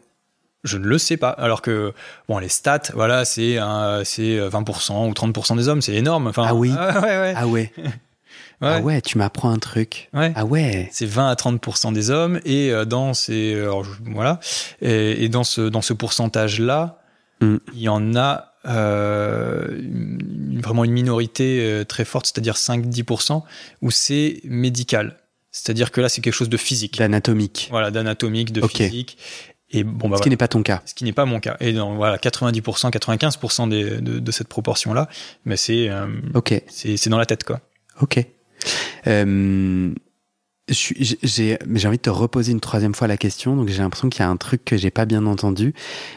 je 0.67 0.77
ne 0.77 0.85
le 0.85 0.97
sais 0.97 1.17
pas. 1.17 1.29
Alors 1.29 1.61
que, 1.61 1.93
bon, 2.27 2.37
les 2.37 2.49
stats, 2.49 2.91
voilà, 2.93 3.25
c'est 3.25 3.57
c'est 4.03 4.37
20% 4.37 5.09
ou 5.09 5.11
30% 5.11 5.57
des 5.57 5.67
hommes, 5.67 5.81
c'est 5.81 5.95
énorme. 5.95 6.27
Enfin, 6.27 6.45
ah 6.47 6.55
oui 6.55 6.71
ah 6.77 7.01
ouais, 7.01 7.19
ouais. 7.19 7.33
Ah 7.35 7.47
ouais. 7.47 7.71
ouais. 7.77 7.91
Ah 8.61 8.79
ouais, 8.79 9.01
tu 9.01 9.17
m'apprends 9.17 9.49
un 9.49 9.59
truc. 9.59 10.09
Ouais. 10.13 10.33
Ah 10.35 10.45
ouais. 10.45 10.89
C'est 10.91 11.05
20 11.05 11.29
à 11.29 11.33
30% 11.33 11.93
des 11.93 12.11
hommes 12.11 12.39
et 12.45 12.71
dans 12.85 13.13
ces 13.13 13.55
alors, 13.55 13.85
voilà 14.05 14.39
et, 14.81 15.23
et, 15.23 15.29
dans 15.29 15.43
ce 15.43 15.61
dans 15.61 15.81
ce 15.81 15.93
pourcentage 15.93 16.59
là, 16.59 16.99
mm. 17.41 17.57
il 17.73 17.81
y 17.81 17.89
en 17.89 18.15
a 18.15 18.53
euh, 18.67 19.67
une, 19.79 20.59
vraiment 20.61 20.83
une 20.83 20.91
minorité 20.91 21.59
euh, 21.61 21.83
très 21.85 22.05
forte, 22.05 22.25
c'est-à-dire 22.25 22.55
5-10% 22.55 23.43
où 23.81 23.91
c'est 23.91 24.41
médical. 24.43 25.17
C'est-à-dire 25.51 25.91
que 25.91 26.01
là, 26.01 26.09
c'est 26.09 26.21
quelque 26.21 26.33
chose 26.33 26.49
de 26.49 26.57
physique. 26.57 26.97
D'anatomique. 26.97 27.67
Voilà, 27.71 27.91
d'anatomique, 27.91 28.51
de 28.51 28.61
okay. 28.61 28.89
physique. 28.89 29.17
Et 29.69 29.83
bon, 29.83 30.07
bah, 30.07 30.17
ce 30.17 30.21
qui 30.21 30.29
n'est 30.29 30.37
pas 30.37 30.47
ton 30.47 30.63
cas. 30.63 30.81
Ce 30.85 30.93
qui 30.93 31.03
n'est 31.03 31.13
pas 31.13 31.25
mon 31.25 31.39
cas. 31.39 31.57
Et 31.59 31.73
dans 31.73 31.95
voilà, 31.95 32.17
90%, 32.17 32.89
95% 32.89 33.69
des, 33.69 34.01
de, 34.01 34.19
de, 34.19 34.31
cette 34.31 34.47
proportion-là, 34.47 35.09
mais 35.45 35.57
c'est 35.57 35.89
euh, 35.89 36.07
ok. 36.35 36.61
c'est 36.67 37.09
dans 37.09 37.17
la 37.17 37.25
tête, 37.25 37.43
quoi. 37.43 37.59
Ok. 37.99 38.25
Euh, 39.07 39.93
j'ai 40.69 41.57
envie 41.85 41.97
de 41.97 42.01
te 42.01 42.09
reposer 42.09 42.51
une 42.51 42.59
troisième 42.59 42.93
fois 42.93 43.07
la 43.07 43.17
question, 43.17 43.55
donc 43.55 43.69
j'ai 43.69 43.79
l'impression 43.79 44.09
qu'il 44.09 44.21
y 44.21 44.23
a 44.23 44.29
un 44.29 44.37
truc 44.37 44.65
que 44.65 44.77
j'ai 44.77 44.91
pas 44.91 45.05
bien 45.05 45.25
entendu 45.25 45.73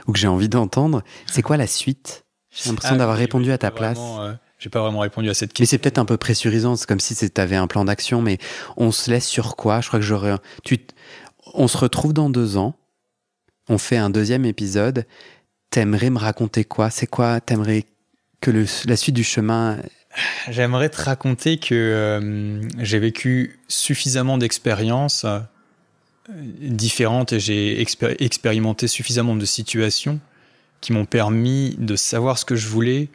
ou 0.06 0.12
que 0.12 0.18
j'ai 0.18 0.28
envie 0.28 0.48
d'entendre. 0.48 1.02
C'est 1.26 1.42
quoi 1.42 1.56
la 1.56 1.66
suite? 1.66 2.24
J'ai 2.50 2.68
l'impression 2.68 2.96
ah, 2.96 2.98
d'avoir 2.98 3.16
répondu 3.16 3.52
à 3.52 3.58
ta 3.58 3.70
place. 3.70 3.98
Euh, 4.00 4.34
j'ai 4.58 4.70
pas 4.70 4.80
vraiment 4.80 5.00
répondu 5.00 5.30
à 5.30 5.34
cette 5.34 5.52
question. 5.52 5.62
Mais 5.62 5.66
c'est 5.66 5.78
peut-être 5.78 5.98
un 5.98 6.04
peu 6.04 6.16
pressurisant, 6.16 6.76
c'est 6.76 6.86
comme 6.86 7.00
si 7.00 7.14
tu 7.14 7.40
avais 7.40 7.56
un 7.56 7.68
plan 7.68 7.84
d'action, 7.84 8.22
mais 8.22 8.38
on 8.76 8.90
se 8.90 9.10
laisse 9.10 9.26
sur 9.26 9.56
quoi? 9.56 9.80
Je 9.80 9.88
crois 9.88 10.00
que 10.00 10.06
j'aurais. 10.06 10.34
Tu... 10.64 10.78
On 11.54 11.68
se 11.68 11.78
retrouve 11.78 12.12
dans 12.12 12.28
deux 12.28 12.56
ans 12.56 12.76
on 13.70 13.78
fait 13.78 13.96
un 13.96 14.11
deuxième 14.11 14.44
épisode. 14.44 15.06
T'aimerais 15.70 16.11
me 16.11 16.18
raconter 16.18 16.64
quoi? 16.64 16.90
C'est 16.90 17.06
quoi 17.06 17.40
T'aimerais 17.40 17.85
que 18.40 18.50
le, 18.50 18.66
la 18.87 18.96
suite 18.96 19.14
du 19.14 19.24
chemin? 19.24 19.78
J'aimerais 20.48 20.88
te 20.88 21.00
raconter 21.00 21.59
que 21.59 21.74
euh, 21.74 22.61
j'ai 22.78 22.98
vécu 22.98 23.61
suffisamment 23.68 24.38
d'expériences 24.38 25.24
euh, 25.24 25.38
différentes 26.28 27.33
et 27.33 27.40
j'ai 27.40 27.80
expér 27.80 28.16
expérimenté 28.18 28.88
suffisamment 28.88 29.37
de 29.37 29.44
situations 29.44 30.18
qui 30.80 30.92
m'ont 30.92 31.04
permis 31.04 31.76
de 31.78 31.94
savoir 31.94 32.38
ce 32.38 32.44
que 32.44 32.56
je 32.56 32.66
voulais 32.66 33.09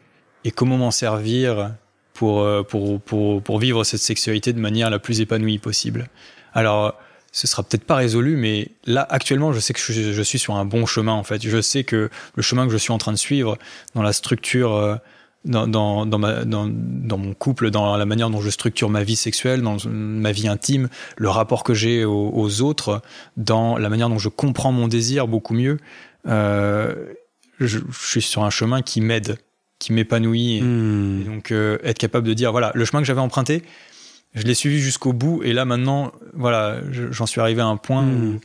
et 0.46 0.52
comment 0.52 0.78
m'en 0.78 0.92
servir 0.92 1.74
pour, 2.14 2.40
euh, 2.42 2.64
pour, 2.64 3.02
pour, 3.02 3.42
pour 3.42 3.60
vivre 3.60 3.84
cette 3.84 4.00
sexualité 4.00 4.54
de 4.54 4.60
manière 4.60 4.90
la 4.90 5.00
plus 5.00 5.20
épanouie 5.20 5.58
possible. 5.58 6.08
Alors, 6.54 6.98
ce 7.36 7.48
sera 7.48 7.64
peut-être 7.64 7.84
pas 7.84 7.96
résolu, 7.96 8.38
mais 8.38 8.70
là, 8.86 9.06
actuellement, 9.10 9.52
je 9.52 9.60
sais 9.60 9.74
que 9.74 9.80
je, 9.82 10.14
je, 10.14 10.22
suis 10.22 10.40
sur 10.40 10.56
un 10.56 10.64
bon 10.64 10.86
chemin, 10.86 11.12
en 11.12 11.26
fait. 11.26 11.46
Je 11.46 11.60
sais 11.60 11.84
que 11.84 12.10
le 12.34 12.42
chemin 12.42 12.66
que 12.66 12.72
je 12.72 12.78
suis 12.78 12.94
en 12.94 12.98
train 12.98 13.12
de 13.12 13.18
suivre 13.18 13.58
dans 13.94 14.02
la 14.02 14.14
structure, 14.14 14.74
euh, 14.74 14.96
dans, 15.44 15.68
dans, 15.68 16.06
dans, 16.06 16.18
ma, 16.18 16.46
dans, 16.46 16.66
dans 16.72 17.18
mon 17.18 17.34
couple, 17.34 17.72
dans 17.72 17.98
la 17.98 18.06
manière 18.06 18.30
dont 18.30 18.40
je 18.40 18.50
structure 18.50 18.90
ma 18.90 19.04
vie 19.04 19.18
sexuelle, 19.18 19.62
dans 19.62 19.76
ma 19.86 20.32
vie 20.32 20.48
intime, 20.48 20.88
le 21.18 21.28
rapport 21.28 21.66
que 21.66 21.74
j'ai 21.74 22.06
aux, 22.06 22.32
aux, 22.34 22.62
autres, 22.62 23.02
dans 23.36 23.78
la 23.78 23.90
manière 23.90 24.08
dont 24.08 24.18
je 24.18 24.30
comprends 24.30 24.72
mon 24.72 24.88
désir 24.88 25.28
beaucoup 25.28 25.56
mieux, 25.56 25.78
euh, 26.30 26.96
je, 27.60 27.80
je, 27.80 28.08
suis 28.08 28.22
sur 28.22 28.46
un 28.46 28.50
chemin 28.50 28.82
qui 28.82 29.02
m'aide, 29.02 29.40
qui 29.78 29.92
m'épanouit. 29.92 30.62
Mmh. 30.62 31.22
Et 31.22 31.24
donc, 31.26 31.52
euh, 31.52 31.80
être 31.84 31.98
capable 31.98 32.30
de 32.30 32.34
dire, 32.34 32.54
voilà, 32.54 32.72
le 32.76 32.86
chemin 32.86 33.02
que 33.02 33.08
j'avais 33.08 33.20
emprunté, 33.20 33.62
je 34.36 34.44
l'ai 34.44 34.54
suivi 34.54 34.80
jusqu'au 34.80 35.14
bout 35.14 35.42
et 35.44 35.54
là 35.54 35.66
maintenant, 35.66 36.12
voilà, 36.34 36.80
j'en 36.92 37.26
suis 37.26 37.42
arrivé 37.42 37.62
à 37.62 37.66
un 37.66 37.78
point 37.78 38.04
mmh. 38.04 38.26
où, 38.26 38.40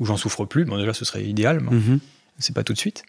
où 0.00 0.04
j'en 0.04 0.16
souffre 0.16 0.44
plus. 0.44 0.64
Bon, 0.64 0.76
déjà, 0.76 0.92
ce 0.92 1.04
serait 1.04 1.24
idéal, 1.24 1.60
mmh. 1.60 1.98
c'est 2.38 2.54
pas 2.54 2.64
tout 2.64 2.72
de 2.72 2.78
suite. 2.78 3.04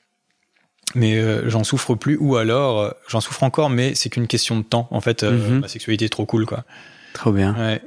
Mais 0.96 1.18
euh, 1.18 1.50
j'en 1.50 1.64
souffre 1.64 1.96
plus, 1.96 2.18
ou 2.18 2.36
alors 2.36 2.80
euh, 2.80 2.92
j'en 3.08 3.22
souffre 3.22 3.44
encore, 3.44 3.70
mais 3.70 3.94
c'est 3.94 4.10
qu'une 4.10 4.28
question 4.28 4.58
de 4.58 4.64
temps. 4.64 4.88
En 4.92 5.02
fait, 5.02 5.24
euh, 5.24 5.58
mmh. 5.58 5.60
ma 5.60 5.68
sexualité 5.68 6.06
est 6.06 6.10
trop 6.10 6.26
cool, 6.26 6.46
quoi. 6.46 6.66
Trop 7.14 7.32
bien. 7.32 7.56
Ouais. 7.56 7.82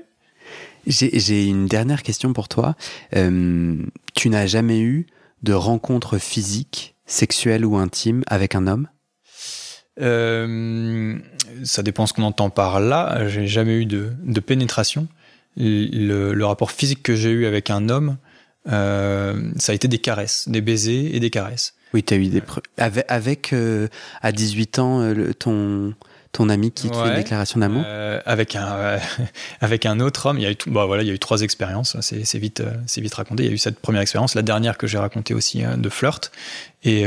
J'ai 0.87 1.47
une 1.47 1.67
dernière 1.67 2.03
question 2.03 2.33
pour 2.33 2.49
toi. 2.49 2.75
Tu 3.13 4.29
n'as 4.29 4.47
jamais 4.47 4.81
eu 4.81 5.07
de 5.45 5.53
rencontre 5.53 6.19
physique, 6.19 6.97
sexuelle 7.07 7.65
ou 7.65 7.77
intime 7.77 8.25
avec 8.27 8.57
un 8.57 8.67
homme? 8.67 8.89
Euh, 10.01 11.17
ça 11.65 11.83
dépend 11.83 12.07
ce 12.07 12.13
qu'on 12.13 12.23
entend 12.23 12.51
par 12.51 12.81
là. 12.81 13.29
J'ai 13.29 13.47
jamais 13.47 13.77
eu 13.77 13.87
de, 13.87 14.11
de 14.25 14.41
pénétration. 14.41 15.07
Le, 15.57 16.33
le, 16.33 16.47
rapport 16.47 16.71
physique 16.73 17.03
que 17.03 17.15
j'ai 17.15 17.31
eu 17.31 17.45
avec 17.47 17.69
un 17.69 17.91
homme 17.91 18.17
euh, 18.71 19.51
ça 19.57 19.73
a 19.73 19.75
été 19.75 19.89
des 19.89 19.99
caresses, 19.99 20.49
des 20.49 20.61
baisers 20.61 21.11
et 21.15 21.21
des 21.21 21.31
caresses. 21.31 21.75
Oui, 21.93 22.03
tu 22.05 22.15
as 22.15 22.17
eu 22.17 22.29
des 22.29 22.41
preuves. 22.41 22.63
Avec, 22.79 23.05
avec 23.09 23.53
euh, 23.53 23.89
à 24.23 24.31
18 24.33 24.79
ans, 24.79 25.01
euh, 25.01 25.13
le- 25.15 25.35
ton, 25.35 25.95
ton 26.31 26.49
ami 26.49 26.71
qui 26.71 26.89
te 26.89 26.95
fait 26.95 27.03
Ouais. 27.03 27.09
une 27.09 27.17
déclaration 27.17 27.59
d'amour 27.61 27.85
avec 28.25 28.55
un 28.55 28.99
avec 29.61 29.85
un 29.85 29.99
autre 30.01 30.27
homme. 30.27 30.39
Il 30.39 30.43
y 30.45 30.47
a 30.47 30.53
eu 30.53 30.57
tout- 30.57 30.71
bah 30.71 30.87
voilà, 30.87 31.03
il 31.03 31.09
y 31.09 31.11
a 31.11 31.15
eu 31.15 31.19
trois 31.19 31.43
expériences. 31.43 31.97
C'est 32.01 32.39
vite 32.39 32.63
c'est 32.87 33.01
vite 33.01 33.15
raconté. 33.15 33.43
Il 33.43 33.47
y 33.49 33.51
a 33.51 33.53
eu 33.53 33.59
cette 33.59 33.81
première 33.81 34.01
expérience, 34.01 34.37
la 34.37 34.43
dernière 34.43 34.79
que 34.79 34.87
j'ai 34.87 34.99
racontée 34.99 35.35
aussi 35.35 35.65
de 35.77 35.89
flirt 35.89 36.31
et 36.85 37.05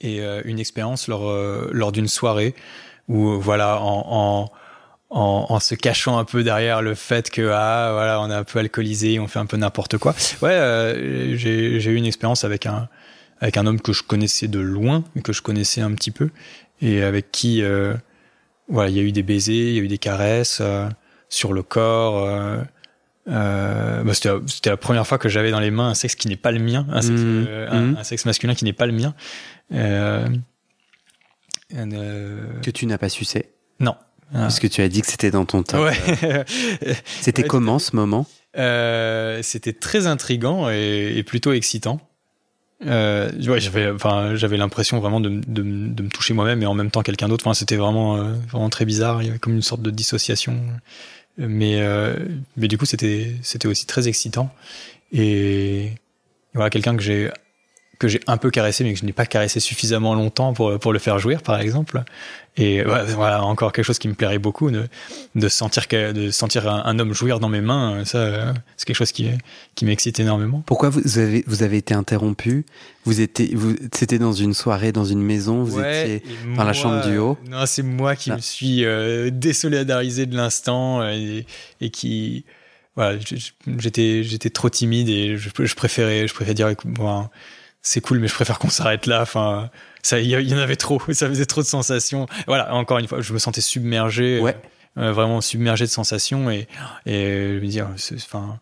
et 0.00 0.20
euh, 0.20 0.42
une 0.44 0.58
expérience 0.58 1.08
lors 1.08 1.28
euh, 1.28 1.68
lors 1.72 1.92
d'une 1.92 2.08
soirée 2.08 2.54
où 3.08 3.40
voilà 3.40 3.80
en, 3.80 4.04
en 4.08 4.50
en, 5.10 5.60
se 5.60 5.74
cachant 5.74 6.18
un 6.18 6.24
peu 6.24 6.42
derrière 6.42 6.82
le 6.82 6.94
fait 6.94 7.30
que 7.30 7.50
ah 7.52 7.90
voilà 7.92 8.20
on 8.20 8.30
est 8.30 8.34
un 8.34 8.44
peu 8.44 8.58
alcoolisé, 8.58 9.18
on 9.18 9.26
fait 9.26 9.38
un 9.38 9.46
peu 9.46 9.56
n'importe 9.56 9.98
quoi. 9.98 10.14
Ouais, 10.42 10.50
euh, 10.50 11.36
j'ai 11.36 11.80
j'ai 11.80 11.90
eu 11.90 11.96
une 11.96 12.04
expérience 12.04 12.44
avec 12.44 12.66
un 12.66 12.88
avec 13.40 13.56
un 13.56 13.66
homme 13.66 13.80
que 13.80 13.92
je 13.92 14.02
connaissais 14.02 14.48
de 14.48 14.58
loin, 14.58 15.04
mais 15.14 15.22
que 15.22 15.32
je 15.32 15.42
connaissais 15.42 15.80
un 15.80 15.92
petit 15.94 16.10
peu 16.10 16.30
et 16.82 17.02
avec 17.02 17.32
qui 17.32 17.62
euh, 17.62 17.94
voilà, 18.68 18.90
il 18.90 18.96
y 18.96 19.00
a 19.00 19.02
eu 19.02 19.12
des 19.12 19.22
baisers, 19.22 19.54
il 19.54 19.74
y 19.74 19.78
a 19.78 19.82
eu 19.82 19.88
des 19.88 19.98
caresses 19.98 20.58
euh, 20.60 20.88
sur 21.28 21.52
le 21.52 21.62
corps. 21.62 22.26
Euh, 23.28 24.02
bah, 24.02 24.14
c'était, 24.14 24.30
c'était 24.46 24.70
la 24.70 24.76
première 24.76 25.06
fois 25.06 25.18
que 25.18 25.28
j'avais 25.28 25.50
dans 25.50 25.60
les 25.60 25.70
mains 25.70 25.88
un 25.88 25.94
sexe 25.94 26.14
qui 26.14 26.28
n'est 26.28 26.36
pas 26.36 26.50
le 26.52 26.58
mien, 26.60 26.86
un 26.90 27.02
sexe, 27.02 27.20
Mhm. 27.20 27.46
euh, 27.48 27.70
un, 27.70 27.96
un 27.96 28.04
sexe 28.04 28.24
masculin 28.24 28.54
qui 28.54 28.64
n'est 28.64 28.72
pas 28.72 28.86
le 28.86 28.92
mien. 28.92 29.14
Euh, 29.74 30.26
euh, 31.76 32.60
que 32.62 32.70
tu 32.70 32.86
n'as 32.86 32.98
pas 32.98 33.08
sucé 33.08 33.50
non. 33.80 33.94
Ah. 34.34 34.40
Parce 34.40 34.58
que 34.60 34.66
tu 34.66 34.82
as 34.82 34.88
dit 34.88 35.00
que 35.02 35.06
c'était 35.06 35.30
dans 35.30 35.44
ton 35.44 35.62
top. 35.62 35.80
Ouais. 35.84 36.44
C'était 37.20 37.42
Ouais, 37.42 37.48
comment 37.48 37.78
ce 37.78 37.94
moment? 37.94 38.26
Euh, 38.56 39.40
c'était 39.42 39.72
très 39.72 40.06
intrigant 40.06 40.68
et, 40.70 41.14
et 41.16 41.22
plutôt 41.22 41.52
excitant. 41.52 42.00
Euh, 42.86 43.30
ouais, 43.46 43.60
j'avais, 43.60 43.90
enfin, 43.90 44.34
j'avais 44.34 44.56
l'impression 44.56 45.00
vraiment 45.00 45.20
de, 45.20 45.28
me 45.30 46.08
toucher 46.08 46.34
moi-même 46.34 46.62
et 46.62 46.66
en 46.66 46.74
même 46.74 46.90
temps 46.90 47.02
quelqu'un 47.02 47.28
d'autre. 47.28 47.46
Enfin, 47.46 47.54
c'était 47.54 47.76
vraiment, 47.76 48.16
euh, 48.16 48.34
vraiment 48.50 48.68
très 48.68 48.84
bizarre. 48.84 49.22
Il 49.22 49.26
y 49.26 49.30
avait 49.30 49.38
comme 49.38 49.54
une 49.54 49.62
sorte 49.62 49.82
de 49.82 49.90
dissociation. 49.90 50.60
Mais, 51.38 51.80
euh, 51.80 52.16
mais 52.56 52.68
du 52.68 52.76
coup, 52.76 52.84
c'était, 52.84 53.32
c'était 53.42 53.68
aussi 53.68 53.86
très 53.86 54.08
excitant. 54.08 54.52
Et 55.12 55.92
voilà, 56.52 56.68
quelqu'un 56.70 56.96
que 56.96 57.02
j'ai, 57.02 57.30
que 57.98 58.06
j'ai 58.08 58.20
un 58.26 58.36
peu 58.36 58.50
caressé, 58.50 58.84
mais 58.84 58.92
que 58.92 58.98
je 59.00 59.04
n'ai 59.04 59.12
pas 59.12 59.26
caressé 59.26 59.58
suffisamment 59.60 60.14
longtemps 60.14 60.52
pour, 60.52 60.78
pour 60.78 60.92
le 60.92 60.98
faire 60.98 61.18
jouir, 61.18 61.42
par 61.42 61.60
exemple. 61.60 62.02
Et 62.56 62.84
ouais, 62.84 63.04
voilà, 63.14 63.44
encore 63.44 63.72
quelque 63.72 63.84
chose 63.84 63.98
qui 63.98 64.08
me 64.08 64.14
plairait 64.14 64.38
beaucoup, 64.38 64.70
de, 64.70 64.88
de 65.36 65.48
sentir 65.48 65.86
que, 65.88 66.10
de 66.12 66.30
sentir 66.30 66.68
un, 66.68 66.82
un 66.84 66.98
homme 66.98 67.12
jouir 67.12 67.38
dans 67.40 67.48
mes 67.48 67.60
mains. 67.60 68.04
Ça, 68.04 68.18
euh, 68.18 68.52
c'est 68.76 68.84
quelque 68.86 68.96
chose 68.96 69.12
qui, 69.12 69.28
qui 69.76 69.84
m'excite 69.84 70.18
énormément. 70.20 70.62
Pourquoi 70.66 70.90
vous 70.90 71.18
avez, 71.18 71.44
vous 71.46 71.62
avez 71.62 71.76
été 71.76 71.94
interrompu? 71.94 72.66
Vous 73.04 73.20
étiez, 73.20 73.52
vous, 73.54 73.74
C'était 73.94 74.18
dans 74.18 74.32
une 74.32 74.54
soirée, 74.54 74.90
dans 74.92 75.04
une 75.04 75.22
maison, 75.22 75.62
vous 75.62 75.78
Ouais, 75.78 76.02
étiez... 76.18 76.22
dans 76.56 76.64
la 76.64 76.72
chambre 76.72 77.06
du 77.08 77.18
haut? 77.18 77.38
Non, 77.48 77.64
c'est 77.66 77.82
moi 77.82 78.16
qui 78.16 78.30
Ah. 78.32 78.36
me 78.36 78.40
suis 78.40 78.84
euh, 78.84 79.30
désolidarisé 79.30 80.26
de 80.26 80.36
l'instant 80.36 81.00
euh, 81.00 81.10
et, 81.12 81.46
et 81.80 81.90
qui. 81.90 82.44
Voilà, 82.96 83.18
j'étais, 83.78 84.24
j'étais 84.24 84.50
trop 84.50 84.68
timide 84.68 85.08
et 85.08 85.36
je, 85.36 85.50
je 85.56 85.74
préférais, 85.76 86.26
je 86.26 86.34
préférais 86.34 86.54
dire, 86.54 86.72
bon, 86.84 87.28
c'est 87.82 88.00
cool, 88.00 88.18
mais 88.18 88.28
je 88.28 88.34
préfère 88.34 88.58
qu'on 88.58 88.70
s'arrête 88.70 89.06
là. 89.06 89.22
Enfin, 89.22 89.70
ça, 90.02 90.18
il 90.20 90.26
y, 90.28 90.54
en 90.54 90.58
avait 90.58 90.76
trop, 90.76 91.00
ça 91.12 91.28
faisait 91.28 91.46
trop 91.46 91.62
de 91.62 91.66
sensations. 91.66 92.26
Voilà, 92.46 92.74
encore 92.74 92.98
une 92.98 93.08
fois, 93.08 93.20
je 93.20 93.32
me 93.32 93.38
sentais 93.38 93.60
submergé, 93.60 94.40
Ouais. 94.40 94.56
euh, 94.98 95.12
vraiment 95.12 95.40
submergé 95.40 95.84
de 95.84 95.90
sensations 95.90 96.50
et, 96.50 96.66
et 97.06 97.58
je 97.60 97.64
me 97.64 97.96
c'est, 97.96 98.14
enfin, 98.16 98.58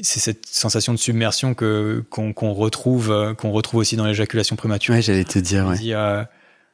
c'est 0.00 0.20
cette 0.20 0.46
sensation 0.46 0.92
de 0.92 0.98
submersion 0.98 1.54
que 1.54 2.04
qu'on, 2.10 2.32
qu'on 2.32 2.52
retrouve, 2.52 3.10
euh, 3.10 3.34
qu'on 3.34 3.50
retrouve 3.50 3.80
aussi 3.80 3.96
dans 3.96 4.06
l'éjaculation 4.06 4.56
prématurée. 4.56 4.98
Ouais, 4.98 5.02
j'allais 5.02 5.24
te 5.24 5.38
dire, 5.38 5.66
ouais. 5.66 5.76
euh, 5.92 6.24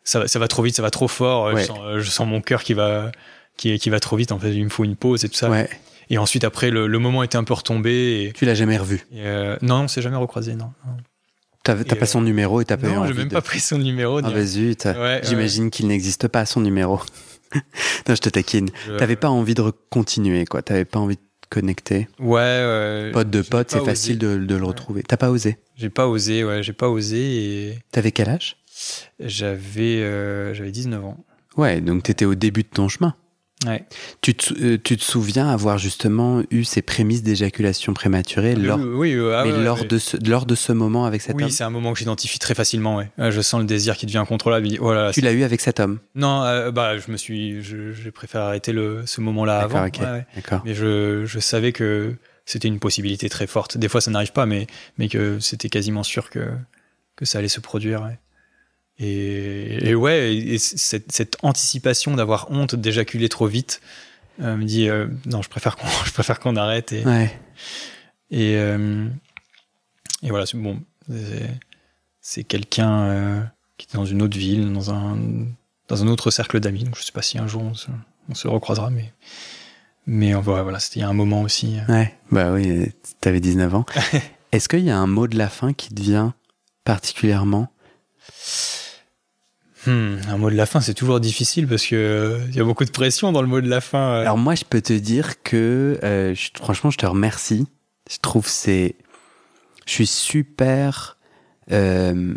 ça, 0.05 0.21
va- 0.21 0.29
ça 0.29 0.39
va 0.39 0.49
trop 0.49 0.63
vite, 0.63 0.77
ça 0.77 0.83
va 0.83 0.91
trop 0.91 1.09
fort. 1.09 1.49
euh, 1.49 1.55
Ouais. 1.55 1.63
Je, 1.63 1.67
sens, 1.67 1.79
euh, 1.83 2.01
je 2.01 2.11
sens 2.11 2.27
mon 2.27 2.41
cœur 2.41 2.63
qui 2.63 2.75
va, 2.75 3.11
qui, 3.57 3.79
qui 3.79 3.91
va 3.91 3.99
trop 4.01 4.17
vite. 4.17 4.31
En 4.33 4.39
fait, 4.39 4.53
il 4.55 4.65
me 4.65 4.69
faut 4.71 4.85
une 4.85 4.97
pause 4.97 5.25
et 5.25 5.29
tout 5.29 5.35
ça. 5.37 5.51
ouais. 5.51 5.69
Et 6.11 6.17
ensuite, 6.17 6.45
après, 6.45 6.71
le, 6.71 6.87
le 6.87 6.99
moment 6.99 7.23
était 7.23 7.37
un 7.37 7.45
peu 7.45 7.53
retombé. 7.55 8.23
Et, 8.29 8.33
Tu 8.33 8.47
l'as 8.47 8.55
jamais 8.55 8.79
revu. 8.79 9.05
et, 9.13 9.27
euh, 9.27 9.59
non, 9.61 9.83
on 9.83 9.89
s'est 9.89 10.01
jamais 10.01 10.17
recroisé. 10.17 10.55
Non. 10.55 10.73
T'as 11.75 11.97
pas 11.97 12.07
son 12.07 12.21
numéro 12.21 12.61
et 12.61 12.65
t'as 12.65 12.77
pas 12.77 12.89
eu 12.89 12.93
non 12.95 13.07
j'ai 13.07 13.15
même 13.15 13.29
de- 13.29 13.35
pas 13.35 13.43
pris 13.43 13.61
son 13.61 13.79
numéro. 13.79 14.19
Ah 14.23 14.31
bah 14.31 14.45
zut. 14.45 14.85
Ouais, 14.87 15.21
J'imagine 15.25 15.71
qu'il 15.71 15.87
n'existe 15.89 16.29
pas 16.29 16.45
son 16.47 16.61
numéro. 16.61 17.01
non, 18.09 18.15
je 18.15 18.21
te 18.21 18.29
taquine. 18.29 18.69
je- 18.87 18.97
T'avais 18.97 19.17
pas 19.17 19.29
envie 19.31 19.55
de 19.55 19.73
continuer, 19.91 20.45
quoi. 20.45 20.63
T'avais 20.63 20.85
pas 20.85 20.99
envie 20.99 21.17
de 21.17 21.21
connecter. 21.51 22.09
Ouais, 22.19 22.37
ouais. 22.39 23.11
Pote 23.13 23.31
de 23.31 23.41
pote, 23.43 23.71
c'est 23.71 23.85
facile 23.85 24.19
de, 24.19 24.37
de 24.37 24.55
le 24.55 24.65
retrouver. 24.65 25.03
T'as 25.03 25.17
pas 25.17 25.31
osé? 25.31 25.57
J'ai 25.77 25.89
pas 25.91 26.07
osé, 26.09 26.45
ouais, 26.45 26.63
j'ai 26.63 26.73
pas 26.75 26.89
osé 26.89 27.19
et 27.71 27.79
T'avais 27.91 28.13
quel 28.13 28.29
âge? 28.29 28.57
J'avais, 29.21 30.03
euh, 30.03 30.55
j'avais 30.55 30.71
19 30.71 31.05
ans. 31.05 31.25
Ouais, 31.57 31.81
donc 31.81 32.03
t'étais 32.05 32.25
au 32.25 32.35
début 32.35 32.63
de 32.63 32.69
ton 32.69 32.89
chemin. 32.89 33.15
Ouais. 33.67 33.85
Tu 34.21 34.35
te, 34.35 34.45
sou- 34.45 34.55
euh, 34.61 34.79
tu 34.83 34.97
te 34.97 35.03
souviens 35.03 35.49
avoir 35.49 35.79
justement 35.79 36.43
eu 36.53 36.63
ces 36.63 36.81
prémices 36.81 37.25
d'éjaculation 37.25 37.93
prématurée 37.93 38.55
lors, 38.55 38.79
oui, 38.79 39.19
oui, 39.19 39.33
ah 39.35 39.43
mais 39.45 39.51
ouais, 39.53 39.65
lors, 39.65 39.85
de 39.85 39.99
ce, 39.99 40.17
lors 40.29 40.47
de 40.47 40.55
ce 40.55 40.71
moment 40.73 41.07
avec 41.07 41.23
cet 41.23 41.35
homme 41.35 41.43
Oui, 41.43 41.51
c'est 41.51 41.65
un 41.65 41.71
moment 41.71 41.93
que 41.93 41.99
j'identifie 41.99 42.39
très 42.39 42.55
facilement. 42.55 42.97
Ouais. 42.99 43.11
Euh, 43.19 43.33
Je 43.33 43.41
sens 43.41 43.59
le 43.61 43.67
désir 43.67 43.97
qui 43.97 44.07
devient 44.07 44.19
incontrôlable. 44.19 44.69
Oh 44.81 44.93
là 44.93 45.07
là, 45.07 45.13
Tu 45.13 45.23
l'as 45.23 45.33
eu 45.33 45.43
avec 45.43 45.61
cet 45.61 45.81
homme 45.81 45.99
Non, 46.15 46.45
euh, 46.45 46.71
bah, 46.71 46.99
je 46.99 47.11
me 47.11 47.17
suis, 47.17 47.61
je, 47.65 47.93
je 47.93 48.11
préfère 48.11 48.43
arrêter 48.43 48.73
le, 48.73 49.03
ce 49.07 49.21
moment-là 49.21 49.59
avant. 49.59 49.79
Mais 50.65 50.75
je, 50.75 51.25
je 51.27 51.39
savais 51.41 51.73
que 51.73 52.15
c'était 52.47 52.69
une 52.69 52.79
possibilité 52.79 53.29
très 53.29 53.49
forte. 53.49 53.77
Des 53.77 53.89
fois, 53.89 54.01
ça 54.01 54.13
n'arrive 54.13 54.33
pas, 54.33 54.47
mais, 54.47 54.69
mais 54.99 55.09
que 55.09 55.41
c'était 55.41 55.69
quasiment 55.69 56.05
sûr 56.05 56.31
que, 56.31 56.49
que 57.17 57.25
ça 57.25 57.39
allait 57.41 57.49
se 57.49 57.61
produire. 57.61 58.09
Et, 59.01 59.91
et 59.91 59.95
ouais, 59.95 60.35
et 60.35 60.59
cette, 60.59 61.13
cette 61.13 61.37
anticipation 61.43 62.15
d'avoir 62.17 62.51
honte 62.51 62.75
d'éjaculer 62.75 63.29
trop 63.29 63.47
vite 63.47 63.81
euh, 64.41 64.57
me 64.57 64.65
dit 64.65 64.89
euh, 64.89 65.07
non, 65.27 65.41
je 65.43 65.49
préfère 65.49 65.77
qu'on, 65.77 65.87
je 66.05 66.13
préfère 66.13 66.41
qu'on 66.41 66.57
arrête. 66.57 66.93
Et, 66.93 67.05
Ouais. 67.05 67.31
et, 68.31 68.57
euh, 68.57 69.07
et 70.23 70.31
voilà, 70.31 70.47
c'est 70.47 70.59
bon. 70.59 70.81
C'est, 72.21 72.45
quelqu'un 72.45 73.01
euh, 73.03 73.41
qui 73.79 73.87
est 73.91 73.97
dans 73.97 74.05
une 74.05 74.21
autre 74.21 74.37
ville, 74.37 74.73
dans 74.73 74.93
un, 74.93 75.17
dans 75.89 76.03
un 76.03 76.09
autre 76.09 76.31
cercle 76.31 76.61
d'amis. 76.61 76.85
Donc 76.85 76.97
je 76.97 77.03
sais 77.03 77.13
pas 77.13 77.23
si 77.23 77.39
un 77.39 77.47
jour 77.47 77.63
on 77.63 77.75
se, 77.75 77.89
on 78.29 78.35
se 78.35 78.49
recroisera, 78.49 78.91
mais, 78.91 79.13
mais 80.07 80.35
voilà, 80.35 80.63
voilà, 80.65 80.79
c'était 80.81 81.01
il 81.01 81.03
y 81.03 81.07
a 81.07 81.09
un 81.09 81.15
moment 81.15 81.41
aussi. 81.43 81.77
Ouais. 81.89 82.15
Bah 82.33 82.53
oui, 82.53 82.91
t'avais 83.21 83.41
19 83.41 83.75
ans. 83.77 83.87
Est-ce 84.53 84.69
qu'il 84.69 84.81
y 84.81 84.91
a 84.91 84.99
un 84.99 85.07
mot 85.07 85.27
de 85.29 85.39
la 85.39 85.49
fin 85.49 85.73
qui 85.73 85.95
te 85.95 86.03
vient 86.03 86.35
particulièrement? 86.85 87.71
Hmm, 89.89 90.17
un 90.29 90.37
mot 90.37 90.51
de 90.51 90.55
la 90.57 90.67
fin, 90.67 90.81
c'est 90.81 90.95
toujours 90.95 91.19
difficile 91.21 91.67
parce 91.67 91.87
que 91.87 91.95
euh, 91.97 92.39
il 92.51 92.57
y 92.57 92.61
a 92.61 92.65
beaucoup 92.65 92.85
de 92.85 92.91
pression 92.91 93.33
dans 93.33 93.41
le 93.43 93.49
mot 93.49 93.61
de 93.61 93.69
la 93.69 93.81
fin. 93.81 93.99
euh. 94.17 94.21
Alors 94.23 94.37
moi, 94.39 94.55
je 94.55 94.65
peux 94.69 94.81
te 94.83 94.93
dire 94.93 95.43
que 95.43 95.99
euh, 96.03 96.35
je- 96.35 96.51
franchement, 96.57 96.91
je 96.91 96.99
te 96.99 97.07
remercie. 97.07 97.67
Je 98.11 98.19
trouve 98.21 98.47
c'est, 98.49 98.97
je 99.87 99.93
suis 99.93 100.07
super, 100.07 101.17
euh, 101.73 102.35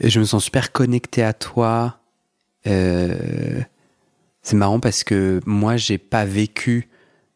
je 0.00 0.20
me 0.20 0.24
sens 0.24 0.44
super 0.44 0.72
connecté 0.72 1.22
à 1.22 1.32
toi. 1.32 1.98
Euh, 2.66 3.60
c'est 4.42 4.56
marrant 4.56 4.80
parce 4.80 5.04
que 5.04 5.40
moi, 5.46 5.76
j'ai 5.76 5.98
pas 5.98 6.24
vécu 6.24 6.88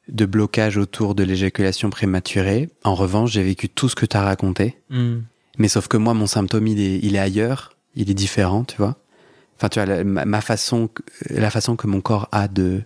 de 0.08 0.24
blocage 0.26 0.76
autour 0.76 1.14
de 1.14 1.24
l'éjaculation 1.24 1.90
prématurée. 1.90 2.68
En 2.84 2.94
revanche, 2.94 3.32
j'ai 3.32 3.42
vécu 3.42 3.68
tout 3.68 3.88
ce 3.88 3.96
que 3.96 4.06
tu 4.06 4.16
as 4.16 4.22
raconté. 4.22 4.76
Hmm. 4.90 5.18
Mais 5.58 5.68
sauf 5.68 5.88
que 5.88 5.96
moi, 5.96 6.14
mon 6.14 6.26
symptôme, 6.26 6.66
il 6.66 6.80
est, 6.80 6.98
il 7.02 7.16
est 7.16 7.20
ailleurs, 7.20 7.75
il 7.96 8.10
est 8.10 8.14
différent, 8.14 8.64
tu 8.64 8.76
vois. 8.76 8.96
Enfin, 9.56 9.68
tu 9.68 9.78
vois, 9.80 9.86
la, 9.86 10.04
ma, 10.04 10.40
façon, 10.40 10.90
la 11.30 11.50
façon 11.50 11.76
que 11.76 11.86
mon 11.86 12.00
corps 12.00 12.28
a 12.30 12.46
de. 12.46 12.82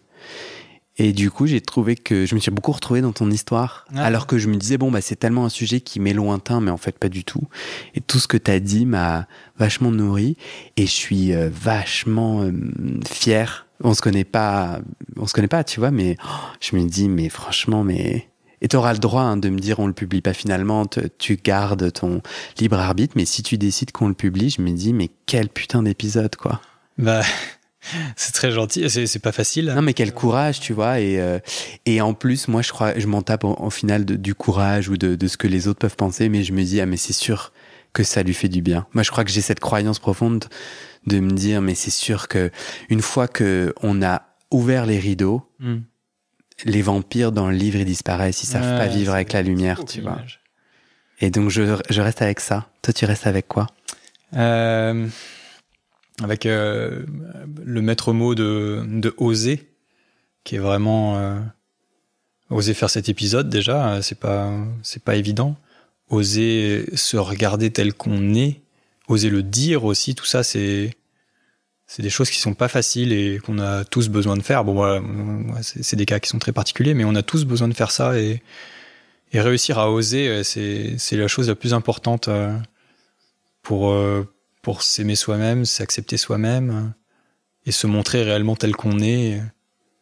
Et 0.96 1.12
du 1.12 1.30
coup, 1.30 1.46
j'ai 1.46 1.60
trouvé 1.60 1.96
que 1.96 2.26
je 2.26 2.34
me 2.34 2.40
suis 2.40 2.50
beaucoup 2.50 2.72
retrouvé 2.72 3.00
dans 3.00 3.12
ton 3.12 3.30
histoire, 3.30 3.86
Ah. 3.94 4.04
alors 4.04 4.26
que 4.26 4.38
je 4.38 4.48
me 4.48 4.56
disais 4.56 4.76
bon 4.76 4.90
bah 4.90 5.00
c'est 5.00 5.16
tellement 5.16 5.46
un 5.46 5.48
sujet 5.48 5.80
qui 5.80 5.98
m'est 5.98 6.12
lointain, 6.12 6.60
mais 6.60 6.70
en 6.70 6.76
fait 6.76 6.98
pas 6.98 7.08
du 7.08 7.24
tout. 7.24 7.42
Et 7.94 8.00
tout 8.02 8.18
ce 8.18 8.28
que 8.28 8.36
t'as 8.36 8.58
dit 8.60 8.84
m'a 8.86 9.26
vachement 9.58 9.90
nourri, 9.90 10.36
et 10.76 10.86
je 10.86 10.92
suis 10.92 11.32
euh, 11.32 11.48
vachement 11.50 12.42
euh, 12.42 12.52
fier. 13.08 13.66
On 13.82 13.94
se 13.94 14.02
connaît 14.02 14.24
pas, 14.24 14.80
on 15.16 15.26
se 15.26 15.32
connaît 15.32 15.48
pas, 15.48 15.64
tu 15.64 15.80
vois, 15.80 15.90
mais 15.90 16.16
oh, 16.22 16.28
je 16.60 16.76
me 16.76 16.86
dis 16.86 17.08
mais 17.08 17.30
franchement 17.30 17.82
mais 17.82 18.28
et 18.62 18.68
tu 18.68 18.76
auras 18.76 18.92
le 18.92 18.98
droit 18.98 19.22
hein, 19.22 19.36
de 19.36 19.48
me 19.48 19.58
dire 19.58 19.78
on 19.80 19.86
le 19.86 19.92
publie 19.92 20.20
pas 20.20 20.32
finalement, 20.34 20.86
te- 20.86 21.06
tu 21.18 21.36
gardes 21.42 21.92
ton 21.92 22.22
libre 22.58 22.78
arbitre, 22.78 23.14
mais 23.16 23.24
si 23.24 23.42
tu 23.42 23.58
décides 23.58 23.92
qu'on 23.92 24.08
le 24.08 24.14
publie, 24.14 24.50
je 24.50 24.62
me 24.62 24.70
dis 24.72 24.92
mais 24.92 25.10
quel 25.26 25.48
putain 25.48 25.82
d'épisode 25.82 26.36
quoi. 26.36 26.60
Bah, 26.98 27.22
c'est 28.16 28.32
très 28.32 28.50
gentil. 28.50 28.88
C'est, 28.90 29.18
pas 29.18 29.32
facile. 29.32 29.72
Non 29.74 29.82
mais 29.82 29.94
quel 29.94 30.12
courage, 30.12 30.60
tu 30.60 30.72
vois. 30.72 31.00
Et, 31.00 31.18
euh, 31.20 31.38
et 31.86 32.00
en 32.00 32.12
plus, 32.14 32.48
moi 32.48 32.62
je 32.62 32.70
crois, 32.72 32.98
je 32.98 33.06
m'en 33.06 33.22
tape 33.22 33.44
au, 33.44 33.54
au 33.58 33.70
final 33.70 34.04
de- 34.04 34.16
du 34.16 34.34
courage 34.34 34.88
ou 34.88 34.96
de, 34.96 35.14
de 35.14 35.26
ce 35.28 35.36
que 35.36 35.46
les 35.48 35.66
autres 35.68 35.78
peuvent 35.78 35.96
penser, 35.96 36.28
mais 36.28 36.42
je 36.44 36.52
me 36.52 36.62
dis 36.62 36.80
ah 36.80 36.86
mais 36.86 36.96
c'est 36.98 37.12
sûr 37.14 37.52
que 37.92 38.04
ça 38.04 38.22
lui 38.22 38.34
fait 38.34 38.48
du 38.48 38.62
bien. 38.62 38.86
Moi 38.92 39.02
je 39.02 39.10
crois 39.10 39.24
que 39.24 39.30
j'ai 39.30 39.40
cette 39.40 39.60
croyance 39.60 39.98
profonde 39.98 40.44
de 41.06 41.18
me 41.18 41.30
dire 41.30 41.62
mais 41.62 41.74
c'est 41.74 41.90
sûr 41.90 42.28
que 42.28 42.50
une 42.90 43.00
fois 43.02 43.26
que 43.26 43.74
on 43.82 44.02
a 44.02 44.22
ouvert 44.50 44.84
les 44.86 44.98
rideaux, 44.98 45.42
Hmm. 45.60 45.78
Les 46.64 46.82
vampires 46.82 47.32
dans 47.32 47.48
le 47.50 47.56
livre, 47.56 47.78
ils 47.78 47.84
disparaissent, 47.84 48.42
ils 48.42 48.46
savent 48.46 48.78
pas 48.78 48.86
vivre 48.86 49.14
avec 49.14 49.32
la 49.32 49.42
lumière, 49.42 49.84
tu 49.84 50.00
vois. 50.00 50.20
Et 51.20 51.30
donc, 51.30 51.50
je, 51.50 51.78
je 51.88 52.00
reste 52.00 52.22
avec 52.22 52.40
ça. 52.40 52.68
Toi, 52.82 52.94
tu 52.94 53.04
restes 53.04 53.26
avec 53.26 53.46
quoi? 53.46 53.66
Euh, 54.36 55.06
avec 56.22 56.46
euh, 56.46 57.04
le 57.64 57.82
maître 57.82 58.12
mot 58.12 58.34
de, 58.34 58.84
de 58.86 59.14
oser, 59.18 59.68
qui 60.44 60.56
est 60.56 60.60
vraiment 60.60 61.18
euh, 61.18 61.38
oser 62.48 62.74
faire 62.74 62.90
cet 62.90 63.08
épisode 63.08 63.48
déjà, 63.48 64.00
c'est 64.02 64.18
pas 64.18 64.52
c'est 64.82 65.02
pas 65.02 65.16
évident. 65.16 65.56
Oser 66.08 66.86
se 66.94 67.16
regarder 67.16 67.70
tel 67.70 67.92
qu'on 67.94 68.34
est, 68.34 68.60
oser 69.08 69.30
le 69.30 69.42
dire 69.42 69.84
aussi, 69.84 70.14
tout 70.14 70.24
ça 70.24 70.42
c'est 70.42 70.96
c'est 71.92 72.02
des 72.02 72.10
choses 72.10 72.30
qui 72.30 72.38
sont 72.38 72.54
pas 72.54 72.68
faciles 72.68 73.12
et 73.12 73.38
qu'on 73.44 73.58
a 73.58 73.84
tous 73.84 74.08
besoin 74.08 74.36
de 74.36 74.42
faire. 74.42 74.62
Bon, 74.64 74.74
voilà, 74.74 75.00
c'est 75.62 75.82
c'est 75.82 75.96
des 75.96 76.06
cas 76.06 76.20
qui 76.20 76.28
sont 76.28 76.38
très 76.38 76.52
particuliers, 76.52 76.94
mais 76.94 77.04
on 77.04 77.16
a 77.16 77.22
tous 77.22 77.44
besoin 77.44 77.66
de 77.68 77.74
faire 77.74 77.90
ça 77.90 78.16
et 78.18 78.42
et 79.32 79.40
réussir 79.40 79.78
à 79.78 79.90
oser, 79.90 80.42
c'est 80.44 80.96
c'est 80.98 81.16
la 81.16 81.26
chose 81.28 81.48
la 81.48 81.54
plus 81.56 81.74
importante. 81.74 82.28
euh, 82.28 82.56
pour, 83.62 83.90
euh, 83.90 84.26
pour 84.62 84.82
s'aimer 84.82 85.14
soi-même, 85.16 85.64
s'accepter 85.66 86.16
soi-même 86.16 86.70
euh, 86.70 86.88
et 87.66 87.72
se 87.72 87.86
montrer 87.86 88.22
réellement 88.22 88.56
tel 88.56 88.74
qu'on 88.74 89.00
est. 89.00 89.40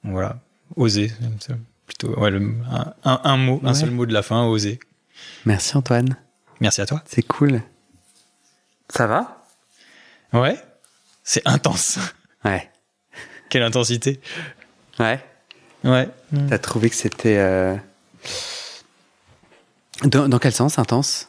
Voilà, 0.05 0.39
oser. 0.77 1.13
c'est 1.41 1.55
Plutôt, 1.87 2.19
ouais, 2.21 2.31
le- 2.31 2.55
un, 2.71 2.95
un- 3.05 3.21
un 3.25 3.37
mot, 3.37 3.61
un 3.65 3.75
seul 3.75 3.91
mot 3.91 4.07
de 4.07 4.13
la 4.13 4.23
fin, 4.23 4.45
oser. 4.47 4.79
Merci 5.45 5.77
Antoine. 5.77 6.17
Merci 6.61 6.81
à 6.83 6.87
toi. 6.87 7.03
C'est 7.07 7.23
cool. 7.23 7.63
Ça 8.91 9.07
va? 9.07 9.45
Ouais, 10.33 10.57
c'est 11.31 11.43
intense. 11.47 11.99
Ouais. 12.43 12.71
Quelle 13.51 13.63
intensité. 13.63 14.19
Ouais. 14.99 15.21
Ouais. 15.85 16.09
T'as 16.49 16.59
trouvé 16.59 16.89
que 16.89 16.97
c'était. 16.97 17.37
euh, 17.37 17.77
Dans, 20.05 20.29
dans 20.29 20.39
quel 20.39 20.53
sens 20.53 20.79
intense? 20.79 21.29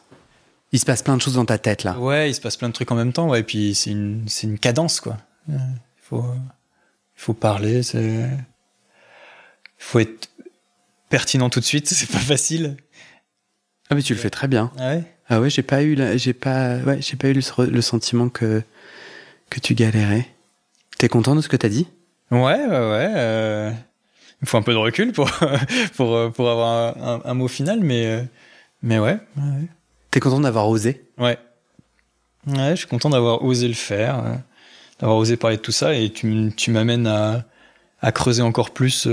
Il 0.72 0.78
se 0.78 0.86
passe 0.86 1.02
plein 1.02 1.16
de 1.16 1.22
choses 1.22 1.34
dans 1.34 1.44
ta 1.44 1.58
tête 1.58 1.82
là. 1.84 1.98
Ouais, 1.98 2.30
il 2.30 2.34
se 2.34 2.40
passe 2.40 2.56
plein 2.56 2.68
de 2.68 2.72
trucs 2.72 2.90
en 2.92 2.94
même 2.94 3.12
temps, 3.12 3.28
ouais, 3.28 3.40
et 3.40 3.42
puis 3.42 3.74
c'est 3.74 3.90
une, 3.90 4.24
c'est 4.28 4.46
une 4.46 4.58
cadence, 4.58 5.00
quoi. 5.00 5.16
Il 5.48 5.58
faut, 6.00 6.24
il 6.24 7.20
faut 7.20 7.34
parler. 7.34 7.80
Il 7.94 8.38
faut 9.78 9.98
être 9.98 10.30
pertinent 11.08 11.50
tout 11.50 11.58
de 11.60 11.64
suite, 11.64 11.88
c'est 11.92 12.08
pas 12.10 12.18
facile. 12.18 12.76
Ah 13.90 13.96
mais 13.96 14.02
tu 14.02 14.14
le 14.14 14.20
fais 14.20 14.30
très 14.30 14.46
bien. 14.46 14.70
Ah 14.78 14.90
ouais? 14.94 15.02
Ah 15.28 15.40
ouais, 15.40 15.50
j'ai 15.50 15.62
pas 15.62 15.82
eu, 15.82 15.94
la- 15.96 16.16
j'ai 16.16 16.32
pas, 16.32 16.76
ouais, 16.78 17.02
j'ai 17.02 17.16
pas 17.16 17.28
eu 17.28 17.32
le, 17.34 17.66
le 17.66 17.82
sentiment 17.82 18.28
que 18.28 18.62
que 19.50 19.60
tu 19.60 19.74
galérais. 19.74 20.26
T'es 20.98 21.08
content 21.08 21.34
de 21.34 21.40
ce 21.40 21.48
que 21.48 21.56
t'as 21.56 21.68
dit? 21.68 21.86
Ouais, 22.30 22.38
ouais, 22.38 22.66
ouais. 22.68 23.12
euh, 23.16 23.72
Il 24.42 24.48
faut 24.48 24.56
un 24.56 24.62
peu 24.62 24.72
de 24.72 24.78
recul 24.78 25.12
pour, 25.12 25.30
pour, 25.96 26.14
euh, 26.14 26.30
pour 26.30 26.48
avoir 26.50 26.96
un, 26.96 27.14
un- 27.14 27.20
un 27.24 27.34
mot 27.34 27.48
final, 27.48 27.80
mais, 27.80 28.06
euh, 28.06 28.22
mais 28.82 28.98
ouais. 28.98 29.18
Ouais, 29.36 29.66
T'es 30.10 30.20
content 30.20 30.40
d'avoir 30.40 30.68
osé? 30.68 31.04
Ouais. 31.18 31.38
Ouais, 32.46 32.70
je 32.70 32.76
suis 32.76 32.86
content 32.86 33.10
d'avoir 33.10 33.44
osé 33.44 33.68
le 33.68 33.74
faire, 33.74 34.22
d'avoir 34.98 35.18
osé 35.18 35.36
parler 35.36 35.56
de 35.56 35.62
tout 35.62 35.72
ça, 35.72 35.94
et 35.94 36.10
tu, 36.10 36.50
tu 36.56 36.70
m'amènes 36.70 37.06
à, 37.06 37.44
à 38.00 38.12
creuser 38.12 38.42
encore 38.42 38.70
plus, 38.70 39.06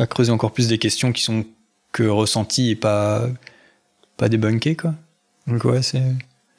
à, 0.00 0.06
creuser 0.06 0.32
encore 0.32 0.52
plus 0.52 0.68
des 0.68 0.78
questions 0.78 1.12
qui 1.12 1.22
sont 1.22 1.44
que 1.92 2.02
ressenties 2.02 2.70
et 2.70 2.76
pas, 2.76 3.28
pas 4.16 4.28
débunkées, 4.28 4.74
quoi. 4.74 4.94
Donc 5.46 5.64
ouais, 5.64 5.82
c'est, 5.82 6.02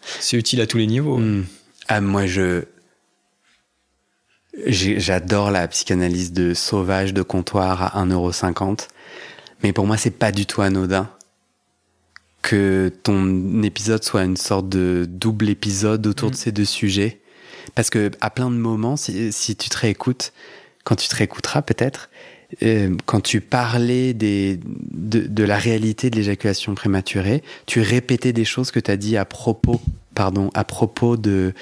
c'est 0.02 0.38
utile 0.38 0.62
à 0.62 0.68
tous 0.68 0.78
les 0.78 0.88
niveaux. 0.88 1.18
Hmm. 1.18 1.46
Ah 1.88 2.00
moi 2.02 2.26
je 2.26 2.64
j'adore 4.66 5.52
la 5.52 5.68
psychanalyse 5.68 6.34
de 6.34 6.54
sauvage 6.54 7.14
de 7.14 7.22
comptoir 7.22 7.96
à 7.96 8.04
1,50€. 8.06 8.88
Mais 9.64 9.74
pour 9.74 9.86
moi, 9.88 9.98
c'est 9.98 10.12
pas 10.12 10.32
du 10.32 10.46
tout 10.46 10.62
anodin 10.62 11.10
que 12.42 12.92
ton 13.04 13.64
épisode 13.64 14.04
soit 14.04 14.24
une 14.24 14.38
sorte 14.38 14.70
de 14.70 15.08
double 15.10 15.50
épisode 15.50 16.06
autour 16.06 16.30
de 16.30 16.36
Mm. 16.36 16.40
ces 16.40 16.52
deux 16.52 16.66
sujets. 16.66 17.20
Parce 17.74 17.90
que 17.90 18.12
à 18.22 18.30
plein 18.30 18.52
de 18.52 18.56
moments, 18.56 18.96
si, 18.98 19.32
si 19.32 19.56
tu 19.56 19.70
te 19.70 19.78
réécoutes, 19.78 20.32
quand 20.84 20.96
tu 20.96 21.08
te 21.08 21.16
réécouteras 21.16 21.64
peut-être, 21.64 22.10
euh, 22.62 22.96
quand 23.08 23.22
tu 23.22 23.42
parlais 23.42 24.14
des, 24.14 24.60
de, 24.64 25.22
de 25.22 25.44
la 25.44 25.58
réalité 25.58 26.12
de 26.12 26.16
l'éjaculation 26.16 26.76
prématurée, 26.76 27.42
tu 27.66 27.82
répétais 27.82 28.34
des 28.34 28.46
choses 28.46 28.70
que 28.70 28.80
tu 28.80 28.92
as 28.92 28.98
dit 28.98 29.18
à 29.18 29.26
propos, 29.26 29.82
pardon, 30.14 30.52
à 30.54 30.64
propos 30.64 31.18
de, 31.18 31.54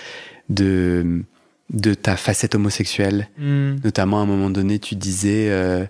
de, 0.49 1.23
de 1.69 1.93
ta 1.93 2.17
facette 2.17 2.55
homosexuelle. 2.55 3.29
Hmm. 3.37 3.75
Notamment, 3.83 4.19
à 4.19 4.23
un 4.23 4.25
moment 4.25 4.49
donné, 4.49 4.79
tu 4.79 4.95
disais 4.95 5.49
euh, 5.49 5.85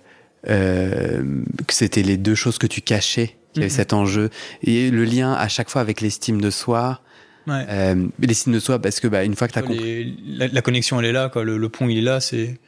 euh, 0.48 1.42
que 1.66 1.74
c'était 1.74 2.02
les 2.02 2.16
deux 2.16 2.34
choses 2.34 2.58
que 2.58 2.66
tu 2.66 2.80
cachais, 2.80 3.36
qu'il 3.52 3.62
y 3.62 3.64
avait 3.64 3.70
Mhm. 3.72 3.76
cet 3.76 3.92
enjeu. 3.92 4.30
Et 4.62 4.90
le 4.90 5.04
lien 5.04 5.32
à 5.32 5.48
chaque 5.48 5.70
fois 5.70 5.80
avec 5.80 6.00
l'estime 6.00 6.40
de 6.40 6.50
soi. 6.50 7.00
Ouais. 7.46 7.64
Euh, 7.68 8.06
l'estime 8.20 8.52
de 8.54 8.60
soi, 8.60 8.78
parce 8.80 9.00
que 9.00 9.08
bah, 9.08 9.22
une 9.24 9.34
fois 9.36 9.48
que 9.48 9.52
tu 9.52 9.58
as 9.58 9.62
compris. 9.62 10.16
La, 10.26 10.48
la 10.48 10.62
connexion 10.62 10.98
elle 11.00 11.06
est 11.06 11.12
là 11.12 11.28
quoi 11.28 11.44
le, 11.44 11.58
le 11.58 11.68
pont 11.68 11.88
il 11.88 11.98
est 11.98 12.02
là 12.02 12.18
c'est 12.20 12.58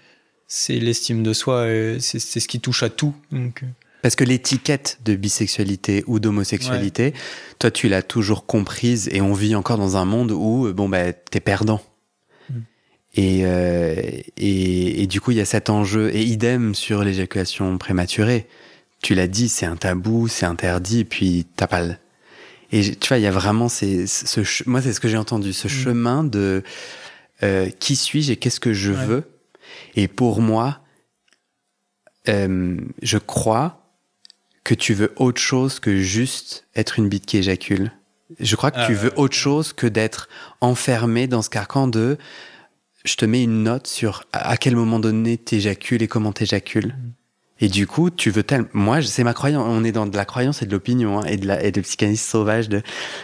c'est 0.46 0.78
l'estime 0.78 1.22
de 1.22 1.32
soi 1.32 1.66
et 1.68 1.96
c'est 1.98 2.18
c'est 2.18 2.40
ce 2.40 2.46
qui 2.48 2.60
touche 2.60 2.82
à 2.82 2.90
tout 2.90 3.14
donc 3.32 3.62
Parce 4.02 4.16
que 4.16 4.22
l'étiquette 4.24 4.98
de 5.04 5.16
bisexualité 5.16 6.04
ou 6.06 6.20
d'homosexualité, 6.20 7.14
toi, 7.58 7.70
tu 7.70 7.88
l'as 7.88 8.02
toujours 8.02 8.44
comprise 8.46 9.08
et 9.12 9.20
on 9.22 9.32
vit 9.32 9.54
encore 9.54 9.78
dans 9.78 9.96
un 9.96 10.04
monde 10.04 10.30
où, 10.30 10.70
bon, 10.74 10.88
bah, 10.90 11.12
t'es 11.14 11.40
perdant. 11.40 11.80
Mm. 13.16 13.20
Et, 13.20 13.40
euh, 13.44 13.94
et, 14.36 15.02
et 15.02 15.06
du 15.06 15.20
coup, 15.20 15.30
il 15.30 15.36
y 15.38 15.40
a 15.40 15.44
cet 15.44 15.70
enjeu. 15.70 16.14
Et 16.14 16.22
idem 16.22 16.74
sur 16.74 17.02
l'éjaculation 17.04 17.78
prématurée. 17.78 18.46
Tu 19.02 19.14
l'as 19.14 19.26
dit, 19.28 19.48
c'est 19.48 19.66
un 19.66 19.76
tabou, 19.76 20.26
c'est 20.28 20.46
interdit, 20.46 21.00
et 21.00 21.04
puis 21.04 21.46
t'as 21.56 21.66
pas 21.66 21.82
le... 21.82 21.94
Et 22.72 22.96
tu 22.96 23.08
vois, 23.08 23.18
il 23.18 23.22
y 23.22 23.26
a 23.26 23.30
vraiment 23.30 23.68
ces, 23.68 24.06
ce, 24.06 24.40
moi, 24.68 24.82
c'est 24.82 24.92
ce 24.92 24.98
que 25.00 25.06
j'ai 25.08 25.16
entendu, 25.18 25.52
ce 25.52 25.68
chemin 25.68 26.24
de 26.24 26.64
euh, 27.42 27.68
qui 27.78 27.94
suis-je 27.94 28.32
et 28.32 28.36
qu'est-ce 28.36 28.58
que 28.58 28.72
je 28.72 28.92
Ouais. 28.92 29.04
veux? 29.06 29.24
Et 29.94 30.08
pour 30.08 30.40
moi, 30.40 30.80
euh, 32.28 32.76
je 33.02 33.18
crois 33.18 33.82
que 34.64 34.74
tu 34.74 34.94
veux 34.94 35.12
autre 35.16 35.40
chose 35.40 35.78
que 35.78 35.96
juste 35.98 36.66
être 36.74 36.98
une 36.98 37.08
bite 37.08 37.26
qui 37.26 37.36
éjacule. 37.36 37.92
Je 38.40 38.56
crois 38.56 38.72
que 38.72 38.78
Ah, 38.80 38.86
tu 38.86 38.94
veux 38.94 39.10
ouais. 39.10 39.18
autre 39.18 39.36
chose 39.36 39.72
que 39.72 39.86
d'être 39.86 40.28
enfermé 40.60 41.28
dans 41.28 41.42
ce 41.42 41.50
carcan 41.50 41.86
de 41.86 42.18
je 43.06 43.16
te 43.16 43.24
mets 43.24 43.42
une 43.42 43.62
note 43.62 43.86
sur 43.86 44.24
à 44.32 44.56
quel 44.56 44.76
moment 44.76 44.98
donné 44.98 45.38
t'éjacules 45.38 46.02
et 46.02 46.08
comment 46.08 46.32
t'éjacules. 46.32 46.88
Mm. 46.88 47.12
Et 47.58 47.68
du 47.68 47.86
coup, 47.86 48.10
tu 48.10 48.30
veux 48.30 48.42
tellement. 48.42 48.68
Moi, 48.74 49.02
c'est 49.02 49.24
ma 49.24 49.32
croyance. 49.32 49.64
On 49.66 49.82
est 49.82 49.92
dans 49.92 50.06
de 50.06 50.16
la 50.16 50.26
croyance 50.26 50.60
et 50.60 50.66
de 50.66 50.72
l'opinion 50.72 51.20
hein, 51.20 51.24
et 51.24 51.38
de 51.38 51.46
la 51.46 51.62
et 51.64 51.72
de 51.72 51.80
psychanalyse 51.80 52.20
sauvage. 52.20 52.68
De... 52.68 52.82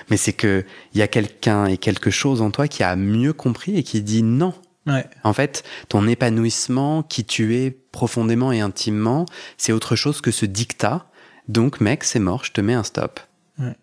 Mais 0.08 0.16
c'est 0.16 0.32
que 0.32 0.64
il 0.94 0.98
y 0.98 1.02
a 1.02 1.08
quelqu'un 1.08 1.66
et 1.66 1.76
quelque 1.76 2.10
chose 2.10 2.40
en 2.40 2.50
toi 2.50 2.66
qui 2.66 2.82
a 2.82 2.96
mieux 2.96 3.34
compris 3.34 3.76
et 3.76 3.82
qui 3.82 4.00
dit 4.00 4.22
non. 4.22 4.54
ouais 4.86 5.04
En 5.22 5.34
fait, 5.34 5.64
ton 5.88 6.08
épanouissement, 6.08 7.02
qui 7.02 7.24
tu 7.24 7.56
es 7.56 7.70
profondément 7.70 8.52
et 8.52 8.60
intimement, 8.60 9.26
c'est 9.58 9.72
autre 9.72 9.96
chose 9.96 10.22
que 10.22 10.30
ce 10.30 10.46
dictat. 10.46 11.06
Donc, 11.48 11.80
mec, 11.80 12.04
c'est 12.04 12.20
mort, 12.20 12.44
je 12.44 12.52
te 12.52 12.60
mets 12.62 12.74
un 12.74 12.84
stop. 12.84 13.20
Ouais. 13.58 13.76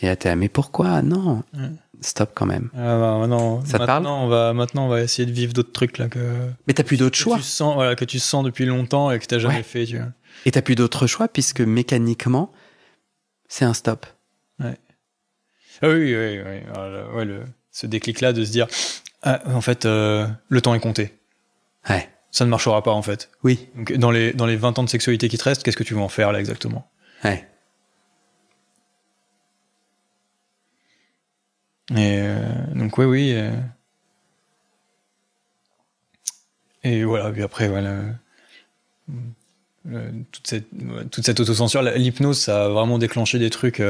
Et 0.00 0.06
là, 0.06 0.16
t'es 0.16 0.28
là, 0.28 0.36
mais 0.36 0.48
pourquoi? 0.48 1.00
Non, 1.02 1.42
Ouais. 1.54 1.70
Stop 2.00 2.30
quand 2.34 2.46
même. 2.46 2.70
Ah, 2.74 2.98
bah, 2.98 3.18
maintenant, 3.18 3.64
Ça 3.64 3.78
te 3.78 3.84
parle 3.84 4.06
on 4.06 4.28
va 4.28 4.52
maintenant 4.52 4.86
on 4.86 4.88
va 4.88 5.02
essayer 5.02 5.26
de 5.26 5.32
vivre 5.32 5.52
d'autres 5.52 5.72
trucs 5.72 5.98
là 5.98 6.08
que, 6.08 6.18
Mais 6.66 6.74
t'as 6.74 6.82
plus 6.84 6.96
d'autre 6.96 7.12
que 7.16 7.22
choix. 7.22 7.36
tu 7.36 7.42
sens 7.42 7.74
voilà 7.74 7.94
que 7.96 8.04
tu 8.04 8.18
sens 8.18 8.44
depuis 8.44 8.64
longtemps 8.66 9.10
et 9.10 9.18
que 9.18 9.26
t'as 9.26 9.38
jamais 9.38 9.56
Ouais. 9.56 9.62
fait 9.62 9.84
tu 9.86 9.96
vois. 9.98 10.08
Et 10.44 10.50
t'as 10.50 10.62
plus 10.62 10.74
d'autre 10.74 11.06
choix 11.06 11.28
puisque 11.28 11.60
mécaniquement, 11.60 12.52
c'est 13.48 13.64
un 13.64 13.74
stop. 13.74 14.06
Ah 15.82 15.88
oui 15.88 16.14
oui 16.16 16.40
oui, 16.40 16.60
le- 16.74 17.14
ouais, 17.14 17.24
le- 17.24 17.44
ce 17.70 17.86
déclic 17.86 18.20
là 18.22 18.32
de 18.32 18.44
se 18.44 18.50
dire 18.50 18.66
ah, 19.22 19.42
en 19.46 19.60
fait 19.60 19.84
euh, 19.84 20.26
le 20.48 20.60
temps 20.62 20.74
est 20.74 20.80
compté 20.80 21.12
Ouais. 21.90 22.08
ça 22.30 22.44
ne 22.46 22.50
marchera 22.50 22.82
pas 22.82 22.92
en 22.92 23.02
fait 23.02 23.30
Oui. 23.44 23.68
donc 23.76 23.92
dans 23.92 24.10
les 24.10 24.32
dans 24.32 24.46
les 24.46 24.56
20 24.56 24.78
ans 24.78 24.84
de 24.84 24.88
sexualité 24.88 25.28
qui 25.28 25.36
te 25.36 25.44
restent 25.44 25.62
qu'est-ce 25.62 25.76
que 25.76 25.84
tu 25.84 25.94
vas 25.94 26.00
en 26.00 26.08
faire 26.08 26.32
là 26.32 26.40
exactement? 26.40 26.90
Ouais. 27.24 27.46
Et 31.90 32.18
euh, 32.20 32.38
donc 32.74 32.98
oui, 32.98 33.04
oui. 33.04 33.32
euh, 33.34 33.50
Et 36.84 37.04
voilà, 37.04 37.30
puis 37.32 37.42
après, 37.42 37.68
voilà. 37.68 37.90
euh, 39.88 40.10
toute 40.32 40.46
cette, 40.46 40.66
toute 41.10 41.24
cette 41.24 41.40
autocensure, 41.40 41.82
l'hypnose, 41.82 42.38
ça 42.38 42.66
a 42.66 42.68
vraiment 42.68 42.98
déclenché 42.98 43.38
des 43.38 43.50
trucs, 43.50 43.82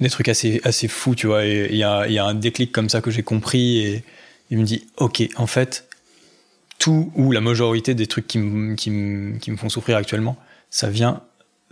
des 0.00 0.10
trucs 0.10 0.28
assez, 0.28 0.60
assez 0.64 0.88
fous, 0.88 1.14
tu 1.14 1.26
vois. 1.26 1.44
Il 1.44 1.76
y 1.76 1.84
a, 1.84 2.08
y 2.08 2.18
a 2.18 2.24
un 2.24 2.34
déclic 2.34 2.72
comme 2.72 2.88
ça 2.88 3.00
que 3.00 3.10
j'ai 3.10 3.22
compris 3.22 3.78
et 3.78 4.04
il 4.50 4.58
me 4.58 4.64
dit, 4.64 4.86
ok, 4.96 5.22
en 5.36 5.46
fait, 5.46 5.88
tout 6.78 7.12
ou 7.14 7.32
la 7.32 7.40
majorité 7.40 7.94
des 7.94 8.06
trucs 8.06 8.26
qui, 8.26 8.40
qui, 8.76 8.90
qui 9.40 9.50
me 9.50 9.56
font 9.56 9.68
souffrir 9.68 9.96
actuellement, 9.96 10.36
ça 10.70 10.90
vient 10.90 11.22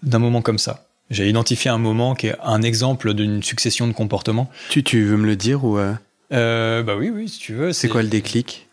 d'un 0.03 0.18
moment 0.18 0.43
comme 0.43 0.59
ça. 0.59 0.86
J'ai 1.11 1.29
identifié 1.29 1.71
un 1.71 1.79
moment 1.79 2.15
qui 2.15 2.29
est 2.29 2.37
un 2.43 2.63
exemple 2.63 3.15
d'une 3.15 3.43
succession 3.43 3.87
de 3.89 3.93
comportements. 3.93 4.49
Tu, 4.69 4.85
tu 4.85 5.05
veux 5.05 5.17
me 5.17 5.27
le 5.27 5.37
dire 5.37 5.65
ou 5.65 5.77
euh, 5.79 5.93
Euh, 6.33 6.83
bah 6.83 6.95
oui, 6.97 7.11
oui, 7.13 7.29
si 7.29 7.39
tu 7.41 7.53
veux. 7.55 7.73
c'est 7.73 7.89
quoi 7.89 8.03
le 8.03 8.09
déclic? 8.09 8.69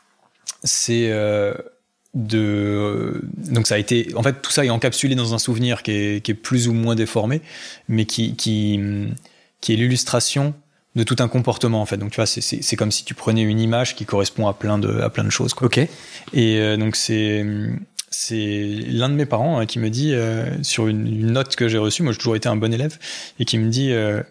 C'est 0.64 1.10
euh, 1.12 1.54
de 2.14 3.22
donc 3.52 3.68
ça 3.68 3.76
a 3.76 3.78
été 3.78 4.12
en 4.16 4.24
fait 4.24 4.42
tout 4.42 4.52
ça 4.52 4.66
est 4.66 4.70
encapsulé 4.70 5.14
dans 5.16 5.34
un 5.34 5.38
souvenir 5.40 5.84
qui 5.84 5.92
est, 5.92 6.24
qui 6.24 6.32
est 6.32 6.36
plus 6.36 6.68
ou 6.68 6.74
moins 6.74 6.96
déformé 6.96 7.42
mais 7.90 8.06
qui 8.06 8.36
qui, 8.36 8.80
qui 9.62 9.74
est 9.74 9.76
l'illustration 9.76 10.56
de 10.96 11.04
tout 11.04 11.18
un 11.20 11.28
comportement 11.28 11.80
en 11.82 11.86
fait 11.86 11.98
donc 11.98 12.12
tu 12.12 12.16
vois 12.16 12.26
c'est 12.26 12.76
comme 12.76 12.92
si 12.92 13.06
tu 13.06 13.14
prenais 13.14 13.44
une 13.44 13.60
image 13.60 13.96
qui 13.96 14.06
correspond 14.06 14.48
à 14.48 14.54
plein 14.54 14.80
de 14.80 15.00
à 15.02 15.10
plein 15.12 15.26
de 15.26 15.30
choses 15.30 15.54
quoi. 15.54 15.68
ok 15.68 15.80
et 16.34 16.78
donc 16.78 16.96
c'est 16.96 17.46
c'est 18.10 18.80
l'un 18.88 19.10
de 19.10 19.16
mes 19.16 19.26
parents 19.26 19.60
hein, 19.60 19.66
qui 19.66 19.80
me 19.80 19.90
dit 19.90 20.14
euh, 20.14 20.64
sur 20.64 20.88
une, 20.88 21.32
note 21.32 21.56
que 21.56 21.68
j'ai 21.68 21.78
reçue 21.78 22.04
moi 22.04 22.14
j'ai 22.14 22.18
toujours 22.18 22.36
été 22.36 22.48
un 22.48 22.56
bon 22.56 22.74
élève 22.74 22.98
et 23.40 23.46
qui 23.46 23.58
me 23.58 23.70
dit 23.70 23.92
euh, 23.92 24.22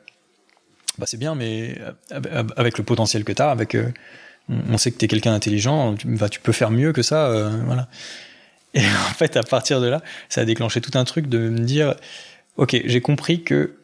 bah 0.99 1.07
c'est 1.07 1.19
bien 1.19 1.35
mais 1.35 1.79
avec 2.57 2.79
le 2.79 2.85
potentiel 2.85 3.25
que 3.25 3.33
tu 3.33 3.43
as 3.43 3.51
avec 3.51 3.77
on 4.49 4.79
sait 4.79 4.93
que 4.93 4.99
tu 4.99 5.05
es 5.05 5.09
quelqu'un 5.09 5.33
d'intelligent, 5.33 5.95
tu, 5.95 6.07
bah, 6.07 6.29
tu 6.29 6.41
peux 6.41 6.53
faire 6.53 6.71
mieux 6.71 6.93
que 6.93 7.03
ça. 7.03 7.27
Euh, 7.27 7.51
voilà. 7.65 7.89
Et 8.75 8.81
en 9.11 9.15
fait, 9.15 9.37
à 9.37 9.43
partir 9.43 9.81
de 9.81 9.89
là, 9.89 10.03
ça 10.29 10.43
a 10.43 10.45
déclenché 10.45 10.81
tout 10.81 10.97
un 10.97 11.05
truc 11.05 11.29
de 11.29 11.49
me 11.51 11.61
dire 11.61 11.95
Ok, 12.57 12.81
j'ai 12.85 13.01
compris 13.01 13.43
que 13.43 13.77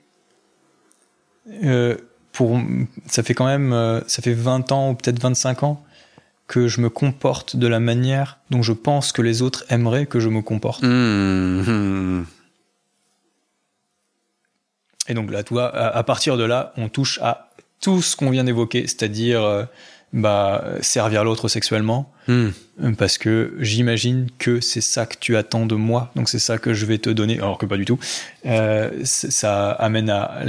euh, 1.64 1.96
pour, 2.32 2.58
ça 3.06 3.22
fait 3.22 3.34
quand 3.34 3.46
même 3.46 3.72
euh, 3.72 4.00
ça 4.06 4.22
fait 4.22 4.32
20 4.32 4.72
ans 4.72 4.90
ou 4.90 4.94
peut-être 4.94 5.20
25 5.20 5.64
ans 5.64 5.84
que 6.52 6.68
je 6.68 6.82
me 6.82 6.90
comporte 6.90 7.56
de 7.56 7.66
la 7.66 7.80
manière 7.80 8.38
dont 8.50 8.60
je 8.60 8.74
pense 8.74 9.10
que 9.10 9.22
les 9.22 9.40
autres 9.40 9.64
aimeraient 9.70 10.04
que 10.04 10.20
je 10.20 10.28
me 10.28 10.42
comporte. 10.42 10.82
Mmh. 10.82 12.24
Et 15.08 15.14
donc 15.14 15.30
là, 15.30 15.42
toi, 15.44 15.74
à, 15.74 15.96
à, 15.96 16.02
partir 16.02 16.36
de 16.36 16.44
là, 16.44 16.74
on 16.76 16.90
touche 16.90 17.18
à 17.22 17.48
tout 17.80 18.02
ce 18.02 18.16
qu'on 18.16 18.28
vient 18.28 18.44
d'évoquer, 18.44 18.82
c'est-à-dire 18.82 19.66
bah, 20.12 20.64
servir 20.82 21.24
l'autre 21.24 21.48
sexuellement. 21.48 22.12
Hmm. 22.28 22.50
Parce 22.98 23.18
que 23.18 23.54
j'imagine 23.58 24.28
que 24.38 24.60
c'est 24.60 24.80
ça 24.80 25.06
que 25.06 25.16
tu 25.18 25.36
attends 25.36 25.66
de 25.66 25.74
moi, 25.74 26.10
donc 26.16 26.28
c'est 26.28 26.38
ça 26.38 26.58
que 26.58 26.74
je 26.74 26.86
vais 26.86 26.98
te 26.98 27.10
donner, 27.10 27.38
alors 27.38 27.58
que 27.58 27.66
pas 27.66 27.76
du 27.76 27.84
tout. 27.84 27.98
Euh, 28.46 28.90
ça 29.04 29.70
amène 29.70 30.10
à, 30.10 30.42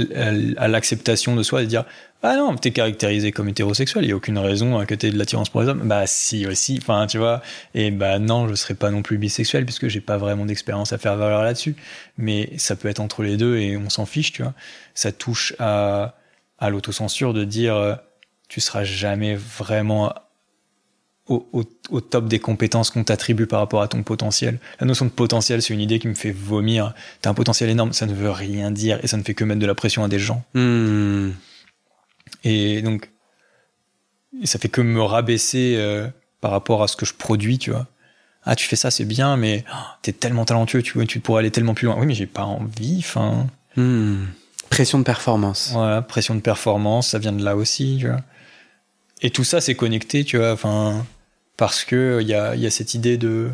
à, 0.56 0.68
l'acceptation 0.68 1.34
de 1.34 1.42
soi 1.42 1.62
et 1.62 1.64
de 1.64 1.70
dire 1.70 1.84
Ah 2.26 2.36
non, 2.36 2.56
t'es 2.56 2.70
caractérisé 2.70 3.32
comme 3.32 3.50
hétérosexuel, 3.50 4.02
il 4.02 4.06
n'y 4.06 4.12
a 4.14 4.16
aucune 4.16 4.38
raison 4.38 4.82
que 4.86 4.94
t'aies 4.94 5.10
de 5.10 5.18
l'attirance 5.18 5.50
pour 5.50 5.60
les 5.60 5.68
hommes. 5.68 5.86
Bah 5.86 6.06
si 6.06 6.46
aussi, 6.46 6.78
enfin 6.80 7.06
tu 7.06 7.18
vois. 7.18 7.42
Et 7.74 7.90
bah 7.90 8.18
non, 8.18 8.48
je 8.48 8.54
serais 8.54 8.72
pas 8.72 8.90
non 8.90 9.02
plus 9.02 9.18
bisexuel 9.18 9.66
puisque 9.66 9.88
j'ai 9.88 10.00
pas 10.00 10.16
vraiment 10.16 10.46
d'expérience 10.46 10.94
à 10.94 10.98
faire 10.98 11.16
valoir 11.16 11.44
là-dessus. 11.44 11.76
Mais 12.16 12.50
ça 12.56 12.76
peut 12.76 12.88
être 12.88 13.00
entre 13.00 13.22
les 13.22 13.36
deux 13.36 13.58
et 13.58 13.76
on 13.76 13.90
s'en 13.90 14.06
fiche, 14.06 14.32
tu 14.32 14.42
vois. 14.42 14.54
Ça 14.94 15.12
touche 15.12 15.52
à, 15.58 16.14
à 16.58 16.70
l'autocensure 16.70 17.34
de 17.34 17.44
dire 17.44 17.98
tu 18.48 18.62
seras 18.62 18.84
jamais 18.84 19.36
vraiment 19.36 20.14
au, 21.26 21.46
au, 21.52 21.64
au 21.90 22.00
top 22.00 22.26
des 22.26 22.38
compétences 22.38 22.90
qu'on 22.90 23.04
t'attribue 23.04 23.46
par 23.46 23.60
rapport 23.60 23.82
à 23.82 23.88
ton 23.88 24.02
potentiel. 24.02 24.60
La 24.80 24.86
notion 24.86 25.04
de 25.04 25.10
potentiel, 25.10 25.60
c'est 25.60 25.74
une 25.74 25.80
idée 25.80 25.98
qui 25.98 26.08
me 26.08 26.14
fait 26.14 26.32
vomir. 26.32 26.94
T'as 27.20 27.28
un 27.28 27.34
potentiel 27.34 27.68
énorme, 27.68 27.92
ça 27.92 28.06
ne 28.06 28.14
veut 28.14 28.30
rien 28.30 28.70
dire 28.70 28.98
et 29.02 29.08
ça 29.08 29.18
ne 29.18 29.22
fait 29.22 29.34
que 29.34 29.44
mettre 29.44 29.60
de 29.60 29.66
la 29.66 29.74
pression 29.74 30.04
à 30.04 30.08
des 30.08 30.18
gens. 30.18 30.42
Hmm. 30.54 31.32
Et 32.42 32.82
donc, 32.82 33.10
ça 34.44 34.58
fait 34.58 34.68
que 34.68 34.80
me 34.80 35.02
rabaisser 35.02 35.74
euh, 35.76 36.08
par 36.40 36.50
rapport 36.50 36.82
à 36.82 36.88
ce 36.88 36.96
que 36.96 37.06
je 37.06 37.14
produis, 37.14 37.58
tu 37.58 37.70
vois. 37.70 37.86
Ah, 38.44 38.56
tu 38.56 38.66
fais 38.66 38.76
ça, 38.76 38.90
c'est 38.90 39.06
bien, 39.06 39.36
mais 39.36 39.64
oh, 39.72 39.76
t'es 40.02 40.12
tellement 40.12 40.44
talentueux, 40.44 40.82
tu, 40.82 40.94
vois, 40.94 41.06
tu 41.06 41.20
pourrais 41.20 41.40
aller 41.40 41.50
tellement 41.50 41.74
plus 41.74 41.86
loin. 41.86 41.96
Oui, 41.98 42.06
mais 42.06 42.14
j'ai 42.14 42.26
pas 42.26 42.44
envie, 42.44 42.98
enfin. 42.98 43.46
Hmm. 43.76 44.26
Pression 44.68 44.98
de 44.98 45.04
performance. 45.04 45.70
Voilà, 45.72 46.02
pression 46.02 46.34
de 46.34 46.40
performance, 46.40 47.08
ça 47.08 47.18
vient 47.18 47.32
de 47.32 47.42
là 47.42 47.56
aussi, 47.56 47.96
tu 48.00 48.08
vois. 48.08 48.20
Et 49.22 49.30
tout 49.30 49.44
ça, 49.44 49.60
c'est 49.60 49.74
connecté, 49.74 50.24
tu 50.24 50.36
vois, 50.36 50.52
enfin, 50.52 51.06
parce 51.56 51.84
que 51.84 52.18
il 52.20 52.28
y 52.28 52.34
a, 52.34 52.54
y 52.54 52.66
a, 52.66 52.70
cette 52.70 52.92
idée 52.92 53.16
de, 53.16 53.50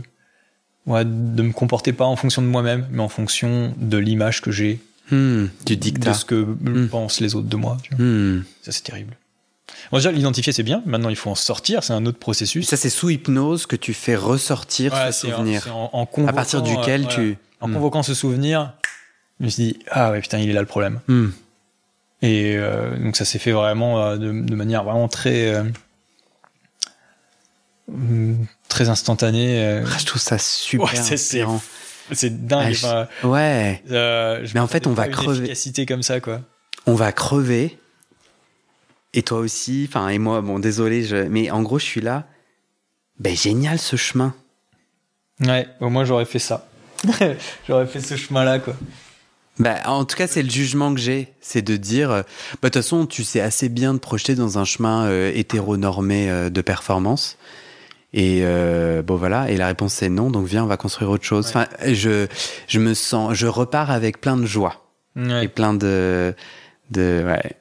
ouais, 0.87 1.05
de 1.05 1.43
me 1.43 1.53
comporter 1.53 1.93
pas 1.93 2.07
en 2.07 2.17
fonction 2.17 2.43
de 2.43 2.49
moi-même, 2.49 2.89
mais 2.91 3.03
en 3.03 3.09
fonction 3.09 3.75
de 3.77 3.99
l'image 3.99 4.41
que 4.41 4.51
j'ai. 4.51 4.81
Hmm, 5.11 5.47
du 5.67 5.77
dictat. 5.77 6.11
De 6.11 6.17
ce 6.17 6.25
que 6.25 6.35
hmm. 6.35 6.89
pensent 6.89 7.21
les 7.21 7.35
autres 7.35 7.49
de 7.49 7.57
moi. 7.57 7.77
Tu 7.83 7.95
vois. 7.95 8.05
Hmm. 8.05 8.45
Ça, 8.63 8.73
c'est 8.73 8.83
terrible. 8.83 9.17
Bon, 9.91 9.99
déjà, 9.99 10.13
l'identifier, 10.13 10.53
c'est 10.53 10.63
bien. 10.63 10.83
Maintenant, 10.87 11.09
il 11.09 11.17
faut 11.17 11.31
en 11.31 11.35
sortir. 11.35 11.83
C'est 11.83 11.93
un 11.93 12.07
autre 12.07 12.19
processus. 12.19 12.69
Ça, 12.69 12.77
c'est 12.77 12.91
sous 12.91 13.11
hypnose 13.11 13.67
que 13.67 13.77
tu 13.77 13.95
fais 13.95 14.17
ressortir 14.17 14.93
ouais, 14.93 15.13
ce 15.13 15.29
souvenir. 15.29 15.67
En, 15.75 15.91
en, 15.93 16.27
à 16.27 16.33
partir 16.33 16.63
duquel 16.63 17.07
euh, 17.07 17.09
tu. 17.09 17.39
En 17.61 17.71
convoquant 17.71 18.03
ce 18.03 18.15
souvenir, 18.15 18.73
je 19.39 19.45
me 19.45 19.51
suis 19.51 19.63
dit, 19.65 19.79
ah 19.91 20.13
ouais, 20.13 20.21
putain, 20.21 20.39
il 20.39 20.49
est 20.49 20.55
là 20.55 20.61
le 20.61 20.67
problème. 20.67 21.01
Et 22.23 22.57
euh, 22.57 22.99
donc 22.99 23.17
ça 23.17 23.25
s'est 23.25 23.39
fait 23.39 23.53
vraiment 23.53 24.03
euh, 24.03 24.17
de, 24.17 24.31
de, 24.31 24.55
manière 24.55 24.85
vraiment 24.85 25.09
très 25.09 25.55
très 28.69 28.89
instantanée. 28.89 29.83
Ah, 29.87 29.99
je 29.99 30.07
trouve 30.07 30.21
ça 30.23 30.39
super 30.39 30.87
Ouais, 30.87 31.17
c'est- 31.17 31.45
c'est- 32.13 32.47
dingue. 32.47 32.77
Ah, 32.85 33.09
je- 33.23 33.27
Ouais, 33.27 33.83
euh, 33.91 34.41
je 34.45 34.55
Mais 34.55 34.61
en 34.61 34.67
fait, 34.67 34.87
on 34.87 34.93
va 34.93 35.09
crever. 35.09 35.39
Efficacité 35.39 35.87
comme 35.87 36.03
ça, 36.03 36.21
quoi. 36.21 36.41
on 36.87 36.95
va 36.95 37.13
crever. 37.13 37.79
Et 39.13 39.23
toi 39.23 39.39
aussi, 39.39 39.87
enfin, 39.89 40.09
et 40.09 40.19
moi, 40.19 40.41
bon, 40.41 40.59
désolé, 40.61 41.03
je... 41.03 41.17
mais 41.17 41.51
en 41.51 41.63
gros, 41.63 41.79
je 41.79 41.85
suis 41.85 42.01
là. 42.01 42.27
Ben, 43.19 43.37
génial 43.37 43.79
ce 43.79 43.97
chemin. 43.97 44.35
Ouais, 45.41 45.67
au 45.81 45.89
moins 45.91 46.05
j'aurais 46.05 46.25
fait 46.27 46.39
ça. 46.39 46.69
j'aurais 47.69 47.87
fait 47.87 48.01
ce 48.01 48.17
chemin-là, 48.17 48.59
quoi. 48.61 48.75
Bah, 49.59 49.77
en 49.87 50.05
tout 50.05 50.17
cas, 50.17 50.27
c'est 50.27 50.43
le 50.43 50.49
jugement 50.49 50.95
que 50.95 51.01
j'ai. 51.01 51.33
C'est 51.41 51.61
de 51.63 51.77
dire, 51.77 52.11
euh, 52.11 52.23
bah, 52.63 52.69
de 52.69 52.69
toute 52.69 52.75
façon, 52.83 53.05
tu 53.07 53.25
sais 53.25 53.41
assez 53.41 53.69
bien 53.69 53.95
te 53.95 53.99
projeter 53.99 54.35
dans 54.35 54.59
un 54.59 54.65
chemin 54.65 55.07
euh, 55.07 55.33
hétéronormé 55.35 56.31
euh, 56.31 56.49
de 56.51 56.61
performance. 56.61 57.37
Et 58.13 58.41
euh, 58.43 59.03
bon, 59.03 59.17
voilà. 59.17 59.51
Et 59.51 59.57
la 59.57 59.67
réponse, 59.69 59.95
c'est 59.95 60.09
non. 60.09 60.31
Donc, 60.31 60.47
viens, 60.47 60.65
on 60.65 60.67
va 60.67 60.77
construire 60.77 61.11
autre 61.11 61.25
chose. 61.25 61.47
Enfin, 61.49 61.67
je, 61.87 62.27
je 62.67 62.79
me 62.81 62.95
sens, 62.95 63.35
je 63.35 63.47
repars 63.47 63.91
avec 63.91 64.21
plein 64.21 64.37
de 64.37 64.47
joie. 64.47 64.85
Ouais. 65.17 65.45
Et 65.45 65.49
plein 65.49 65.75
de, 65.75 66.35
de, 66.91 67.23
ouais. 67.27 67.53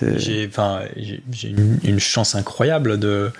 de- 0.00 0.18
J'ai, 0.18 0.46
enfin, 0.48 0.80
j'ai 0.96 1.22
j'ai 1.30 1.48
une, 1.48 1.78
une 1.84 2.00
chance 2.00 2.34
incroyable 2.34 2.98
de 2.98 3.30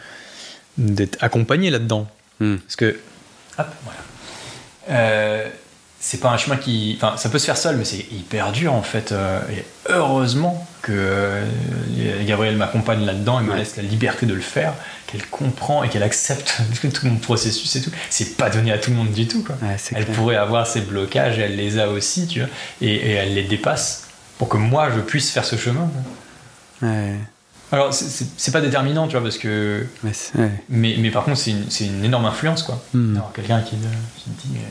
d'être 0.78 1.18
accompagné 1.22 1.70
là-dedans. 1.70 2.06
Hmm. 2.40 2.56
Parce 2.56 2.76
que, 2.76 2.96
hop, 3.58 3.66
voilà. 3.84 3.98
Euh, 4.90 5.48
c'est 6.00 6.18
pas 6.20 6.30
un 6.30 6.36
chemin 6.36 6.56
qui, 6.56 6.98
enfin, 7.00 7.16
ça 7.16 7.28
peut 7.28 7.38
se 7.38 7.46
faire 7.46 7.56
seul, 7.58 7.76
mais 7.76 7.84
c'est 7.84 8.06
hyper 8.10 8.50
dur 8.52 8.72
en 8.72 8.82
fait. 8.82 9.12
Euh, 9.12 9.40
et 9.50 9.64
heureusement 9.88 10.66
que 10.83 10.93
euh, 10.95 11.45
Gabriel 12.26 12.57
m'accompagne 12.57 13.05
là-dedans 13.05 13.41
et 13.41 13.45
me 13.45 13.55
laisse 13.57 13.76
la 13.76 13.83
liberté 13.83 14.26
de 14.26 14.35
le 14.35 14.41
faire, 14.41 14.74
qu'elle 15.07 15.24
comprend 15.26 15.83
et 15.85 15.89
qu'elle 15.89 16.03
accepte 16.03 16.61
tout 16.93 17.07
mon 17.07 17.16
processus 17.16 17.74
et 17.76 17.83
tout. 17.83 17.91
C'est 18.11 18.37
pas 18.37 18.51
donné 18.51 18.72
à 18.72 18.78
tout 18.78 18.91
le 18.91 18.97
monde 18.97 19.12
du 19.12 19.26
tout, 19.28 19.43
quoi. 19.45 19.57
Ouais, 19.62 19.76
Elle 19.95 20.05
clair. 20.05 20.16
pourrait 20.16 20.37
avoir 20.37 20.66
ses 20.66 20.80
blocages, 20.80 21.39
et 21.39 21.43
elle 21.43 21.57
les 21.57 21.78
a 21.78 21.89
aussi, 21.89 22.26
tu 22.26 22.41
vois, 22.41 22.49
et, 22.80 22.95
et 22.95 23.11
elle 23.12 23.35
les 23.35 23.45
dépasse 23.45 24.09
pour 24.39 24.49
que 24.49 24.57
moi 24.57 24.91
je 24.95 25.01
puisse 25.01 25.30
faire 25.30 25.45
ce 25.45 25.57
chemin. 25.57 25.89
Ouais. 26.83 27.14
Alors 27.70 27.95
c'est- 27.95 28.51
pas 28.51 28.61
déterminant, 28.61 29.07
tu 29.07 29.12
vois, 29.12 29.22
parce 29.22 29.39
que. 29.39 29.87
Ouais. 30.05 30.51
Mais, 30.68 30.97
mais 30.99 31.11
par 31.11 31.24
contre, 31.24 31.39
c'est 31.39 31.53
une, 31.53 31.64
une 31.97 32.05
énorme 32.05 32.26
influence, 32.26 32.62
quoi. 32.64 32.83
Hmm. 32.93 33.18
Quelqu'un 33.35 33.61
qui, 33.62 33.76
te- 33.76 33.87
qui 34.22 34.30
dit, 34.45 34.57
euh, 34.57 34.68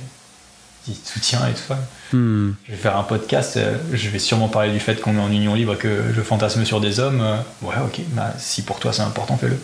qui 0.86 0.94
te 0.94 1.08
soutient 1.10 1.46
et 1.48 1.52
tout 1.54 1.62
ça. 1.68 1.78
Hmm. 2.14 2.52
Je 2.68 2.72
vais 2.72 2.78
faire 2.78 2.98
un 2.98 3.04
podcast, 3.04 3.58
euh, 3.58 3.78
je 3.94 4.10
vais 4.10 4.20
sûrement 4.20 4.48
parler 4.48 4.72
du 4.72 4.80
fait 4.80 5.00
qu'on 5.00 5.16
est 5.16 5.20
en 5.22 5.32
union 5.32 5.54
libre 5.54 5.74
et 5.74 5.78
que 5.78 6.04
je 6.16 6.22
fantasme 6.22 6.66
sur 6.66 6.82
des 6.82 7.00
hommes. 7.00 7.22
euh, 7.22 7.38
ouais, 7.62 7.76
ok, 7.86 8.02
bah, 8.10 8.34
si 8.38 8.64
pour 8.64 8.80
toi 8.80 8.92
c'est 8.94 9.02
important, 9.04 9.38
fais-le. 9.38 9.58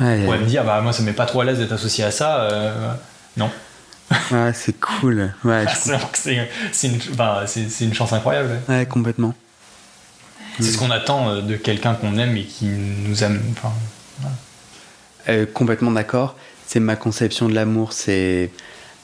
Ouais, 0.00 0.20
On 0.20 0.24
pourrait 0.26 0.38
me 0.38 0.46
dire, 0.46 0.64
bah 0.64 0.80
moi 0.80 0.92
ça 0.92 1.00
me 1.02 1.06
met 1.06 1.12
pas 1.12 1.26
trop 1.26 1.40
à 1.40 1.44
l'aise 1.44 1.58
d'être 1.58 1.72
associé 1.72 2.04
à 2.04 2.10
ça. 2.12 2.42
euh, 2.42 2.92
non. 3.36 3.50
ouais, 4.30 4.52
c'est 4.54 4.78
cool. 4.80 5.34
Ouais, 5.44 5.64
je- 5.68 5.74
C'est 5.76 5.98
c'est- 6.14 6.48
c'est 6.72 6.86
une, 6.88 6.98
bah, 7.16 7.42
c'est- 7.46 7.68
c'est 7.68 7.84
une 7.84 7.94
chance 7.94 8.12
incroyable. 8.12 8.50
ouais. 8.68 8.76
ouais, 8.76 8.86
complètement. 8.86 9.34
C'est 10.60 10.72
ce 10.72 10.78
qu'on 10.78 10.90
attend 10.90 11.36
de 11.42 11.56
quelqu'un 11.56 11.94
qu'on 11.94 12.16
aime 12.18 12.36
et 12.36 12.44
qui 12.44 12.64
nous 12.66 13.22
aime. 13.22 13.40
Enfin, 13.52 13.72
Euh, 15.28 15.46
complètement 15.52 15.90
d'accord. 15.90 16.36
C'est 16.66 16.80
ma 16.80 16.96
conception 16.96 17.48
de 17.48 17.54
l'amour, 17.54 17.92
c'est 17.92 18.50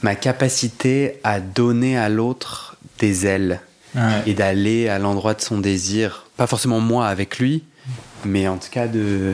ma 0.01 0.15
capacité 0.15 1.19
à 1.23 1.39
donner 1.39 1.97
à 1.97 2.09
l'autre 2.09 2.77
des 2.99 3.25
ailes 3.25 3.61
ouais. 3.95 4.01
et 4.25 4.33
d'aller 4.33 4.87
à 4.87 4.99
l'endroit 4.99 5.33
de 5.33 5.41
son 5.41 5.57
désir. 5.59 6.25
Pas 6.37 6.47
forcément 6.47 6.79
moi 6.79 7.07
avec 7.07 7.39
lui, 7.39 7.63
mais 8.25 8.47
en 8.47 8.57
tout 8.57 8.69
cas 8.69 8.87
de, 8.87 9.33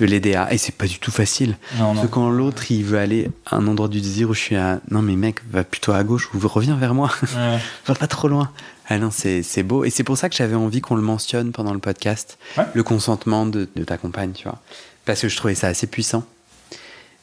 de 0.00 0.06
l'aider 0.06 0.34
à. 0.34 0.52
Et 0.52 0.58
c'est 0.58 0.74
pas 0.74 0.86
du 0.86 0.98
tout 0.98 1.10
facile. 1.10 1.56
Non, 1.78 1.94
Parce 1.94 2.06
que 2.06 2.12
quand 2.12 2.28
l'autre 2.30 2.70
il 2.70 2.84
veut 2.84 2.98
aller 2.98 3.30
à 3.46 3.56
un 3.56 3.66
endroit 3.66 3.88
du 3.88 4.00
désir 4.00 4.30
où 4.30 4.34
je 4.34 4.40
suis 4.40 4.56
à. 4.56 4.80
Non 4.90 5.02
mais 5.02 5.16
mec, 5.16 5.40
va 5.50 5.64
plutôt 5.64 5.92
à 5.92 6.02
gauche 6.04 6.28
ou 6.34 6.48
reviens 6.48 6.76
vers 6.76 6.94
moi. 6.94 7.10
Ouais. 7.22 7.58
va 7.86 7.94
pas 7.94 8.06
trop 8.06 8.28
loin. 8.28 8.50
Ah 8.88 8.98
non, 8.98 9.10
c'est 9.12 9.42
c'est 9.44 9.62
beau. 9.62 9.84
Et 9.84 9.90
c'est 9.90 10.02
pour 10.02 10.18
ça 10.18 10.28
que 10.28 10.34
j'avais 10.34 10.56
envie 10.56 10.80
qu'on 10.80 10.96
le 10.96 11.02
mentionne 11.02 11.52
pendant 11.52 11.72
le 11.72 11.78
podcast. 11.78 12.38
Ouais. 12.56 12.64
Le 12.74 12.82
consentement 12.82 13.46
de, 13.46 13.68
de 13.76 13.84
ta 13.84 13.96
compagne, 13.96 14.32
tu 14.32 14.44
vois. 14.44 14.58
Parce 15.04 15.20
que 15.20 15.28
je 15.28 15.36
trouvais 15.36 15.54
ça 15.54 15.68
assez 15.68 15.86
puissant. 15.86 16.24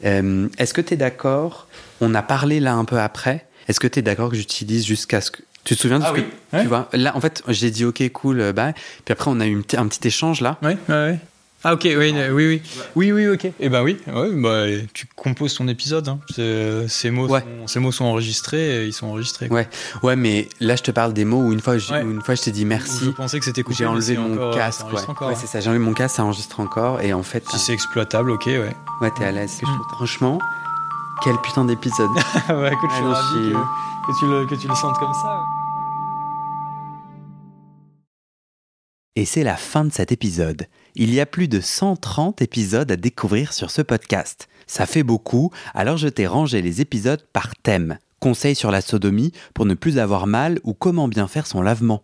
Euh, 0.06 0.48
Est-ce 0.58 0.74
que 0.74 0.82
tu 0.82 0.94
es 0.94 0.98
d'accord 0.98 1.67
On 2.02 2.14
a 2.16 2.22
parlé 2.22 2.60
là 2.60 2.74
un 2.76 2.86
peu 2.86 3.00
après. 3.00 3.46
Est-ce 3.68 3.80
que 3.80 3.88
tu 3.88 4.00
es 4.00 4.02
d'accord 4.02 4.30
que 4.30 4.36
j'utilise 4.36 4.86
jusqu'à 4.86 5.22
ce 5.22 5.32
que. 5.32 5.42
Tu 5.64 5.76
te 5.76 5.82
souviens 5.82 6.00
de 6.00 6.06
Ah 6.06 6.10
ce 6.10 6.14
oui, 6.14 6.24
que. 6.52 6.56
ouais. 6.58 6.62
Tu 6.64 6.68
vois? 6.70 6.88
Là, 6.94 7.16
en 7.16 7.20
fait, 7.20 7.44
j'ai 7.50 7.72
dit 7.72 7.84
OK, 7.84 8.02
cool, 8.14 8.40
euh, 8.40 8.54
bah. 8.54 8.72
Puis 9.04 9.12
après, 9.12 9.30
on 9.30 9.40
a 9.42 9.48
eu 9.48 9.62
un 9.76 9.88
petit 9.88 10.08
échange 10.08 10.40
là. 10.42 10.58
Oui, 10.64 10.74
ouais. 10.90 11.20
Ah 11.64 11.74
ok, 11.74 11.82
oui, 11.86 11.96
oui, 12.14 12.32
oui, 12.32 12.62
oui, 12.96 13.12
oui, 13.12 13.28
ok. 13.28 13.52
Eh 13.60 13.68
ben 13.68 13.82
oui, 13.82 13.98
ouais, 14.08 14.30
bah, 14.36 14.66
tu 14.94 15.08
composes 15.16 15.56
ton 15.56 15.68
épisode. 15.68 16.08
Hein. 16.08 16.20
Ces, 16.88 17.10
mots 17.10 17.28
Ouais. 17.28 17.40
sont, 17.42 17.68
ces 17.68 17.80
mots 17.80 17.92
sont 17.92 18.06
enregistrés, 18.06 18.84
et 18.84 18.86
ils 18.86 18.94
sont 18.94 19.08
enregistrés. 19.08 19.48
quoi. 19.50 19.58
Ouais, 19.62 19.68
ouais, 20.04 20.16
mais 20.16 20.48
là 20.62 20.76
je 20.76 20.84
te 20.84 20.92
parle 20.92 21.14
des 21.14 21.26
mots 21.26 21.42
où 21.48 21.52
une 21.52 21.60
fois, 21.60 21.80
je, 21.80 21.92
Ouais. 21.92 22.02
une 22.04 22.22
fois 22.22 22.36
je 22.36 22.44
t'ai 22.44 22.52
dit 22.52 22.62
Je 22.62 22.68
merci, 22.68 23.12
pensais 23.18 23.40
que 23.40 23.44
c'était 23.44 23.64
coupé. 23.64 23.76
j'ai 23.80 23.86
enlevé 23.88 24.18
mon 24.18 24.36
encore- 24.36 24.54
ça 24.54 24.60
casque. 24.60 24.94
Ouais, 24.94 25.00
hein. 25.20 25.34
c'est 25.36 25.48
ça, 25.48 25.60
j'ai 25.60 25.68
enlevé 25.70 25.84
mon 25.84 25.94
casque, 25.94 26.18
ça 26.18 26.24
enregistre 26.24 26.60
encore 26.60 27.02
et 27.02 27.12
en 27.12 27.24
fait, 27.24 27.44
Si 27.50 27.58
c'est 27.58 27.74
exploitable, 27.74 28.30
ok, 28.30 28.46
ouais. 28.46 28.76
ouais, 29.02 29.12
t'es 29.18 29.26
à 29.26 29.32
l'aise. 29.32 29.60
Franchement, 29.94 30.38
quel 31.24 31.38
putain 31.42 31.66
d'épisode. 31.66 32.10
ouais, 32.50 32.74
écoute, 32.74 32.90
je 32.92 32.96
suis 32.96 33.04
Ah, 33.04 33.08
non, 33.08 33.14
ravi 33.14 33.28
je 33.34 33.44
suis- 33.44 33.54
que, 33.54 34.12
que 34.14 34.20
tu 34.20 34.26
le, 34.28 34.46
que 34.46 34.56
tu 34.56 34.68
le 34.68 34.76
sentes 34.76 34.98
comme 35.00 35.14
ça. 35.14 35.44
Et 39.16 39.26
c'est 39.26 39.44
la 39.44 39.56
fin 39.58 39.84
de 39.84 39.92
cet 39.92 40.12
épisode. 40.12 40.68
Il 40.96 41.12
y 41.14 41.20
a 41.20 41.26
plus 41.26 41.48
de 41.48 41.60
130 41.60 42.42
épisodes 42.42 42.92
à 42.92 42.96
découvrir 42.96 43.52
sur 43.52 43.72
ce 43.72 43.82
podcast. 43.82 44.48
Ça 44.68 44.86
fait 44.86 45.04
beaucoup, 45.04 45.52
alors 45.74 45.98
je 45.98 46.08
t'ai 46.08 46.28
rangé 46.28 46.62
les 46.62 46.82
épisodes 46.82 47.24
par 47.34 47.56
thème. 47.56 47.98
Conseils 48.20 48.56
sur 48.56 48.70
la 48.72 48.82
sodomie 48.82 49.32
pour 49.54 49.66
ne 49.66 49.74
plus 49.74 49.98
avoir 49.98 50.28
mal 50.28 50.60
ou 50.64 50.74
comment 50.74 51.08
bien 51.08 51.28
faire 51.28 51.48
son 51.48 51.62
lavement. 51.62 52.04